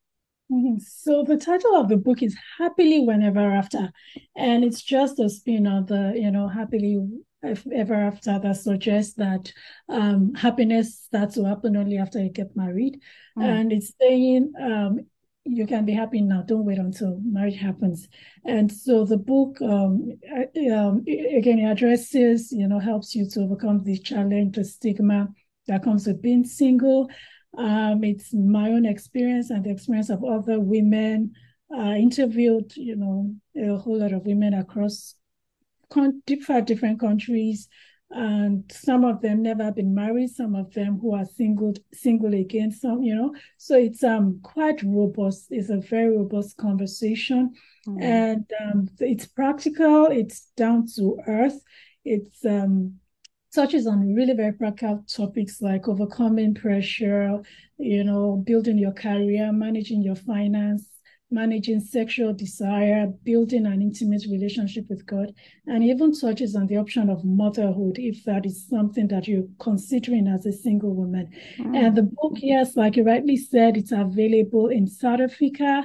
So 0.79 1.25
the 1.25 1.39
title 1.39 1.75
of 1.77 1.89
the 1.89 1.97
book 1.97 2.23
is 2.23 2.37
Happily 2.59 3.01
Whenever 3.01 3.41
After, 3.41 3.91
and 4.37 4.63
it's 4.63 4.81
just 4.81 5.19
a 5.19 5.29
spin 5.29 5.67
on 5.67 5.87
the 5.87 6.13
you 6.15 6.31
know 6.31 6.47
happily 6.47 7.05
ever 7.43 7.95
after 7.95 8.39
that 8.39 8.57
suggests 8.57 9.15
that 9.15 9.53
um, 9.89 10.35
happiness 10.35 11.01
starts 11.03 11.35
to 11.35 11.45
happen 11.45 11.77
only 11.77 11.99
after 11.99 12.23
you 12.23 12.31
get 12.31 12.57
married, 12.57 13.01
mm. 13.37 13.43
and 13.43 13.73
it's 13.73 13.93
saying 14.01 14.53
um, 14.61 15.01
you 15.45 15.67
can 15.67 15.85
be 15.85 15.93
happy 15.93 16.21
now. 16.21 16.43
Don't 16.43 16.65
wait 16.65 16.79
until 16.79 17.21
marriage 17.25 17.59
happens. 17.59 18.09
And 18.45 18.71
so 18.71 19.05
the 19.05 19.17
book 19.17 19.61
um, 19.63 20.13
um, 20.73 21.05
again 21.09 21.59
addresses 21.67 22.53
you 22.53 22.69
know 22.69 22.79
helps 22.79 23.17
you 23.17 23.29
to 23.31 23.41
overcome 23.41 23.83
the 23.83 23.99
challenge, 23.99 24.55
the 24.55 24.65
stigma 24.65 25.29
that 25.67 25.83
comes 25.83 26.07
with 26.07 26.23
being 26.23 26.45
single 26.45 27.09
um, 27.57 28.05
it's 28.05 28.33
my 28.35 28.71
own 28.71 28.87
experience 28.87 29.51
and 29.51 29.65
the 29.65 29.71
experience 29.71 30.11
of 30.11 30.25
other 30.25 30.61
women. 30.61 31.33
I 31.75 31.93
uh, 31.93 31.95
interviewed, 31.95 32.77
you 32.77 32.97
know, 32.97 33.35
a 33.57 33.77
whole 33.77 33.99
lot 33.99 34.13
of 34.13 34.27
women 34.27 34.55
across 34.55 35.15
con- 35.91 36.23
different 36.27 36.67
different 36.67 37.01
countries, 37.01 37.69
and 38.11 38.71
some 38.71 39.05
of 39.05 39.21
them 39.21 39.43
never 39.43 39.73
been 39.73 39.95
married. 39.95 40.31
Some 40.31 40.55
of 40.55 40.73
them 40.75 40.99
who 41.01 41.15
are 41.15 41.25
single 41.25 41.75
single 41.93 42.35
again. 42.35 42.71
Some, 42.71 43.03
you 43.03 43.15
know, 43.17 43.35
so 43.57 43.77
it's 43.77 44.05
um 44.05 44.39
quite 44.43 44.83
robust. 44.85 45.47
It's 45.51 45.71
a 45.71 45.79
very 45.79 46.17
robust 46.17 46.57
conversation, 46.57 47.55
mm-hmm. 47.87 48.03
and 48.03 48.45
um, 48.63 48.89
it's 49.01 49.27
practical. 49.27 50.07
It's 50.07 50.51
down 50.57 50.87
to 50.97 51.19
earth. 51.27 51.61
It's 52.05 52.45
um 52.45 53.01
touches 53.57 53.87
on 53.87 54.15
really 54.15 54.35
very 54.35 54.53
practical 54.53 55.03
topics 55.09 55.63
like 55.63 55.89
overcoming 55.89 56.55
pressure, 56.55 57.41
you 57.79 58.05
know, 58.05 58.43
building 58.47 58.77
your 58.77 58.93
career, 58.93 59.51
managing 59.51 60.03
your 60.03 60.15
finance, 60.15 60.91
managing 61.31 61.81
sexual 61.81 62.35
desire, 62.35 63.07
building 63.25 63.65
an 63.65 63.81
intimate 63.81 64.25
relationship 64.31 64.85
with 64.91 65.07
God, 65.07 65.33
and 65.67 65.83
even 65.83 66.13
touches 66.13 66.55
on 66.55 66.67
the 66.67 66.77
option 66.77 67.09
of 67.09 67.25
motherhood 67.25 67.97
if 67.99 68.23
that 68.25 68.45
is 68.45 68.69
something 68.69 69.09
that 69.09 69.27
you're 69.27 69.49
considering 69.59 70.29
as 70.29 70.45
a 70.45 70.53
single 70.53 70.95
woman. 70.95 71.31
Mm. 71.59 71.77
And 71.77 71.97
the 71.97 72.03
book, 72.03 72.35
yes, 72.37 72.77
like 72.77 72.97
you 72.97 73.05
rightly 73.05 73.39
said, 73.39 73.79
it's 73.79 73.93
available 73.93 74.69
in 74.69 74.87
South 74.87 75.21
Africa. 75.21 75.83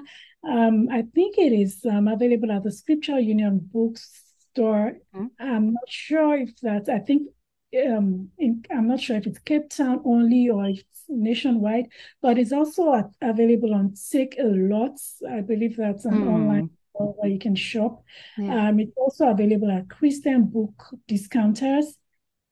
Um, 0.47 0.89
I 0.91 1.03
think 1.15 1.37
it 1.37 1.53
is 1.53 1.85
um, 1.89 2.09
available 2.09 2.51
at 2.51 2.63
the 2.63 2.71
Scripture 2.71 3.19
Union 3.19 3.61
bookstore. 3.71 4.97
Mm. 5.15 5.29
I'm 5.39 5.73
not 5.73 5.89
sure 5.89 6.35
if 6.37 6.59
that, 6.63 6.89
I 6.89 6.99
think 6.99 7.29
um, 7.77 8.29
in, 8.37 8.63
I'm 8.71 8.87
not 8.87 8.99
sure 8.99 9.17
if 9.17 9.27
it's 9.27 9.39
Cape 9.39 9.69
Town 9.69 10.01
only 10.05 10.49
or 10.49 10.65
if 10.65 10.79
it's 10.79 11.03
nationwide, 11.07 11.87
but 12.21 12.37
it's 12.37 12.51
also 12.51 13.11
available 13.21 13.73
on 13.73 13.91
Takealot. 13.91 14.99
I 15.29 15.41
believe 15.41 15.77
that's 15.77 16.05
an 16.05 16.13
mm. 16.13 16.27
online 16.27 16.69
where 16.93 17.29
you 17.29 17.39
can 17.39 17.55
shop. 17.55 18.03
Yeah. 18.37 18.69
Um, 18.69 18.79
it's 18.79 18.95
also 18.97 19.27
available 19.29 19.71
at 19.71 19.89
Christian 19.89 20.45
Book 20.45 20.73
Discounters 21.07 21.97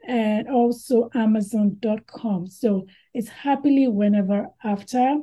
and 0.08 0.48
also 0.50 1.10
Amazon.com. 1.14 2.48
So 2.48 2.86
it's 3.14 3.30
happily 3.30 3.88
whenever 3.88 4.48
after. 4.64 5.18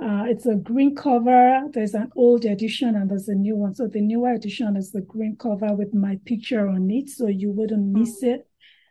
Uh, 0.00 0.24
it's 0.26 0.44
a 0.46 0.56
green 0.56 0.96
cover. 0.96 1.68
There's 1.72 1.94
an 1.94 2.10
old 2.16 2.44
edition 2.44 2.96
and 2.96 3.08
there's 3.08 3.28
a 3.28 3.34
new 3.34 3.54
one. 3.54 3.74
So 3.74 3.86
the 3.86 4.00
newer 4.00 4.32
edition 4.32 4.76
is 4.76 4.90
the 4.90 5.02
green 5.02 5.36
cover 5.36 5.72
with 5.72 5.94
my 5.94 6.18
picture 6.24 6.68
on 6.68 6.90
it, 6.90 7.10
so 7.10 7.28
you 7.28 7.52
wouldn't 7.52 7.96
miss 7.96 8.22
mm. 8.22 8.34
it. 8.34 8.48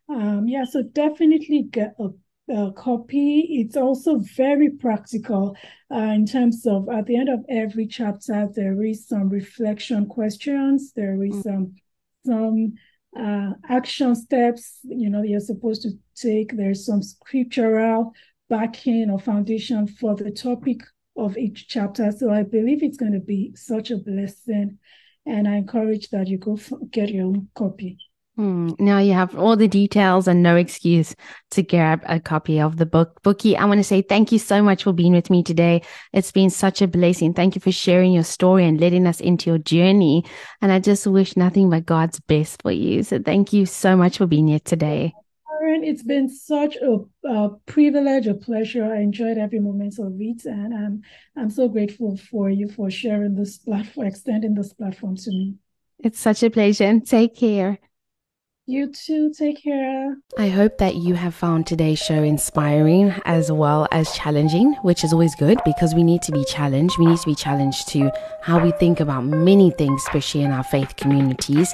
Um, 0.09 0.47
yeah, 0.47 0.65
so 0.65 0.83
definitely 0.83 1.63
get 1.63 1.95
a, 1.99 2.09
copy. 2.75 3.47
It's 3.61 3.77
also 3.77 4.19
very 4.35 4.69
practical 4.69 5.55
uh, 5.89 5.97
in 5.97 6.25
terms 6.25 6.67
of 6.67 6.89
at 6.89 7.05
the 7.05 7.15
end 7.15 7.29
of 7.29 7.39
every 7.47 7.87
chapter 7.87 8.49
there 8.53 8.83
is 8.83 9.07
some 9.07 9.29
reflection 9.29 10.07
questions. 10.07 10.91
There 10.93 11.23
is 11.23 11.35
mm. 11.35 11.43
some 11.43 11.75
some 12.25 12.73
uh, 13.17 13.53
action 13.69 14.13
steps. 14.15 14.79
You 14.83 15.09
know 15.09 15.21
you're 15.21 15.39
supposed 15.39 15.83
to 15.83 15.91
take. 16.15 16.57
There's 16.57 16.85
some 16.85 17.01
scriptural 17.01 18.11
backing 18.49 19.09
or 19.09 19.19
foundation 19.19 19.87
for 19.87 20.13
the 20.13 20.29
topic 20.29 20.81
of 21.15 21.37
each 21.37 21.67
chapter. 21.67 22.11
So 22.11 22.29
I 22.29 22.43
believe 22.43 22.83
it's 22.83 22.97
going 22.97 23.13
to 23.13 23.19
be 23.19 23.53
such 23.55 23.91
a 23.91 23.97
blessing. 23.97 24.79
And 25.25 25.47
I 25.47 25.55
encourage 25.55 26.09
that 26.09 26.27
you 26.27 26.37
go 26.37 26.59
get 26.91 27.09
your 27.09 27.27
own 27.27 27.47
copy. 27.55 27.97
Hmm. 28.35 28.71
Now 28.79 28.97
you 28.97 29.13
have 29.13 29.37
all 29.37 29.55
the 29.55 29.67
details 29.67 30.27
and 30.27 30.41
no 30.41 30.55
excuse 30.55 31.15
to 31.51 31.61
grab 31.61 32.01
a 32.05 32.19
copy 32.19 32.59
of 32.59 32.77
the 32.77 32.85
book. 32.85 33.21
Bookie, 33.21 33.55
I 33.55 33.65
want 33.65 33.77
to 33.77 33.83
say 33.83 34.01
thank 34.01 34.31
you 34.31 34.39
so 34.39 34.63
much 34.63 34.83
for 34.83 34.91
being 34.91 35.13
with 35.13 35.29
me 35.29 35.43
today. 35.43 35.83
It's 36.13 36.31
been 36.31 36.49
such 36.49 36.81
a 36.81 36.87
blessing. 36.87 37.35
Thank 37.35 37.53
you 37.53 37.61
for 37.61 37.71
sharing 37.71 38.11
your 38.11 38.23
story 38.23 38.65
and 38.65 38.81
letting 38.81 39.05
us 39.05 39.19
into 39.19 39.51
your 39.51 39.59
journey. 39.59 40.25
And 40.61 40.71
I 40.71 40.79
just 40.79 41.05
wish 41.05 41.37
nothing 41.37 41.69
but 41.69 41.85
God's 41.85 42.19
best 42.21 42.63
for 42.63 42.71
you. 42.71 43.03
So 43.03 43.19
thank 43.19 43.53
you 43.53 43.67
so 43.67 43.95
much 43.95 44.17
for 44.17 44.25
being 44.25 44.47
here 44.47 44.59
today. 44.59 45.13
Lauren, 45.47 45.83
it's 45.83 46.03
been 46.03 46.27
such 46.27 46.75
a, 46.77 46.97
a, 47.27 47.49
privilege, 47.67 48.25
a 48.25 48.33
pleasure. 48.33 48.91
I 48.91 49.01
enjoyed 49.01 49.37
every 49.37 49.59
moment 49.59 49.99
of 49.99 50.19
it, 50.19 50.43
and 50.45 50.73
I'm 50.73 51.01
I'm 51.37 51.49
so 51.51 51.69
grateful 51.69 52.17
for 52.17 52.49
you 52.49 52.67
for 52.67 52.89
sharing 52.89 53.35
this 53.35 53.59
platform, 53.59 54.07
extending 54.07 54.55
this 54.55 54.73
platform 54.73 55.15
to 55.17 55.29
me. 55.29 55.55
It's 55.99 56.19
such 56.19 56.41
a 56.43 56.49
pleasure. 56.49 56.99
Take 56.99 57.35
care. 57.35 57.79
You 58.65 58.93
too. 58.93 59.33
Take 59.37 59.61
care. 59.61 60.15
I 60.37 60.47
hope 60.47 60.77
that 60.77 60.95
you 60.95 61.15
have 61.15 61.35
found 61.35 61.67
today's 61.67 61.99
show 61.99 62.23
inspiring 62.23 63.13
as 63.25 63.51
well 63.51 63.89
as 63.91 64.13
challenging, 64.13 64.71
which 64.83 65.03
is 65.03 65.11
always 65.11 65.35
good 65.35 65.59
because 65.65 65.93
we 65.93 66.01
need 66.01 66.21
to 66.21 66.31
be 66.31 66.45
challenged. 66.45 66.97
We 66.97 67.07
need 67.07 67.19
to 67.19 67.25
be 67.25 67.35
challenged 67.35 67.89
to 67.89 68.09
how 68.41 68.63
we 68.63 68.71
think 68.71 69.01
about 69.01 69.25
many 69.25 69.71
things, 69.71 70.01
especially 70.03 70.43
in 70.43 70.51
our 70.51 70.63
faith 70.63 70.95
communities. 70.95 71.73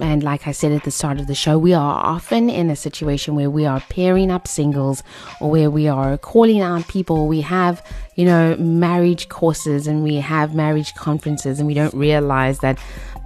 And 0.00 0.24
like 0.24 0.48
I 0.48 0.52
said 0.52 0.72
at 0.72 0.82
the 0.82 0.90
start 0.90 1.20
of 1.20 1.28
the 1.28 1.36
show, 1.36 1.56
we 1.56 1.72
are 1.72 2.04
often 2.04 2.50
in 2.50 2.68
a 2.68 2.74
situation 2.74 3.36
where 3.36 3.48
we 3.48 3.64
are 3.64 3.80
pairing 3.88 4.32
up 4.32 4.48
singles 4.48 5.04
or 5.40 5.50
where 5.50 5.70
we 5.70 5.86
are 5.86 6.18
calling 6.18 6.60
out 6.60 6.88
people. 6.88 7.28
We 7.28 7.42
have, 7.42 7.80
you 8.16 8.24
know, 8.24 8.56
marriage 8.56 9.28
courses 9.28 9.86
and 9.86 10.02
we 10.02 10.16
have 10.16 10.52
marriage 10.52 10.94
conferences 10.94 11.60
and 11.60 11.68
we 11.68 11.74
don't 11.74 11.94
realize 11.94 12.58
that 12.58 12.76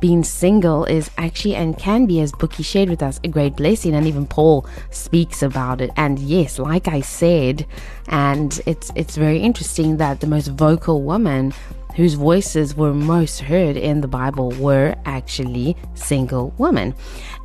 being 0.01 0.23
single 0.25 0.85
is 0.85 1.11
actually 1.19 1.55
and 1.55 1.79
can 1.79 2.07
be, 2.07 2.21
as 2.21 2.33
Bookie 2.33 2.63
shared 2.63 2.89
with 2.89 3.03
us, 3.03 3.21
a 3.25 3.29
great 3.29 3.57
blessing. 3.57 3.95
And 3.95 4.07
even 4.07 4.27
Paul 4.27 4.67
speaks 4.91 5.43
about 5.43 5.81
it. 5.81 5.91
And 5.97 6.19
yes, 6.19 6.59
like 6.59 6.89
I 6.89 7.01
said, 7.01 7.67
and 8.09 8.61
it's 8.67 8.91
it's 8.95 9.17
very 9.17 9.41
interesting 9.41 9.97
that 9.99 10.21
the 10.21 10.27
most 10.27 10.49
vocal 10.49 11.03
woman 11.03 11.53
whose 11.99 12.15
voices 12.15 12.77
were 12.77 12.95
most 12.95 13.41
heard 13.41 13.77
in 13.77 14.01
the 14.01 14.07
Bible 14.07 14.53
were 14.53 14.95
actually 15.05 15.77
single 15.95 16.55
women. 16.57 16.95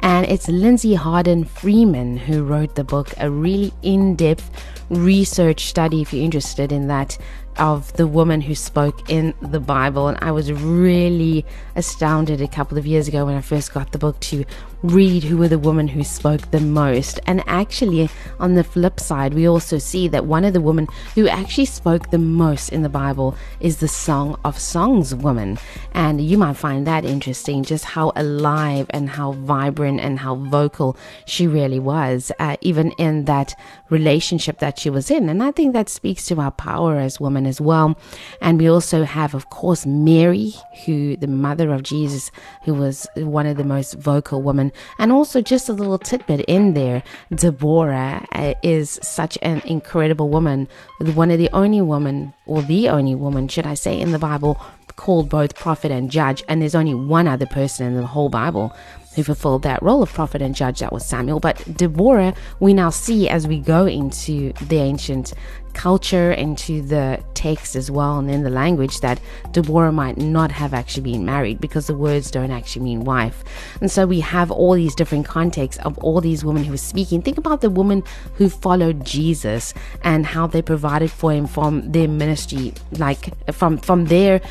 And 0.01 0.28
it's 0.28 0.47
Lindsay 0.47 0.93
Hardin 0.93 1.43
Freeman 1.43 2.18
who 2.18 2.43
wrote 2.43 2.76
the 2.76 2.84
book, 2.84 3.14
a 3.18 3.32
really 3.32 3.74
in 3.82 4.16
depth 4.16 4.51
research 4.91 5.66
study 5.66 6.01
if 6.01 6.14
you're 6.14 6.24
interested 6.24 6.72
in 6.72 6.88
that 6.88 7.18
of 7.58 7.93
the 7.93 8.08
woman 8.08 8.41
who 8.41 8.56
spoke 8.56 9.10
in 9.10 9.34
the 9.41 9.60
Bible. 9.60 10.08
And 10.08 10.18
I 10.22 10.32
was 10.32 10.51
really 10.51 11.45
astounded 11.76 12.41
a 12.41 12.47
couple 12.47 12.78
of 12.78 12.86
years 12.86 13.08
ago 13.08 13.26
when 13.26 13.36
I 13.36 13.41
first 13.41 13.74
got 13.74 13.91
the 13.91 13.97
book 13.97 14.20
to 14.22 14.45
read 14.84 15.24
who 15.24 15.38
were 15.38 15.47
the 15.47 15.58
women 15.58 15.88
who 15.88 16.04
spoke 16.04 16.51
the 16.51 16.60
most. 16.60 17.20
And 17.26 17.41
actually, 17.47 18.10
on 18.39 18.56
the 18.56 18.64
flip 18.64 18.99
side, 18.99 19.34
we 19.34 19.47
also 19.47 19.78
see 19.78 20.10
that 20.10 20.26
one 20.26 20.43
of 20.43 20.54
the 20.54 20.62
women 20.62 20.88
who 21.16 21.28
actually 21.28 21.66
spoke 21.66 22.12
the 22.12 22.18
most 22.18 22.70
in 22.70 22.84
the 22.84 22.89
Bible 22.89 23.36
is 23.62 23.78
the 23.78 23.88
Song 23.88 24.38
of 24.43 24.60
Songs 24.60 25.16
woman. 25.16 25.58
And 25.93 26.20
you 26.20 26.38
might 26.38 26.58
find 26.58 26.86
that 26.86 27.06
interesting, 27.06 27.64
just 27.64 27.86
how 27.86 28.12
alive 28.16 28.88
and 28.89 29.10
how 29.10 29.32
vibrant 29.32 30.01
and 30.01 30.20
how 30.20 30.36
vocal 30.36 30.97
she 31.26 31.47
really 31.47 31.80
was, 31.80 32.32
uh, 32.39 32.58
even 32.60 32.91
in 32.93 33.26
that 33.26 33.58
relationship 33.89 34.60
that 34.60 34.78
she 34.78 34.89
was 34.89 35.10
in. 35.10 35.30
And 35.30 35.41
I 35.41 35.51
think 35.51 35.74
that 35.74 35.88
speaks 35.88 36.26
to 36.26 36.41
our 36.41 36.51
power 36.51 36.97
as 36.97 37.22
women 37.22 37.43
as 37.46 37.62
well. 37.62 37.98
And 38.41 38.60
we 38.60 38.68
also 38.68 39.04
have, 39.04 39.34
of 39.34 39.50
course, 39.50 39.86
Mary, 39.86 40.54
who 40.86 41.16
the 41.18 41.28
mother 41.28 41.74
of 41.74 41.84
Jesus, 41.84 42.32
who 42.64 42.74
was 42.74 43.08
one 43.16 43.46
of 43.46 43.58
the 43.58 43.64
most 43.64 43.94
vocal 43.96 44.41
women 44.41 44.72
and 45.00 45.12
also, 45.12 45.41
just 45.41 45.70
a 45.70 45.74
little 45.74 45.98
tidbit 45.98 46.41
in 46.41 46.74
there 46.74 47.04
Deborah 47.34 48.26
uh, 48.32 48.54
is 48.62 49.00
such 49.02 49.38
an 49.41 49.62
incredible 49.66 50.30
woman, 50.30 50.68
one 51.14 51.32
of 51.32 51.38
the 51.38 51.50
only 51.52 51.82
women, 51.82 52.34
or 52.46 52.62
the 52.62 52.89
only 52.89 53.16
woman, 53.16 53.48
should 53.48 53.66
I 53.66 53.74
say, 53.74 54.00
in 54.00 54.12
the 54.12 54.20
Bible 54.20 54.60
called 54.96 55.30
both 55.30 55.56
prophet 55.56 55.91
and 55.91 56.12
judge. 56.12 56.44
And 56.48 56.62
there's 56.62 56.76
only 56.76 56.94
one 56.94 57.28
other 57.28 57.48
person 57.48 57.88
in 57.88 57.96
the 57.96 58.06
whole 58.06 58.30
Bible 58.30 58.76
who 59.16 59.24
fulfilled 59.24 59.64
that 59.64 59.82
role 59.84 60.02
of 60.02 60.12
prophet 60.12 60.41
and 60.41 60.56
judge. 60.56 60.80
That 60.80 60.94
was 60.94 61.06
Samuel. 61.06 61.39
But 61.39 61.78
Deborah, 61.78 62.34
we 62.60 62.74
now 62.74 62.89
see 62.89 63.30
as 63.30 63.48
we 63.48 63.60
go 63.60 63.86
into 63.86 64.54
the 64.54 64.78
ancient 64.78 65.34
culture, 65.74 66.32
into 66.32 66.82
the 66.82 67.24
text 67.34 67.76
as 67.76 67.92
well, 67.92 68.20
and 68.20 68.30
in 68.30 68.44
the 68.44 68.50
language 68.50 69.02
that 69.02 69.20
Deborah 69.52 69.92
might 69.92 70.18
not 70.18 70.52
have 70.52 70.74
actually 70.74 71.12
been 71.12 71.26
married 71.26 71.60
because 71.60 71.88
the 71.88 71.96
words 71.96 72.32
don't 72.32 72.52
actually 72.52 72.84
mean 72.84 73.04
wife. 73.04 73.44
And 73.82 73.92
so 73.92 74.06
we 74.06 74.22
have 74.22 74.52
all 74.52 74.74
these 74.74 74.96
different 74.96 75.26
contexts 75.26 75.84
of 75.84 75.98
all 76.00 76.22
these 76.22 76.46
women 76.46 76.64
who 76.64 76.72
were 76.72 76.78
speaking. 76.78 77.22
Think 77.22 77.38
about 77.38 77.62
the 77.62 77.70
women 77.70 78.04
who 78.36 78.50
followed 78.50 79.06
Jesus 79.06 79.74
and 80.04 80.26
how 80.26 80.48
they 80.48 80.62
provided 80.62 81.12
for 81.12 81.32
him 81.34 81.48
from 81.48 81.92
their 81.92 82.08
ministry, 82.08 82.74
like 82.98 83.34
from 83.54 83.78
from 83.78 84.06
their 84.06 84.42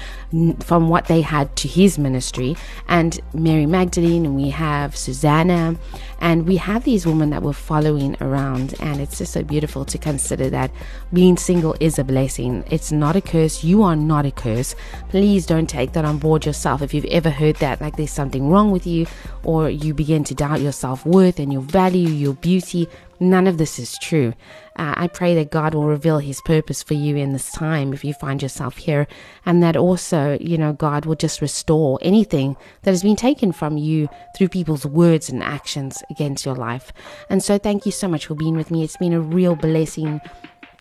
from 0.60 0.88
what 0.88 1.06
they 1.06 1.20
had 1.20 1.54
to 1.56 1.68
his 1.68 1.98
ministry. 1.98 2.56
And 2.88 3.18
Mary 3.32 3.66
Magdalene, 3.66 4.24
and 4.26 4.36
we 4.36 4.50
have 4.50 4.96
Susanna, 4.96 5.76
and 6.20 6.46
we 6.46 6.56
have 6.56 6.84
these 6.84 7.06
women 7.06 7.30
that 7.30 7.42
were 7.42 7.52
following 7.52 8.16
around. 8.20 8.74
And 8.80 9.00
it's 9.00 9.18
just 9.18 9.32
so 9.32 9.42
beautiful 9.42 9.84
to 9.86 9.98
consider 9.98 10.50
that 10.50 10.70
being 11.12 11.36
single 11.36 11.76
is 11.78 11.98
a 11.98 12.04
blessing. 12.04 12.64
It's 12.70 12.90
not 12.90 13.16
a 13.16 13.20
curse. 13.20 13.62
You 13.62 13.82
are 13.82 13.96
not 13.96 14.24
a 14.24 14.30
curse. 14.30 14.74
Please 15.10 15.44
don't 15.44 15.68
take 15.68 15.92
that 15.92 16.04
on 16.04 16.18
board 16.18 16.46
yourself. 16.46 16.80
If 16.80 16.94
you've 16.94 17.04
ever 17.06 17.28
heard 17.28 17.56
that, 17.56 17.80
like 17.80 17.96
there's 17.96 18.10
something 18.10 18.48
wrong 18.48 18.70
with 18.70 18.86
you, 18.86 19.06
or 19.42 19.68
you 19.68 19.92
begin 19.92 20.24
to 20.24 20.34
doubt 20.34 20.60
your 20.60 20.72
self 20.72 21.04
worth 21.04 21.38
and 21.38 21.52
your 21.52 21.62
value, 21.62 22.08
your 22.08 22.34
beauty, 22.34 22.88
none 23.20 23.46
of 23.46 23.58
this 23.58 23.78
is 23.78 23.98
true. 23.98 24.32
Uh, 24.76 24.94
I 24.96 25.06
pray 25.06 25.34
that 25.34 25.50
God 25.50 25.74
will 25.74 25.84
reveal 25.84 26.18
His 26.18 26.40
purpose 26.40 26.82
for 26.82 26.94
you 26.94 27.16
in 27.16 27.32
this 27.32 27.52
time 27.52 27.92
if 27.92 28.04
you 28.04 28.14
find 28.14 28.40
yourself 28.40 28.78
here, 28.78 29.06
and 29.44 29.62
that 29.62 29.76
also, 29.76 30.38
you 30.40 30.56
know, 30.56 30.72
God 30.72 31.04
will 31.04 31.14
just 31.14 31.42
restore 31.42 31.98
anything 32.00 32.56
that 32.82 32.90
has 32.90 33.02
been 33.02 33.16
taken 33.16 33.52
from 33.52 33.76
you 33.76 34.08
through 34.34 34.48
people's 34.48 34.86
words 34.86 35.28
and 35.28 35.42
actions 35.42 36.02
against 36.10 36.46
your 36.46 36.54
life. 36.54 36.90
And 37.28 37.42
so, 37.42 37.58
thank 37.58 37.84
you 37.84 37.92
so 37.92 38.08
much 38.08 38.26
for 38.26 38.34
being 38.34 38.56
with 38.56 38.70
me. 38.70 38.82
It's 38.82 38.96
been 38.96 39.12
a 39.12 39.20
real 39.20 39.56
blessing 39.56 40.22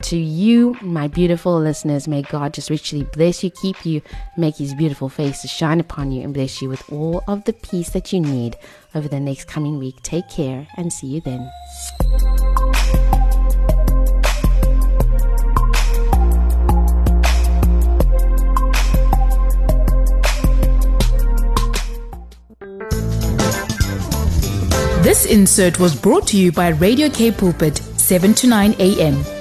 to 0.04 0.18
you, 0.18 0.78
my 0.82 1.08
beautiful 1.08 1.60
listeners, 1.60 2.08
may 2.08 2.22
God 2.22 2.54
just 2.54 2.70
richly 2.70 3.04
bless 3.04 3.43
you, 3.43 3.49
keep 3.49 3.86
you, 3.86 4.02
make 4.38 4.58
his 4.58 4.74
beautiful 4.74 5.10
face 5.10 5.41
to 5.41 5.47
shine 5.47 5.80
upon 5.80 6.12
you, 6.12 6.24
and 6.24 6.34
bless 6.34 6.62
you 6.62 6.70
with 6.70 6.91
all 6.91 7.24
of 7.28 7.43
the 7.45 7.54
peace 7.54 7.89
that 7.89 8.12
you 8.12 8.20
need 8.20 8.58
over 8.95 9.08
the 9.08 9.20
next 9.20 9.47
coming 9.47 9.78
week. 9.78 9.95
Take 10.04 10.30
care 10.30 10.68
and 10.78 10.91
see 10.91 11.08
you 11.08 11.22
then. 11.22 11.49
This 25.04 25.26
insert 25.26 25.80
was 25.80 25.95
brought 25.95 26.28
to 26.28 26.38
you 26.38 26.52
by 26.52 26.70
Radio 26.70 27.10
K 27.10 27.32
Pulpit, 27.32 27.78
7 27.78 28.34
to 28.36 28.47
9 28.47 28.76
a.m. 28.80 29.41